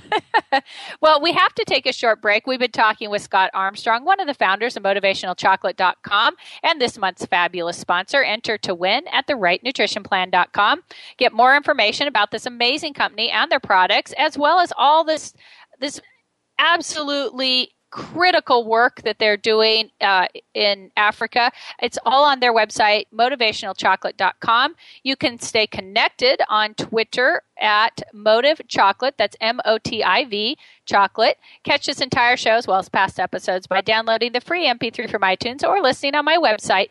well, 1.00 1.20
we 1.20 1.32
have 1.32 1.54
to 1.54 1.64
take 1.64 1.86
a 1.86 1.92
short 1.92 2.22
break. 2.22 2.46
We've 2.46 2.58
been 2.58 2.70
talking 2.70 3.10
with 3.10 3.22
Scott 3.22 3.50
Armstrong, 3.54 4.04
one 4.04 4.20
of 4.20 4.26
the 4.26 4.34
founders 4.34 4.76
of 4.76 4.82
MotivationalChocolate.com, 4.82 6.34
and 6.62 6.80
this 6.80 6.98
month's 6.98 7.26
fabulous 7.26 7.76
sponsor. 7.76 8.22
Enter 8.22 8.58
to 8.58 8.74
win 8.74 9.06
at 9.08 9.26
the 9.26 9.34
therightnutritionplan.com. 9.34 10.82
Get 11.18 11.32
more 11.32 11.56
information 11.56 12.08
about 12.08 12.30
this 12.30 12.46
amazing 12.46 12.94
company 12.94 13.30
and 13.30 13.50
their 13.50 13.60
products, 13.60 14.12
as 14.18 14.38
well 14.38 14.60
as 14.60 14.72
all 14.76 15.04
this 15.04 15.34
this 15.80 16.00
absolutely 16.58 17.70
critical 17.92 18.64
work 18.64 19.02
that 19.02 19.18
they're 19.18 19.36
doing 19.36 19.90
uh, 20.00 20.26
in 20.54 20.90
Africa. 20.96 21.52
It's 21.80 21.98
all 22.04 22.24
on 22.24 22.40
their 22.40 22.52
website, 22.52 23.04
motivationalchocolate.com. 23.14 24.74
You 25.04 25.14
can 25.14 25.38
stay 25.38 25.66
connected 25.66 26.40
on 26.48 26.74
Twitter 26.74 27.42
at 27.60 28.02
Motiv 28.12 28.62
Chocolate. 28.66 29.14
That's 29.18 29.36
M 29.40 29.60
O 29.64 29.78
T 29.78 30.02
I 30.02 30.24
V 30.24 30.56
Chocolate. 30.86 31.38
Catch 31.62 31.86
this 31.86 32.00
entire 32.00 32.36
show 32.36 32.52
as 32.52 32.66
well 32.66 32.78
as 32.78 32.88
past 32.88 33.20
episodes 33.20 33.66
by 33.66 33.82
downloading 33.82 34.32
the 34.32 34.40
free 34.40 34.66
MP3 34.66 35.08
from 35.08 35.22
iTunes 35.22 35.62
or 35.62 35.80
listening 35.80 36.14
on 36.14 36.24
my 36.24 36.38
website 36.38 36.88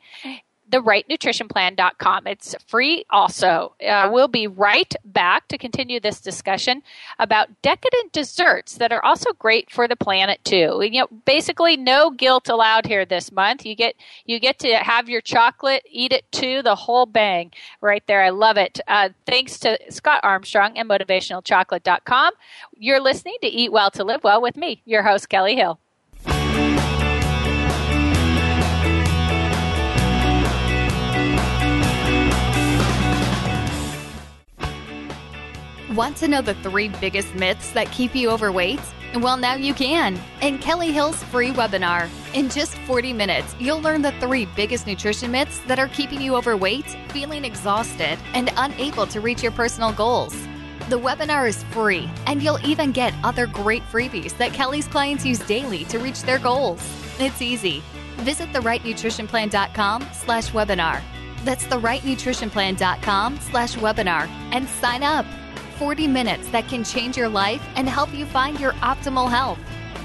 therightnutritionplan.com. 0.71 2.27
It's 2.27 2.55
free 2.67 3.05
also. 3.09 3.73
Uh, 3.85 4.09
we'll 4.11 4.27
be 4.27 4.47
right 4.47 4.93
back 5.05 5.47
to 5.49 5.57
continue 5.57 5.99
this 5.99 6.19
discussion 6.19 6.81
about 7.19 7.49
decadent 7.61 8.11
desserts 8.11 8.75
that 8.75 8.91
are 8.91 9.03
also 9.03 9.31
great 9.33 9.69
for 9.69 9.87
the 9.87 9.95
planet 9.95 10.43
too. 10.43 10.79
You 10.81 11.01
know, 11.01 11.07
basically 11.25 11.77
no 11.77 12.09
guilt 12.09 12.49
allowed 12.49 12.85
here 12.85 13.05
this 13.05 13.31
month. 13.31 13.65
You 13.65 13.75
get 13.75 13.95
you 14.25 14.39
get 14.39 14.59
to 14.59 14.75
have 14.77 15.09
your 15.09 15.21
chocolate, 15.21 15.83
eat 15.89 16.11
it 16.11 16.29
too, 16.31 16.61
the 16.61 16.75
whole 16.75 17.05
bang 17.05 17.51
right 17.81 18.03
there. 18.07 18.23
I 18.23 18.29
love 18.29 18.57
it. 18.57 18.79
Uh, 18.87 19.09
thanks 19.25 19.59
to 19.59 19.77
Scott 19.89 20.21
Armstrong 20.23 20.77
and 20.77 20.89
motivationalchocolate.com. 20.89 22.33
You're 22.77 23.01
listening 23.01 23.35
to 23.41 23.47
Eat 23.47 23.71
Well 23.71 23.91
to 23.91 24.03
Live 24.03 24.23
Well 24.23 24.41
with 24.41 24.57
me, 24.57 24.81
your 24.85 25.03
host 25.03 25.29
Kelly 25.29 25.55
Hill. 25.55 25.79
Want 35.91 36.15
to 36.17 36.29
know 36.29 36.41
the 36.41 36.53
three 36.53 36.87
biggest 36.87 37.35
myths 37.35 37.71
that 37.71 37.91
keep 37.91 38.15
you 38.15 38.29
overweight? 38.29 38.79
Well, 39.15 39.35
now 39.35 39.55
you 39.55 39.73
can 39.73 40.17
in 40.41 40.57
Kelly 40.59 40.93
Hill's 40.93 41.21
free 41.23 41.51
webinar. 41.51 42.07
In 42.33 42.49
just 42.49 42.77
40 42.87 43.11
minutes, 43.11 43.53
you'll 43.59 43.81
learn 43.81 44.01
the 44.01 44.13
three 44.13 44.45
biggest 44.55 44.87
nutrition 44.87 45.31
myths 45.31 45.59
that 45.67 45.79
are 45.79 45.89
keeping 45.89 46.21
you 46.21 46.37
overweight, 46.37 46.85
feeling 47.09 47.43
exhausted, 47.43 48.17
and 48.33 48.53
unable 48.55 49.05
to 49.07 49.19
reach 49.19 49.43
your 49.43 49.51
personal 49.51 49.91
goals. 49.91 50.33
The 50.87 50.97
webinar 50.97 51.49
is 51.49 51.61
free, 51.71 52.09
and 52.25 52.41
you'll 52.41 52.65
even 52.65 52.93
get 52.93 53.13
other 53.21 53.45
great 53.45 53.83
freebies 53.83 54.37
that 54.37 54.53
Kelly's 54.53 54.87
clients 54.87 55.25
use 55.25 55.39
daily 55.39 55.83
to 55.85 55.99
reach 55.99 56.21
their 56.21 56.39
goals. 56.39 56.79
It's 57.19 57.41
easy. 57.41 57.83
Visit 58.19 58.53
therightnutritionplan.com 58.53 60.07
slash 60.13 60.51
webinar 60.51 61.01
That's 61.43 61.65
therightnutritionplan.com 61.65 63.39
slash 63.39 63.75
webinar 63.75 64.29
and 64.53 64.69
sign 64.69 65.03
up. 65.03 65.25
40 65.81 66.05
minutes 66.05 66.47
that 66.51 66.67
can 66.67 66.83
change 66.83 67.17
your 67.17 67.27
life 67.27 67.67
and 67.75 67.89
help 67.89 68.13
you 68.13 68.23
find 68.23 68.59
your 68.59 68.73
optimal 68.83 69.27
health. 69.27 69.57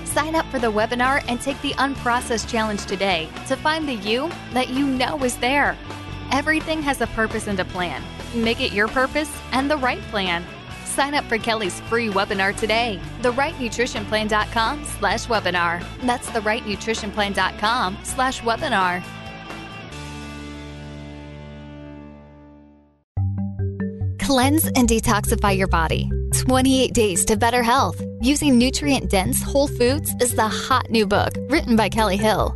Sign 0.07 0.35
up 0.35 0.47
for 0.47 0.59
the 0.59 0.73
webinar 0.73 1.23
and 1.29 1.39
take 1.39 1.61
the 1.61 1.73
unprocessed 1.73 2.49
challenge 2.49 2.87
today 2.87 3.29
to 3.47 3.57
find 3.57 3.87
the 3.87 3.97
you 3.97 4.31
that 4.55 4.71
you 4.71 4.87
know 4.87 5.23
is 5.23 5.37
there. 5.37 5.77
Everything 6.33 6.81
has 6.81 7.03
a 7.03 7.07
purpose 7.09 7.47
and 7.47 7.61
a 7.61 7.65
plan. 7.67 8.03
Make 8.35 8.63
it 8.63 8.73
your 8.73 8.89
purpose 8.89 9.31
and 9.53 9.71
the 9.71 9.77
right 9.77 10.01
plan. 10.05 10.47
Sign 10.87 11.15
up 11.15 11.25
for 11.25 11.37
Kelly's 11.37 11.79
free 11.81 12.09
webinar 12.09 12.57
today. 12.57 12.99
TheRightNutritionPlan.com 13.21 14.83
slash 14.83 15.27
webinar. 15.27 15.85
That's 16.05 16.27
TheRightNutritionPlan.com 16.31 17.99
slash 18.03 18.41
webinar. 18.41 19.05
Cleanse 24.27 24.67
and 24.67 24.89
detoxify 24.89 25.57
your 25.57 25.69
body. 25.69 26.11
28 26.37 26.93
Days 26.93 27.25
to 27.27 27.37
Better 27.37 27.63
Health 27.63 28.03
using 28.21 28.59
nutrient 28.59 29.09
dense 29.09 29.41
whole 29.41 29.69
foods 29.69 30.13
is 30.21 30.35
the 30.35 30.49
hot 30.49 30.91
new 30.91 31.07
book 31.07 31.33
written 31.49 31.77
by 31.77 31.89
Kelly 31.89 32.17
Hill. 32.17 32.53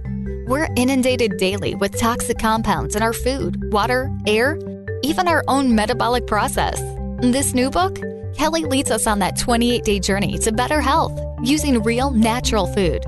We're 0.49 0.67
inundated 0.75 1.37
daily 1.37 1.77
with 1.77 1.97
toxic 1.97 2.41
compounds 2.41 2.97
in 2.97 3.05
our 3.05 3.13
food, 3.13 3.73
water, 3.73 4.11
air, 4.27 4.59
even 5.05 5.29
our 5.29 5.45
own 5.47 5.77
metabolic 5.77 6.27
process. 6.27 6.81
In 7.23 7.31
this 7.31 7.55
new 7.55 7.71
book, 7.71 8.01
Kelly 8.35 8.65
leads 8.65 8.91
us 8.91 9.07
on 9.07 9.21
that 9.21 9.39
28 9.39 9.85
day 9.85 10.01
journey 10.01 10.39
to 10.39 10.51
better 10.51 10.81
health 10.81 11.17
using 11.41 11.85
real 11.85 12.11
natural 12.11 12.67
food. 12.67 13.05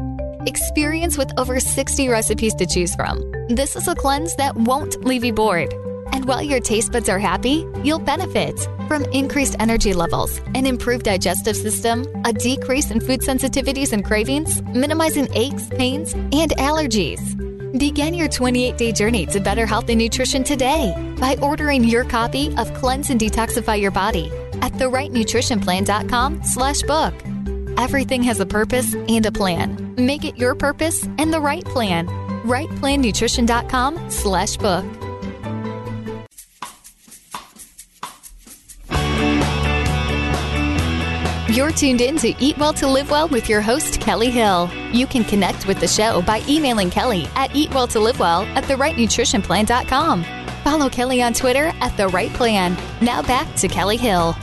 Experience 0.46 1.18
with 1.18 1.32
over 1.36 1.58
60 1.58 2.08
recipes 2.08 2.54
to 2.54 2.66
choose 2.66 2.94
from. 2.94 3.28
This 3.48 3.74
is 3.74 3.88
a 3.88 3.96
cleanse 3.96 4.36
that 4.36 4.54
won't 4.54 5.04
leave 5.04 5.24
you 5.24 5.32
bored. 5.32 5.74
And 6.12 6.26
while 6.26 6.42
your 6.42 6.60
taste 6.60 6.92
buds 6.92 7.08
are 7.08 7.18
happy, 7.18 7.66
you'll 7.82 7.98
benefit 7.98 8.58
from 8.88 9.04
increased 9.06 9.56
energy 9.58 9.94
levels, 9.94 10.38
an 10.54 10.66
improved 10.66 11.04
digestive 11.04 11.56
system, 11.56 12.06
a 12.24 12.32
decrease 12.32 12.90
in 12.90 13.00
food 13.00 13.20
sensitivities 13.20 13.92
and 13.92 14.04
cravings, 14.04 14.62
minimizing 14.62 15.28
aches, 15.32 15.68
pains, 15.70 16.12
and 16.12 16.50
allergies. 16.58 17.38
Begin 17.78 18.12
your 18.12 18.28
28 18.28 18.76
day 18.76 18.92
journey 18.92 19.26
to 19.26 19.40
better 19.40 19.64
health 19.66 19.88
and 19.88 19.98
nutrition 19.98 20.44
today 20.44 20.94
by 21.18 21.36
ordering 21.40 21.84
your 21.84 22.04
copy 22.04 22.54
of 22.56 22.72
Cleanse 22.74 23.10
and 23.10 23.20
Detoxify 23.20 23.80
Your 23.80 23.90
Body 23.90 24.30
at 24.60 24.72
therightnutritionplan.com 24.72 26.42
slash 26.44 26.82
book. 26.82 27.14
Everything 27.78 28.22
has 28.24 28.40
a 28.40 28.46
purpose 28.46 28.94
and 28.94 29.24
a 29.24 29.32
plan. 29.32 29.94
Make 29.96 30.24
it 30.24 30.36
your 30.36 30.54
purpose 30.54 31.04
and 31.18 31.32
the 31.32 31.40
right 31.40 31.64
plan. 31.64 32.06
RightPlanNutrition.com 32.44 34.10
slash 34.10 34.56
book. 34.58 34.84
You're 41.52 41.70
tuned 41.70 42.00
in 42.00 42.16
to 42.16 42.34
Eat 42.42 42.56
Well 42.56 42.72
to 42.72 42.86
Live 42.86 43.10
Well 43.10 43.28
with 43.28 43.46
your 43.46 43.60
host, 43.60 44.00
Kelly 44.00 44.30
Hill. 44.30 44.70
You 44.90 45.06
can 45.06 45.22
connect 45.22 45.66
with 45.66 45.80
the 45.80 45.86
show 45.86 46.22
by 46.22 46.42
emailing 46.48 46.88
Kelly 46.88 47.26
at 47.36 47.50
eatwelltolivewell 47.50 48.46
at 48.56 48.64
therightnutritionplan.com. 48.64 50.24
Follow 50.64 50.88
Kelly 50.88 51.20
on 51.20 51.34
Twitter 51.34 51.70
at 51.82 51.94
The 51.98 52.08
Right 52.08 52.32
Plan. 52.32 52.74
Now 53.02 53.20
back 53.20 53.54
to 53.56 53.68
Kelly 53.68 53.98
Hill. 53.98 54.34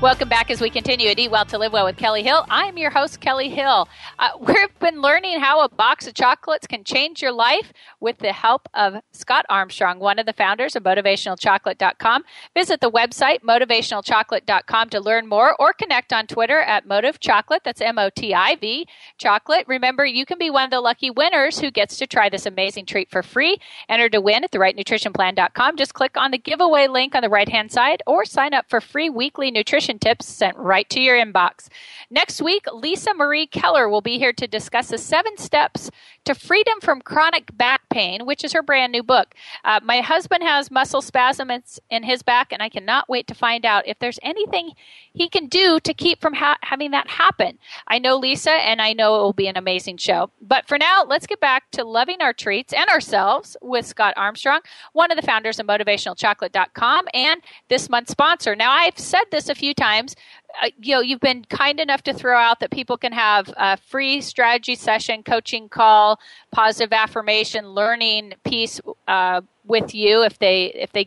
Welcome 0.00 0.28
back 0.28 0.52
as 0.52 0.60
we 0.60 0.70
continue 0.70 1.08
at 1.08 1.18
Eat 1.18 1.32
Well 1.32 1.44
to 1.46 1.58
Live 1.58 1.72
Well 1.72 1.84
with 1.84 1.96
Kelly 1.96 2.22
Hill. 2.22 2.46
I'm 2.48 2.78
your 2.78 2.90
host, 2.90 3.20
Kelly 3.20 3.48
Hill. 3.48 3.88
Uh, 4.20 4.28
we've 4.40 4.78
been 4.78 5.02
learning 5.02 5.40
how 5.40 5.64
a 5.64 5.68
box 5.68 6.06
of 6.06 6.14
chocolates 6.14 6.68
can 6.68 6.84
change 6.84 7.20
your 7.20 7.32
life 7.32 7.72
with 7.98 8.18
the 8.18 8.32
help 8.32 8.68
of 8.74 9.02
Scott 9.10 9.44
Armstrong, 9.50 9.98
one 9.98 10.20
of 10.20 10.26
the 10.26 10.32
founders 10.32 10.76
of 10.76 10.84
MotivationalChocolate.com. 10.84 12.22
Visit 12.54 12.80
the 12.80 12.92
website, 12.92 13.40
MotivationalChocolate.com, 13.40 14.88
to 14.90 15.00
learn 15.00 15.26
more 15.26 15.56
or 15.58 15.72
connect 15.72 16.12
on 16.12 16.28
Twitter 16.28 16.60
at 16.60 16.86
Motiv 16.86 17.18
Chocolate. 17.18 17.62
That's 17.64 17.80
M 17.80 17.98
O 17.98 18.08
T 18.08 18.32
I 18.32 18.54
V 18.54 18.86
Chocolate. 19.18 19.64
Remember, 19.66 20.06
you 20.06 20.24
can 20.24 20.38
be 20.38 20.48
one 20.48 20.62
of 20.62 20.70
the 20.70 20.80
lucky 20.80 21.10
winners 21.10 21.58
who 21.58 21.72
gets 21.72 21.96
to 21.96 22.06
try 22.06 22.28
this 22.28 22.46
amazing 22.46 22.86
treat 22.86 23.10
for 23.10 23.24
free. 23.24 23.58
Enter 23.88 24.08
to 24.10 24.20
win 24.20 24.44
at 24.44 24.52
TheRightNutritionPlan.com. 24.52 25.76
Just 25.76 25.94
click 25.94 26.16
on 26.16 26.30
the 26.30 26.38
giveaway 26.38 26.86
link 26.86 27.16
on 27.16 27.22
the 27.22 27.28
right 27.28 27.48
hand 27.48 27.72
side 27.72 28.00
or 28.06 28.24
sign 28.24 28.54
up 28.54 28.66
for 28.70 28.80
free 28.80 29.10
weekly 29.10 29.50
nutrition 29.50 29.87
tips 29.96 30.26
sent 30.26 30.56
right 30.56 30.88
to 30.90 31.00
your 31.00 31.16
inbox. 31.16 31.68
Next 32.10 32.42
week, 32.42 32.66
Lisa 32.72 33.14
Marie 33.14 33.46
Keller 33.46 33.88
will 33.88 34.00
be 34.00 34.18
here 34.18 34.32
to 34.32 34.46
discuss 34.46 34.88
the 34.88 34.98
seven 34.98 35.36
steps 35.36 35.90
to 36.24 36.34
freedom 36.34 36.80
from 36.80 37.00
chronic 37.00 37.56
back 37.56 37.88
pain, 37.88 38.26
which 38.26 38.44
is 38.44 38.52
her 38.52 38.62
brand 38.62 38.92
new 38.92 39.02
book. 39.02 39.34
Uh, 39.64 39.80
my 39.82 40.00
husband 40.00 40.42
has 40.42 40.70
muscle 40.70 41.00
spasms 41.00 41.80
in 41.90 42.02
his 42.02 42.22
back, 42.22 42.52
and 42.52 42.62
I 42.62 42.68
cannot 42.68 43.08
wait 43.08 43.26
to 43.28 43.34
find 43.34 43.64
out 43.64 43.86
if 43.86 43.98
there's 43.98 44.18
anything 44.22 44.72
he 45.18 45.28
can 45.28 45.48
do 45.48 45.80
to 45.80 45.92
keep 45.92 46.20
from 46.20 46.32
ha- 46.32 46.58
having 46.62 46.92
that 46.92 47.08
happen. 47.08 47.58
I 47.88 47.98
know 47.98 48.16
Lisa, 48.16 48.52
and 48.52 48.80
I 48.80 48.92
know 48.92 49.16
it 49.16 49.18
will 49.18 49.32
be 49.32 49.48
an 49.48 49.56
amazing 49.56 49.96
show. 49.96 50.30
But 50.40 50.68
for 50.68 50.78
now, 50.78 51.04
let's 51.06 51.26
get 51.26 51.40
back 51.40 51.70
to 51.72 51.84
loving 51.84 52.22
our 52.22 52.32
treats 52.32 52.72
and 52.72 52.88
ourselves 52.88 53.56
with 53.60 53.84
Scott 53.84 54.14
Armstrong, 54.16 54.60
one 54.92 55.10
of 55.10 55.16
the 55.16 55.26
founders 55.26 55.58
of 55.58 55.66
MotivationalChocolate.com 55.66 57.08
and 57.12 57.42
this 57.68 57.90
month's 57.90 58.12
sponsor. 58.12 58.54
Now, 58.54 58.70
I've 58.70 58.96
said 58.98 59.24
this 59.32 59.48
a 59.48 59.56
few 59.56 59.74
times. 59.74 60.14
Uh, 60.62 60.68
you 60.80 60.94
know, 60.94 61.00
you've 61.00 61.20
been 61.20 61.44
kind 61.44 61.80
enough 61.80 62.02
to 62.04 62.14
throw 62.14 62.38
out 62.38 62.60
that 62.60 62.70
people 62.70 62.96
can 62.96 63.12
have 63.12 63.52
a 63.56 63.76
free 63.76 64.20
strategy 64.20 64.76
session, 64.76 65.24
coaching 65.24 65.68
call, 65.68 66.20
positive 66.52 66.92
affirmation, 66.92 67.70
learning 67.70 68.34
piece 68.44 68.80
uh, 69.08 69.40
with 69.64 69.94
you 69.94 70.22
if 70.22 70.38
they 70.38 70.66
if 70.74 70.92
they 70.92 71.06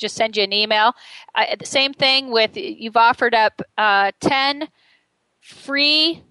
just 0.00 0.16
send 0.16 0.36
you 0.36 0.42
an 0.42 0.52
email. 0.52 0.94
Uh, 1.34 1.56
the 1.58 1.66
same 1.66 1.92
thing 1.92 2.30
with 2.30 2.56
you've 2.56 2.96
offered 2.96 3.34
up 3.34 3.60
uh, 3.78 4.10
ten 4.20 4.68
free. 5.40 6.22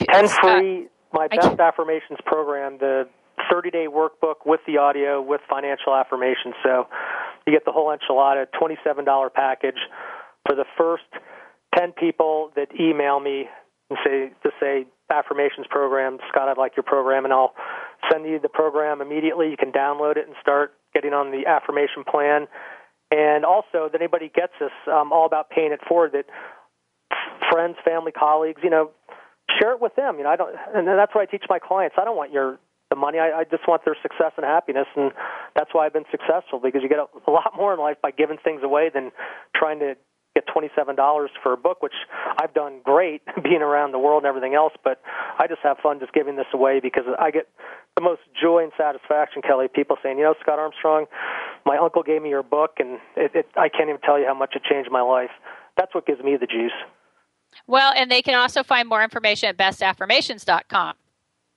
Ten 0.00 0.28
free. 0.28 0.88
my 1.12 1.26
best 1.28 1.58
affirmations 1.58 2.18
program, 2.24 2.78
the 2.78 3.08
30 3.50 3.70
day 3.70 3.86
workbook 3.86 4.46
with 4.46 4.60
the 4.66 4.78
audio 4.78 5.20
with 5.20 5.40
financial 5.48 5.94
affirmations. 5.94 6.54
So 6.62 6.86
you 7.46 7.52
get 7.52 7.64
the 7.64 7.72
whole 7.72 7.94
enchilada, 7.94 8.46
$27 8.60 9.32
package 9.34 9.78
for 10.46 10.54
the 10.54 10.64
first 10.76 11.04
10 11.76 11.92
people 11.92 12.50
that 12.56 12.68
email 12.78 13.20
me 13.20 13.46
and 13.90 13.98
say 14.04 14.32
to 14.42 14.50
say 14.60 14.86
affirmations 15.10 15.66
program, 15.70 16.18
Scott, 16.28 16.48
I'd 16.48 16.58
like 16.58 16.76
your 16.76 16.84
program, 16.84 17.24
and 17.24 17.32
I'll 17.32 17.54
send 18.12 18.26
you 18.26 18.38
the 18.38 18.48
program 18.48 19.00
immediately. 19.00 19.50
You 19.50 19.56
can 19.56 19.72
download 19.72 20.16
it 20.16 20.26
and 20.26 20.36
start 20.40 20.74
getting 20.94 21.12
on 21.12 21.30
the 21.30 21.46
affirmation 21.46 22.04
plan. 22.08 22.46
And 23.10 23.44
also, 23.44 23.88
that 23.90 23.96
anybody 23.96 24.30
gets 24.34 24.52
this, 24.60 24.70
I'm 24.86 25.12
all 25.12 25.24
about 25.24 25.48
paying 25.50 25.72
it 25.72 25.80
forward. 25.88 26.12
That 26.12 26.26
friends, 27.50 27.76
family, 27.84 28.12
colleagues, 28.12 28.60
you 28.62 28.70
know, 28.70 28.90
share 29.58 29.72
it 29.72 29.80
with 29.80 29.96
them. 29.96 30.18
You 30.18 30.24
know, 30.24 30.30
I 30.30 30.36
don't, 30.36 30.54
and 30.74 30.86
that's 30.86 31.14
what 31.14 31.22
I 31.22 31.26
teach 31.26 31.44
my 31.48 31.58
clients. 31.58 31.96
I 31.98 32.04
don't 32.04 32.16
want 32.16 32.32
your 32.32 32.58
the 32.90 32.96
money. 32.96 33.18
I, 33.18 33.40
I 33.40 33.44
just 33.44 33.68
want 33.68 33.84
their 33.84 33.96
success 34.00 34.32
and 34.36 34.46
happiness, 34.46 34.86
and 34.96 35.12
that's 35.54 35.72
why 35.72 35.86
I've 35.86 35.92
been 35.92 36.08
successful 36.10 36.60
because 36.62 36.82
you 36.82 36.88
get 36.88 36.98
a, 36.98 37.06
a 37.26 37.30
lot 37.30 37.52
more 37.56 37.74
in 37.74 37.80
life 37.80 37.96
by 38.02 38.10
giving 38.10 38.38
things 38.42 38.62
away 38.62 38.90
than 38.92 39.10
trying 39.54 39.78
to 39.80 39.94
get 40.38 40.46
$27 40.46 41.28
for 41.42 41.52
a 41.52 41.56
book, 41.56 41.82
which 41.82 41.94
I've 42.40 42.54
done 42.54 42.80
great 42.84 43.22
being 43.42 43.62
around 43.62 43.92
the 43.92 43.98
world 43.98 44.22
and 44.22 44.28
everything 44.28 44.54
else, 44.54 44.72
but 44.84 45.00
I 45.38 45.46
just 45.46 45.60
have 45.62 45.78
fun 45.78 46.00
just 46.00 46.12
giving 46.12 46.36
this 46.36 46.46
away 46.52 46.80
because 46.80 47.04
I 47.18 47.30
get 47.30 47.48
the 47.96 48.02
most 48.02 48.20
joy 48.40 48.62
and 48.62 48.72
satisfaction, 48.76 49.42
Kelly, 49.42 49.66
people 49.72 49.96
saying, 50.02 50.18
you 50.18 50.24
know, 50.24 50.34
Scott 50.40 50.58
Armstrong, 50.58 51.06
my 51.66 51.76
uncle 51.76 52.02
gave 52.02 52.22
me 52.22 52.28
your 52.28 52.42
book, 52.42 52.74
and 52.78 52.98
it, 53.16 53.32
it, 53.34 53.46
I 53.56 53.68
can't 53.68 53.88
even 53.88 54.00
tell 54.00 54.18
you 54.18 54.26
how 54.26 54.34
much 54.34 54.54
it 54.54 54.62
changed 54.62 54.90
my 54.90 55.02
life. 55.02 55.30
That's 55.76 55.94
what 55.94 56.06
gives 56.06 56.22
me 56.22 56.36
the 56.36 56.46
juice. 56.46 56.72
Well, 57.66 57.92
and 57.96 58.10
they 58.10 58.22
can 58.22 58.34
also 58.34 58.62
find 58.62 58.88
more 58.88 59.02
information 59.02 59.48
at 59.48 59.56
bestaffirmations.com. 59.56 60.94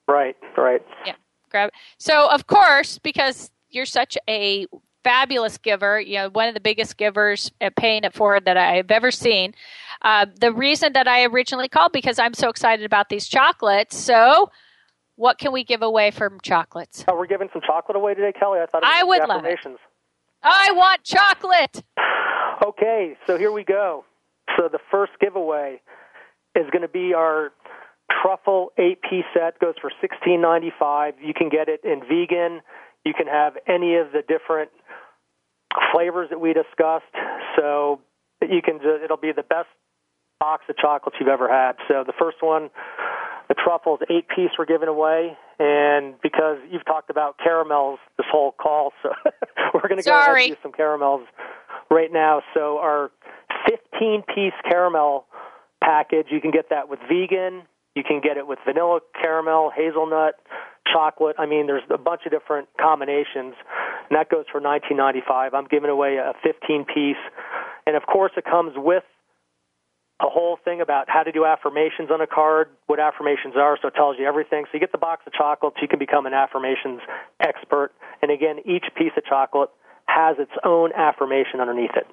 Right, 0.08 0.36
right. 0.58 0.82
Yeah, 1.06 1.14
grab. 1.50 1.70
It. 1.70 1.74
So, 1.98 2.30
of 2.30 2.48
course, 2.48 2.98
because 2.98 3.52
you're 3.70 3.86
such 3.86 4.18
a 4.28 4.66
fabulous 5.04 5.58
giver, 5.58 6.00
you 6.00 6.16
know, 6.16 6.30
one 6.30 6.48
of 6.48 6.54
the 6.54 6.60
biggest 6.60 6.98
givers 6.98 7.52
at 7.60 7.76
paying 7.76 8.04
it 8.04 8.14
forward 8.14 8.46
that 8.46 8.58
I've 8.58 8.92
ever 8.92 9.12
seen. 9.12 9.54
Uh, 10.02 10.26
the 10.40 10.52
reason 10.52 10.94
that 10.94 11.08
I 11.08 11.26
originally 11.26 11.70
called 11.70 11.92
because 11.92 12.20
I'm 12.20 12.34
so 12.34 12.50
excited 12.50 12.86
about 12.86 13.10
these 13.10 13.28
chocolates. 13.28 13.98
So, 13.98 14.50
what 15.16 15.38
can 15.38 15.52
we 15.52 15.64
give 15.64 15.82
away 15.82 16.12
from 16.12 16.40
chocolates? 16.42 17.06
Oh, 17.08 17.16
we're 17.16 17.28
giving 17.28 17.50
some 17.54 17.62
chocolate 17.66 17.96
away 17.96 18.14
today, 18.16 18.34
Kelly. 18.38 18.60
I 18.60 18.66
thought 18.66 18.84
I 18.84 19.04
would 19.04 19.28
love 19.28 19.46
it. 19.46 19.60
I 20.44 20.72
want 20.72 21.04
chocolate. 21.04 21.84
Okay, 22.64 23.18
so 23.26 23.40
here 23.40 23.52
we 23.52 23.64
go. 23.64 24.06
So 24.56 24.70
the 24.72 24.78
first 24.92 25.14
giveaway 25.20 25.82
is 26.56 26.70
going 26.72 26.84
to 26.84 26.88
be 26.88 27.12
our 27.12 27.52
truffle 28.22 28.72
eight 28.78 29.02
piece 29.02 29.26
set. 29.34 29.58
Goes 29.60 29.74
for 29.82 29.92
sixteen 30.00 30.42
ninety 30.42 30.72
five. 30.78 31.16
You 31.20 31.34
can 31.34 31.50
get 31.50 31.70
it 31.70 31.82
in 31.84 32.02
vegan. 32.02 32.62
You 33.06 33.14
can 33.14 33.28
have 33.28 33.54
any 33.68 33.96
of 33.96 34.12
the 34.12 34.22
different 34.22 34.72
flavors 35.94 36.30
that 36.30 36.40
we 36.40 36.54
discussed. 36.54 37.14
So 37.58 38.02
you 38.42 38.62
can 38.62 38.80
it'll 39.04 39.18
be 39.18 39.32
the 39.32 39.44
best 39.44 39.68
box 40.40 40.64
of 40.70 40.78
chocolates 40.78 41.18
you've 41.20 41.30
ever 41.30 41.48
had. 41.48 41.74
So 41.88 42.04
the 42.06 42.14
first 42.18 42.38
one, 42.42 42.70
the 43.48 43.56
truffles 43.56 44.00
eight 44.10 44.28
piece 44.28 44.52
were 44.58 44.66
given 44.66 44.88
away, 44.88 45.38
and 45.60 46.16
because 46.22 46.58
you've 46.70 46.86
talked 46.86 47.10
about 47.10 47.38
caramels 47.38 48.00
this 48.18 48.26
whole 48.32 48.52
call, 48.52 48.94
so 49.04 49.10
we're 49.74 49.88
going 49.88 50.02
to 50.02 50.04
go 50.04 50.18
ahead 50.18 50.36
and 50.36 50.56
do 50.56 50.62
some 50.64 50.72
caramels 50.72 51.22
right 51.90 52.12
now. 52.12 52.42
So 52.54 52.80
our 52.80 53.12
15 53.70 54.24
piece 54.34 54.54
caramel 54.68 55.26
package, 55.84 56.28
you 56.32 56.42
can 56.42 56.52
get 56.52 56.70
that 56.70 56.90
with 56.90 57.00
vegan, 57.08 57.64
you 57.96 58.04
can 58.04 58.22
get 58.22 58.38
it 58.38 58.48
with 58.48 58.60
vanilla 58.66 59.02
caramel, 59.22 59.72
hazelnut, 59.76 60.36
chocolate. 60.92 61.36
I 61.40 61.46
mean, 61.46 61.68
there's 61.68 61.84
a 61.90 61.98
bunch 61.98 62.22
of 62.26 62.32
different 62.32 62.68
combinations, 62.80 63.56
and 64.10 64.18
that 64.18 64.30
goes 64.30 64.46
for 64.52 64.60
19.95. 64.60 65.54
I'm 65.54 65.68
giving 65.68 65.90
away 65.90 66.18
a 66.18 66.34
15 66.44 66.86
piece, 66.86 67.22
and 67.86 67.96
of 67.96 68.04
course, 68.06 68.32
it 68.38 68.46
comes 68.46 68.74
with 68.76 69.04
a 70.22 70.30
whole 70.30 70.58
thing 70.64 70.82
about 70.82 71.10
how 71.10 71.24
to 71.24 71.32
do 71.32 71.46
affirmations 71.46 72.12
on 72.12 72.22
a 72.22 72.28
card, 72.28 72.70
what 72.86 73.00
affirmations 73.00 73.56
are, 73.58 73.78
so 73.82 73.88
it 73.88 73.96
tells 73.96 74.18
you 74.20 74.26
everything. 74.26 74.66
So 74.66 74.70
you 74.74 74.80
get 74.80 74.92
the 74.92 75.00
box 75.00 75.24
of 75.26 75.34
chocolates, 75.34 75.78
you 75.82 75.88
can 75.88 75.98
become 75.98 76.28
an 76.28 76.34
affirmations 76.34 77.02
expert. 77.40 77.92
And 78.22 78.32
again, 78.32 78.60
each 78.66 78.86
piece 78.96 79.14
of 79.18 79.26
chocolate 79.26 79.70
has 80.06 80.38
its 80.38 80.52
own 80.64 80.92
affirmation 80.94 81.60
underneath 81.60 81.96
it. 81.96 82.06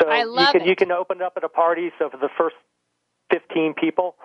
So 0.00 0.08
I 0.08 0.24
love 0.24 0.48
you 0.48 0.52
can 0.52 0.62
it. 0.62 0.68
you 0.68 0.76
can 0.76 0.90
open 0.90 1.18
it 1.18 1.22
up 1.22 1.34
at 1.36 1.44
a 1.44 1.48
party. 1.48 1.90
So 1.98 2.10
for 2.10 2.16
the 2.16 2.30
first 2.36 2.56
15 3.32 3.74
people, 3.74 4.16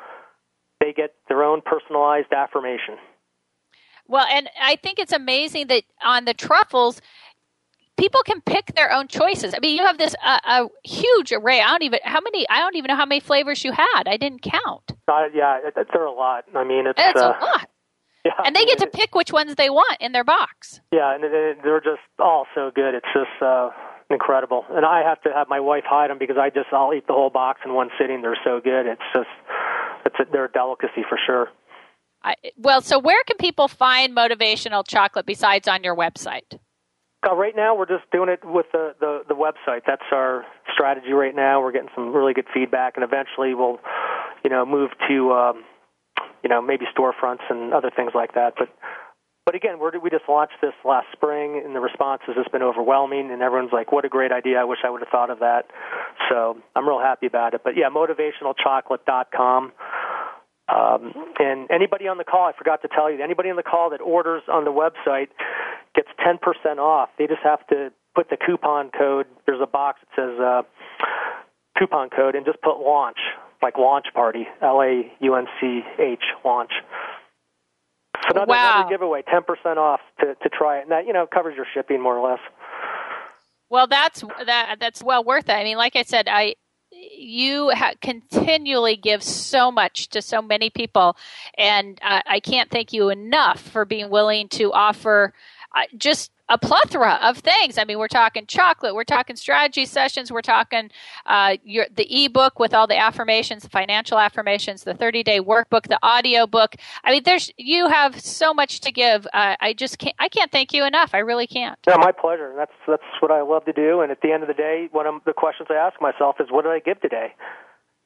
they 0.80 0.94
get 0.94 1.14
their 1.28 1.44
own 1.44 1.62
personalized 1.62 2.34
affirmation. 2.34 2.98
Well, 4.08 4.26
and 4.30 4.50
I 4.62 4.76
think 4.76 5.00
it's 5.00 5.14
amazing 5.14 5.68
that 5.68 5.84
on 6.04 6.26
the 6.26 6.34
truffles, 6.34 7.02
people 7.98 8.22
can 8.24 8.42
pick 8.42 8.76
their 8.76 8.92
own 8.92 9.08
choices. 9.08 9.54
I 9.56 9.60
mean, 9.60 9.78
you 9.78 9.84
have 9.84 9.98
this 9.98 10.16
uh, 10.24 10.40
a 10.44 10.88
huge 10.88 11.32
array. 11.32 11.62
I 11.62 11.70
don't 11.70 11.84
even 11.84 12.00
how 12.04 12.22
many. 12.22 12.48
I 12.50 12.60
don't 12.60 12.76
even 12.76 12.90
know 12.90 12.96
how 12.96 13.06
many 13.06 13.20
flavors 13.20 13.64
you 13.64 13.72
had. 13.72 14.04
I 14.08 14.18
didn't 14.18 14.42
count. 14.42 14.92
Uh, 15.08 15.26
yeah, 15.34 15.60
it, 15.64 15.74
it, 15.76 15.88
there 15.92 16.04
are 16.04 16.06
a 16.06 16.12
lot. 16.12 16.46
I 16.56 16.64
mean, 16.64 16.88
it's 16.88 16.98
That's 16.98 17.20
uh, 17.20 17.34
a 17.40 17.44
lot. 17.44 17.70
Yeah, 18.26 18.32
And 18.44 18.56
they 18.56 18.66
get 18.66 18.80
to 18.80 18.88
pick 18.88 19.14
which 19.14 19.32
ones 19.32 19.54
they 19.54 19.70
want 19.70 20.02
in 20.02 20.12
their 20.12 20.24
box. 20.24 20.82
Yeah, 20.92 21.14
and 21.14 21.24
it, 21.24 21.60
they're 21.64 21.80
just 21.80 22.02
all 22.18 22.48
so 22.56 22.72
good. 22.74 22.96
It's 22.96 23.06
just 23.14 23.30
uh, 23.40 23.70
incredible. 24.10 24.66
And 24.72 24.84
I 24.84 25.04
have 25.08 25.22
to 25.22 25.30
have 25.32 25.48
my 25.48 25.60
wife 25.60 25.84
hide 25.86 26.10
them 26.10 26.18
because 26.18 26.38
I 26.40 26.50
just 26.50 26.68
I'll 26.72 26.92
eat 26.94 27.06
the 27.06 27.14
whole 27.14 27.30
box 27.30 27.62
in 27.64 27.76
one 27.76 27.90
sitting. 28.00 28.24
They're 28.24 28.38
so 28.44 28.60
good. 28.64 28.88
It's 28.88 29.02
just 29.14 29.30
it's 30.06 30.16
a, 30.20 30.26
they're 30.32 30.46
a 30.46 30.52
delicacy 30.52 31.06
for 31.08 31.20
sure. 31.24 31.50
I, 32.26 32.36
well, 32.58 32.82
so 32.82 32.98
where 32.98 33.24
can 33.24 33.38
people 33.38 33.68
find 33.68 34.16
motivational 34.18 34.86
chocolate 34.86 35.28
besides 35.28 35.68
on 35.68 35.84
your 35.84 35.96
website? 35.96 36.58
Uh, 37.26 37.36
right 37.36 37.56
now, 37.56 37.76
we're 37.76 37.86
just 37.86 38.10
doing 38.12 38.30
it 38.30 38.40
with 38.44 38.66
the, 38.72 38.96
the 39.00 39.22
the 39.28 39.36
website. 39.36 39.82
That's 39.86 40.04
our 40.12 40.44
strategy 40.74 41.12
right 41.14 41.36
now. 41.36 41.62
We're 41.62 41.72
getting 41.72 41.90
some 41.96 42.14
really 42.14 42.34
good 42.34 42.48
feedback, 42.52 42.94
and 42.96 43.04
eventually 43.04 43.54
we'll, 43.54 43.80
you 44.44 44.50
know, 44.50 44.66
move 44.66 44.90
to, 45.08 45.32
um, 45.34 45.64
you 46.44 46.50
know, 46.50 46.62
maybe 46.62 46.86
storefronts 46.98 47.42
and 47.50 47.74
other 47.74 47.92
things 47.96 48.12
like 48.16 48.34
that. 48.34 48.54
But 48.58 48.70
but 49.46 49.54
again, 49.54 49.78
we're, 49.80 49.98
we 50.00 50.10
just 50.10 50.26
launched 50.28 50.56
this 50.60 50.74
last 50.84 51.06
spring, 51.14 51.62
and 51.64 51.76
the 51.76 51.80
response 51.80 52.24
has 52.26 52.36
just 52.36 52.52
been 52.52 52.64
overwhelming. 52.64 53.30
And 53.32 53.44
everyone's 53.44 53.72
like, 53.72 53.92
"What 53.92 54.04
a 54.04 54.10
great 54.10 54.32
idea! 54.32 54.60
I 54.60 54.64
wish 54.64 54.80
I 54.84 54.90
would 54.90 55.02
have 55.02 55.10
thought 55.10 55.30
of 55.30 55.40
that." 55.40 55.66
So 56.30 56.58
I'm 56.76 56.88
real 56.88 57.00
happy 57.00 57.28
about 57.28 57.54
it. 57.54 57.62
But 57.64 57.74
yeah, 57.78 57.90
motivationalchocolate.com. 57.90 59.72
Um, 60.68 61.14
and 61.40 61.70
anybody 61.70 62.08
on 62.08 62.18
the 62.18 62.24
call, 62.24 62.46
I 62.48 62.54
forgot 62.58 62.82
to 62.82 62.88
tell 62.88 63.12
you, 63.12 63.22
anybody 63.24 63.50
on 63.50 63.56
the 63.56 63.64
call 63.64 63.92
that 63.92 64.02
orders 64.02 64.42
on 64.52 64.66
the 64.66 64.72
website 64.72 65.28
gets 65.94 66.08
10% 66.26 66.78
off. 66.78 67.10
They 67.20 67.28
just 67.28 67.42
have 67.44 67.66
to 67.68 67.92
put 68.16 68.30
the 68.30 68.38
coupon 68.38 68.90
code. 68.98 69.28
There's 69.46 69.62
a 69.62 69.68
box 69.68 70.00
that 70.02 70.16
says 70.16 70.40
uh, 70.40 70.64
coupon 71.78 72.10
code, 72.10 72.34
and 72.36 72.46
just 72.46 72.62
put 72.62 72.80
launch, 72.80 73.18
like 73.62 73.78
launch 73.78 74.06
party, 74.14 74.48
L 74.62 74.82
A 74.82 75.12
U 75.20 75.36
N 75.36 75.46
C 75.62 75.82
H, 76.00 76.24
launch. 76.44 76.72
So 78.24 78.32
another, 78.32 78.46
Wow. 78.50 78.80
another 78.80 78.90
giveaway, 78.90 79.22
10% 79.22 79.78
off 79.78 80.00
to, 80.22 80.34
to 80.36 80.50
try 80.50 80.80
it. 80.80 80.84
And 80.84 80.92
that, 80.92 81.06
you 81.06 81.14
know, 81.14 81.28
covers 81.32 81.56
your 81.56 81.66
shipping 81.76 82.02
more 82.02 82.18
or 82.18 82.28
less. 82.28 82.40
Well, 83.70 83.88
that's 83.88 84.24
that 84.46 84.78
that's 84.80 85.04
well 85.04 85.24
worth 85.24 85.50
it. 85.50 85.54
I 85.54 85.64
mean, 85.64 85.78
like 85.78 85.96
I 85.96 86.04
said, 86.04 86.28
I 86.30 86.56
you 87.18 87.72
ha- 87.72 87.94
continually 88.02 88.96
give 88.96 89.24
so 89.24 89.72
much 89.72 90.10
to 90.10 90.22
so 90.22 90.42
many 90.42 90.70
people, 90.70 91.18
and 91.58 92.00
uh, 92.04 92.22
I 92.26 92.40
can't 92.40 92.70
thank 92.70 92.94
you 92.94 93.10
enough 93.10 93.60
for 93.60 93.86
being 93.86 94.10
willing 94.10 94.48
to 94.50 94.72
offer 94.74 95.34
just 95.98 96.32
a 96.48 96.58
plethora 96.58 97.20
of 97.24 97.40
things. 97.40 97.78
I 97.78 97.86
mean, 97.86 97.98
we're 97.98 98.08
talking 98.08 98.46
chocolate, 98.46 98.94
we're 98.94 99.04
talking 99.04 99.36
strategy 99.36 99.86
sessions, 99.86 100.32
we're 100.32 100.42
talking 100.42 100.92
uh, 101.26 101.58
your, 101.64 101.88
the 101.96 102.26
ebook 102.26 102.60
with 102.60 102.74
all 102.74 102.86
the 102.86 102.98
affirmations, 102.98 103.64
the 103.64 103.70
financial 103.70 104.20
affirmations, 104.20 104.84
the 104.84 104.94
30 104.94 105.24
day 105.24 105.40
workbook, 105.40 105.88
the 105.88 106.00
audio 106.04 106.46
book. 106.46 106.76
I 107.04 107.12
mean, 107.12 107.24
there's 107.24 107.52
you 107.58 107.88
have 107.90 108.20
so 108.20 108.54
much 108.54 108.82
to 108.82 108.92
give. 108.92 109.26
Uh, 109.34 109.56
I 109.60 109.74
just 109.74 109.98
can't. 109.98 110.16
I 110.20 110.30
can't 110.30 110.52
thank 110.52 110.74
you 110.74 110.86
enough. 110.86 111.12
I 111.14 111.20
really 111.20 111.48
can't. 111.48 111.80
Yeah, 111.88 111.98
my 111.98 112.12
pleasure. 112.12 112.54
That's 112.56 112.74
that's 112.88 113.04
what 113.20 113.32
I 113.32 113.42
love 113.42 113.66
to 113.66 113.74
do. 113.74 114.02
And 114.02 114.12
at 114.12 114.22
the 114.22 114.32
end 114.32 114.44
of 114.44 114.48
the 114.48 114.54
day, 114.54 114.90
one 114.92 115.08
of 115.08 115.16
the 115.26 115.34
questions 115.34 115.68
I 115.72 115.76
ask 115.76 116.00
myself 116.00 116.36
is, 116.40 116.48
what 116.52 116.64
did 116.64 116.72
I 116.72 116.80
give 116.80 117.02
today? 117.02 117.34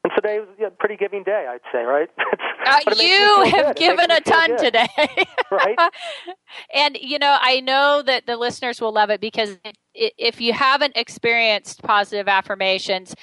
And 0.04 0.14
today 0.16 0.40
was 0.40 0.48
a 0.66 0.70
pretty 0.72 0.96
giving 0.96 1.24
day, 1.24 1.48
I'd 1.50 1.60
say, 1.72 1.84
right? 1.84 2.10
Uh, 2.66 2.78
But 2.86 2.94
it 2.94 2.98
makes 2.98 3.10
me 3.10 3.16
you 3.16 3.44
have 3.58 3.68
good. 3.68 3.78
Given 3.78 4.12
a 4.12 4.20
ton 4.22 4.50
good, 4.50 4.60
today. 4.60 4.88
Right? 5.52 5.76
and, 6.74 6.96
you 7.02 7.18
know, 7.18 7.38
I 7.42 7.62
know 7.62 8.04
that 8.06 8.28
the 8.28 8.38
listeners 8.38 8.80
will 8.80 8.92
love 8.92 9.10
it 9.10 9.20
because 9.20 9.58
if 9.96 10.40
you 10.40 10.54
haven't 10.54 10.96
experienced 10.96 11.82
positive 11.82 12.28
affirmations, 12.28 13.16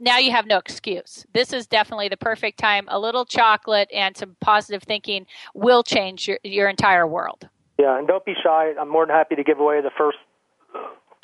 now 0.00 0.18
you 0.18 0.32
have 0.32 0.46
no 0.46 0.58
excuse. 0.58 1.24
This 1.32 1.52
is 1.52 1.68
definitely 1.68 2.08
the 2.08 2.16
perfect 2.16 2.58
time. 2.58 2.86
A 2.88 2.98
little 2.98 3.24
chocolate 3.24 3.88
and 3.94 4.16
some 4.16 4.34
positive 4.40 4.82
thinking 4.82 5.26
will 5.54 5.84
change 5.84 6.26
your, 6.26 6.38
your 6.42 6.68
entire 6.68 7.06
world. 7.06 7.48
Yeah, 7.78 7.96
and 7.96 8.08
don't 8.08 8.24
be 8.24 8.34
shy. 8.42 8.72
I'm 8.80 8.88
more 8.88 9.06
than 9.06 9.14
happy 9.14 9.36
to 9.36 9.44
give 9.44 9.60
away 9.60 9.80
the 9.82 9.92
first 9.96 10.18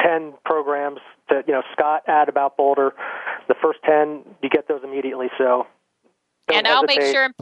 ten 0.01 0.35
programs 0.45 1.01
that 1.31 1.47
you 1.47 1.55
know 1.55 1.63
Scott 1.73 2.03
ad 2.07 2.29
about 2.29 2.57
Boulder. 2.57 2.93
The 3.49 3.55
first 3.63 3.81
ten, 3.85 4.23
you 4.43 4.49
get 4.49 4.69
those 4.69 4.83
immediately. 4.85 5.29
So, 5.39 5.67
and 6.53 6.69
I'll 6.69 6.85
make 6.85 7.03
sure 7.03 7.25
and 7.25 7.35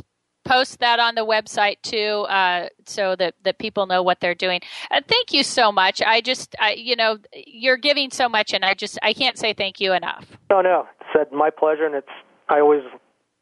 post 0.49 0.81
that 0.81 0.99
on 0.99 1.15
the 1.15 1.25
website 1.25 1.77
too, 1.83 2.27
uh, 2.29 2.69
so 2.87 3.15
that, 3.17 3.35
that 3.45 3.59
people 3.59 3.87
know 3.87 4.03
what 4.03 4.21
they're 4.21 4.35
doing. 4.35 4.61
Uh, 4.91 5.01
thank 5.07 5.33
you 5.33 5.43
so 5.43 5.71
much. 5.71 6.01
I 6.03 6.21
just, 6.21 6.57
I, 6.59 6.73
you 6.73 6.97
know, 6.97 7.19
you're 7.35 7.77
giving 7.77 8.11
so 8.11 8.29
much, 8.29 8.53
and 8.55 8.65
I 8.65 8.75
just, 8.75 8.99
I 9.03 9.13
can't 9.13 9.39
say 9.39 9.53
thank 9.53 9.81
you 9.81 9.93
enough. 9.93 10.27
No, 10.51 10.63
no, 10.63 10.87
said 11.15 11.31
my 11.33 11.51
pleasure, 11.51 11.85
and 11.85 11.95
it's 11.95 12.09
I 12.49 12.61
always 12.61 12.83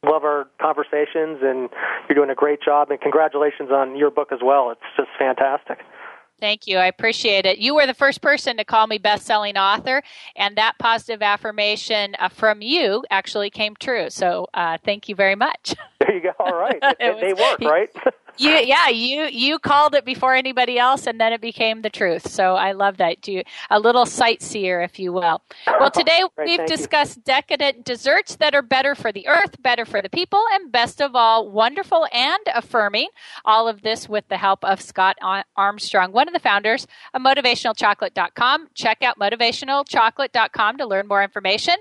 love 0.05 0.24
our 0.24 0.49
conversations, 0.61 1.38
and 1.42 1.68
you're 2.09 2.16
doing 2.16 2.30
a 2.30 2.34
great 2.34 2.61
job. 2.62 2.90
And 2.90 3.01
congratulations 3.01 3.70
on 3.70 3.97
your 3.97 4.11
book 4.11 4.28
as 4.32 4.40
well. 4.42 4.70
It's 4.70 4.80
just 4.97 5.09
fantastic. 5.18 5.78
Thank 6.39 6.66
you. 6.66 6.76
I 6.78 6.87
appreciate 6.87 7.47
it. 7.47 7.59
You 7.59 7.74
were 7.74 7.87
the 7.87 7.95
first 7.95 8.20
person 8.20 8.59
to 8.59 8.64
call 8.64 8.87
me 8.87 8.99
best-selling 8.99 9.57
author, 9.57 10.03
and 10.37 10.57
that 10.57 10.74
positive 10.78 11.22
affirmation 11.22 12.14
uh, 12.18 12.28
from 12.28 12.61
you 12.61 13.05
actually 13.11 13.49
came 13.51 13.74
true. 13.78 14.11
So, 14.11 14.47
uh, 14.53 14.76
thank 14.84 15.09
you 15.09 15.14
very 15.14 15.34
much. 15.34 15.74
There 16.01 16.14
you 16.14 16.20
go. 16.22 16.32
All 16.39 16.55
right, 16.55 16.82
they, 17.01 17.11
was- 17.11 17.20
they 17.22 17.32
work, 17.32 17.61
right? 17.62 17.91
You, 18.39 18.51
yeah, 18.51 18.89
you 18.89 19.24
you 19.24 19.59
called 19.59 19.95
it 19.95 20.05
before 20.05 20.34
anybody 20.34 20.78
else, 20.78 21.07
and 21.07 21.20
then 21.20 21.32
it 21.32 21.41
became 21.41 21.82
the 21.82 21.91
truth. 21.91 22.28
So 22.28 22.55
I 22.55 22.72
love 22.72 22.99
that. 22.99 23.26
You 23.26 23.43
a 23.70 23.80
little 23.80 24.07
sightseer, 24.07 24.80
if 24.82 24.99
you 24.99 25.12
will. 25.12 25.43
Well, 25.80 25.91
today 25.91 26.22
we've 26.39 26.59
thank 26.59 26.70
you. 26.70 26.76
discussed 26.76 27.24
decadent 27.24 27.84
desserts 27.84 28.37
that 28.37 28.55
are 28.55 28.62
better 28.62 28.95
for 28.95 29.12
the 29.12 29.26
earth, 29.28 29.61
better 29.62 29.84
for 29.84 30.03
the 30.03 30.11
people, 30.11 30.43
and 30.53 30.70
best 30.70 31.01
of 31.01 31.14
all, 31.14 31.51
wonderful 31.51 32.07
and 32.12 32.41
affirming. 32.55 33.09
All 33.45 33.68
of 33.68 33.82
this 33.82 34.09
with 34.09 34.28
the 34.28 34.37
help 34.37 34.64
of 34.64 34.80
Scott 34.80 35.16
Armstrong, 35.57 36.12
one 36.12 36.28
of 36.28 36.34
the 36.34 36.41
founders 36.41 36.87
of 37.14 37.22
MotivationalChocolate.com. 37.22 38.68
Check 38.74 39.03
out 39.03 39.18
MotivationalChocolate.com 39.18 40.78
to 40.78 40.87
learn 40.87 41.09
more 41.09 41.22
information. 41.22 41.76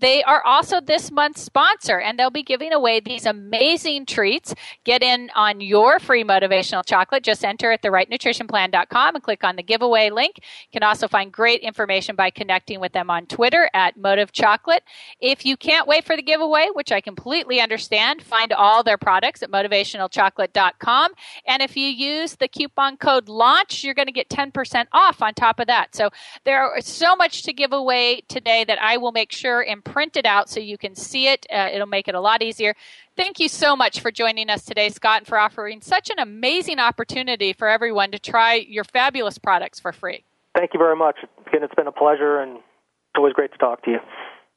They 0.00 0.22
are 0.24 0.42
also 0.44 0.80
this 0.80 1.10
month's 1.10 1.42
sponsor, 1.42 2.00
and 2.00 2.18
they'll 2.18 2.30
be 2.30 2.42
giving 2.42 2.72
away 2.72 3.00
these 3.00 3.26
amazing 3.26 4.06
treats. 4.06 4.54
Get 4.84 5.02
in 5.02 5.30
on 5.36 5.60
your 5.60 6.00
free 6.00 6.24
motivational 6.24 6.84
chocolate. 6.84 7.22
Just 7.22 7.44
enter 7.44 7.70
at 7.70 7.82
therightnutritionplan.com 7.82 9.14
and 9.14 9.24
click 9.24 9.44
on 9.44 9.56
the 9.56 9.62
giveaway 9.62 10.10
link. 10.10 10.38
You 10.38 10.80
can 10.80 10.82
also 10.82 11.06
find 11.06 11.32
great 11.32 11.60
information 11.60 12.16
by 12.16 12.30
connecting 12.30 12.80
with 12.80 12.92
them 12.92 13.08
on 13.08 13.26
Twitter 13.26 13.70
at 13.72 13.96
Motiv 13.96 14.32
Chocolate. 14.32 14.82
If 15.20 15.46
you 15.46 15.56
can't 15.56 15.86
wait 15.86 16.04
for 16.04 16.16
the 16.16 16.22
giveaway, 16.22 16.68
which 16.72 16.90
I 16.90 17.00
completely 17.00 17.60
understand, 17.60 18.22
find 18.22 18.52
all 18.52 18.82
their 18.82 18.98
products 18.98 19.42
at 19.42 19.50
motivationalchocolate.com. 19.50 21.12
And 21.46 21.62
if 21.62 21.76
you 21.76 21.86
use 21.86 22.36
the 22.36 22.48
coupon 22.48 22.96
code 22.96 23.28
LAUNCH, 23.28 23.84
you're 23.84 23.94
going 23.94 24.06
to 24.06 24.12
get 24.12 24.28
10% 24.28 24.86
off 24.92 25.22
on 25.22 25.34
top 25.34 25.60
of 25.60 25.68
that. 25.68 25.94
So 25.94 26.10
there 26.44 26.76
is 26.76 26.86
so 26.86 27.14
much 27.14 27.42
to 27.44 27.52
give 27.52 27.72
away 27.72 28.22
today 28.28 28.64
that 28.64 28.80
I 28.80 28.96
will 28.96 29.12
make 29.12 29.30
sure 29.30 29.60
and 29.60 29.83
print 29.84 30.16
it 30.16 30.26
out 30.26 30.48
so 30.48 30.60
you 30.60 30.78
can 30.78 30.94
see 30.94 31.28
it. 31.28 31.46
Uh, 31.52 31.68
it'll 31.72 31.86
make 31.86 32.08
it 32.08 32.14
a 32.14 32.20
lot 32.20 32.42
easier. 32.42 32.74
Thank 33.16 33.38
you 33.38 33.48
so 33.48 33.76
much 33.76 34.00
for 34.00 34.10
joining 34.10 34.50
us 34.50 34.64
today, 34.64 34.88
Scott, 34.88 35.18
and 35.18 35.26
for 35.26 35.38
offering 35.38 35.80
such 35.80 36.10
an 36.10 36.18
amazing 36.18 36.78
opportunity 36.78 37.52
for 37.52 37.68
everyone 37.68 38.10
to 38.10 38.18
try 38.18 38.54
your 38.54 38.84
fabulous 38.84 39.38
products 39.38 39.78
for 39.78 39.92
free. 39.92 40.24
Thank 40.56 40.72
you 40.74 40.78
very 40.78 40.96
much. 40.96 41.16
Again, 41.46 41.62
it's 41.62 41.74
been 41.74 41.86
a 41.86 41.92
pleasure, 41.92 42.38
and 42.40 42.56
it's 42.56 43.16
always 43.16 43.32
great 43.32 43.52
to 43.52 43.58
talk 43.58 43.84
to 43.84 43.90
you. 43.92 43.98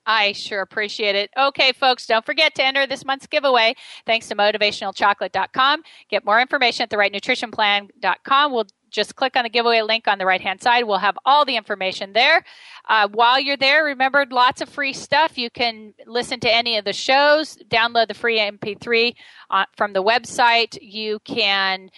I 0.07 0.31
sure 0.31 0.61
appreciate 0.61 1.15
it. 1.15 1.29
Okay, 1.37 1.73
folks, 1.73 2.07
don't 2.07 2.25
forget 2.25 2.55
to 2.55 2.65
enter 2.65 2.87
this 2.87 3.03
month's 3.03 3.27
giveaway 3.27 3.75
thanks 4.05 4.29
to 4.29 4.35
motivationalchocolate.com. 4.35 5.83
Get 6.09 6.23
more 6.23 6.39
information 6.39 6.83
at 6.83 6.89
therightnutritionplan.com. 6.89 8.53
We'll 8.53 8.67
just 8.89 9.15
click 9.15 9.35
on 9.35 9.43
the 9.43 9.49
giveaway 9.49 9.81
link 9.81 10.07
on 10.07 10.17
the 10.17 10.25
right 10.25 10.41
hand 10.41 10.61
side. 10.61 10.83
We'll 10.85 10.97
have 10.97 11.17
all 11.25 11.45
the 11.45 11.55
information 11.55 12.13
there. 12.13 12.43
Uh, 12.87 13.07
while 13.11 13.39
you're 13.39 13.57
there, 13.57 13.83
remember 13.83 14.25
lots 14.29 14.61
of 14.61 14.69
free 14.69 14.93
stuff. 14.93 15.37
You 15.37 15.49
can 15.49 15.93
listen 16.05 16.39
to 16.41 16.53
any 16.53 16.77
of 16.77 16.85
the 16.85 16.93
shows, 16.93 17.57
download 17.69 18.07
the 18.07 18.13
free 18.13 18.39
MP3 18.39 19.15
uh, 19.49 19.65
from 19.75 19.93
the 19.93 20.03
website. 20.03 20.77
You 20.81 21.19
can 21.25 21.89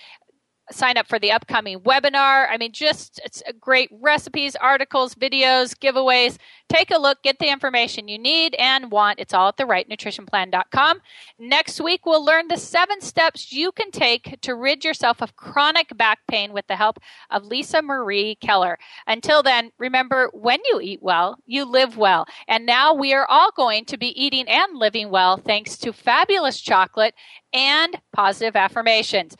sign 0.71 0.97
up 0.97 1.07
for 1.07 1.19
the 1.19 1.31
upcoming 1.31 1.79
webinar. 1.79 2.47
I 2.49 2.57
mean, 2.57 2.71
just 2.71 3.19
it's 3.23 3.41
great 3.59 3.89
recipes, 3.91 4.55
articles, 4.55 5.15
videos, 5.15 5.75
giveaways. 5.75 6.37
Take 6.69 6.91
a 6.91 6.99
look, 6.99 7.23
get 7.23 7.39
the 7.39 7.51
information 7.51 8.07
you 8.07 8.19
need 8.19 8.55
and 8.55 8.91
want. 8.91 9.19
It's 9.19 9.33
all 9.33 9.49
at 9.49 9.57
the 9.57 9.63
therightnutritionplan.com. 9.63 10.99
Next 11.39 11.81
week, 11.81 12.05
we'll 12.05 12.23
learn 12.23 12.47
the 12.47 12.57
seven 12.57 13.01
steps 13.01 13.51
you 13.51 13.71
can 13.71 13.91
take 13.91 14.39
to 14.41 14.55
rid 14.55 14.83
yourself 14.83 15.21
of 15.21 15.35
chronic 15.35 15.95
back 15.97 16.19
pain 16.29 16.53
with 16.53 16.67
the 16.67 16.75
help 16.75 16.99
of 17.31 17.45
Lisa 17.45 17.81
Marie 17.81 18.35
Keller. 18.35 18.77
Until 19.07 19.41
then, 19.41 19.71
remember 19.79 20.29
when 20.33 20.59
you 20.65 20.79
eat 20.81 21.01
well, 21.01 21.37
you 21.45 21.65
live 21.65 21.97
well. 21.97 22.25
And 22.47 22.65
now 22.65 22.93
we 22.93 23.13
are 23.13 23.25
all 23.27 23.51
going 23.55 23.85
to 23.85 23.97
be 23.97 24.09
eating 24.21 24.47
and 24.47 24.77
living 24.77 25.09
well 25.09 25.37
thanks 25.37 25.77
to 25.79 25.93
fabulous 25.93 26.59
chocolate 26.61 27.15
and 27.53 27.99
positive 28.13 28.55
affirmations. 28.55 29.35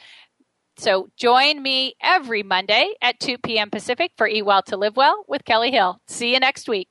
So 0.80 1.10
join 1.18 1.62
me 1.62 1.96
every 2.02 2.42
Monday 2.42 2.94
at 3.02 3.20
2 3.20 3.40
p.m. 3.40 3.70
Pacific 3.70 4.14
for 4.16 4.26
Eat 4.26 4.44
Well 4.44 4.62
to 4.64 4.78
Live 4.78 4.96
Well 4.96 5.26
with 5.28 5.44
Kelly 5.44 5.72
Hill. 5.72 6.00
See 6.08 6.34
you 6.34 6.40
next 6.40 6.70
week. 6.70 6.88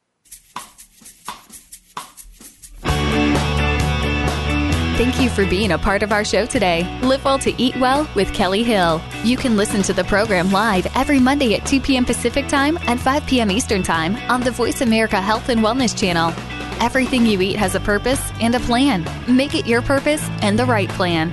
Thank 4.98 5.18
you 5.18 5.30
for 5.30 5.46
being 5.46 5.72
a 5.72 5.78
part 5.78 6.02
of 6.02 6.12
our 6.12 6.22
show 6.22 6.44
today. 6.44 6.84
Live 7.02 7.24
Well 7.24 7.38
to 7.38 7.54
Eat 7.62 7.76
Well 7.76 8.06
with 8.14 8.30
Kelly 8.34 8.62
Hill. 8.62 9.00
You 9.24 9.38
can 9.38 9.56
listen 9.56 9.80
to 9.84 9.94
the 9.94 10.04
program 10.04 10.52
live 10.52 10.86
every 10.94 11.18
Monday 11.18 11.54
at 11.54 11.64
2 11.64 11.80
p.m. 11.80 12.04
Pacific 12.04 12.46
Time 12.46 12.78
and 12.82 13.00
5 13.00 13.26
p.m. 13.26 13.50
Eastern 13.50 13.82
Time 13.82 14.16
on 14.30 14.42
the 14.42 14.50
Voice 14.50 14.82
America 14.82 15.18
Health 15.18 15.48
and 15.48 15.60
Wellness 15.60 15.98
channel. 15.98 16.28
Everything 16.82 17.24
you 17.24 17.40
eat 17.40 17.56
has 17.56 17.74
a 17.74 17.80
purpose 17.80 18.20
and 18.42 18.54
a 18.54 18.60
plan. 18.60 19.08
Make 19.34 19.54
it 19.54 19.66
your 19.66 19.80
purpose 19.80 20.28
and 20.42 20.58
the 20.58 20.66
right 20.66 20.90
plan. 20.90 21.32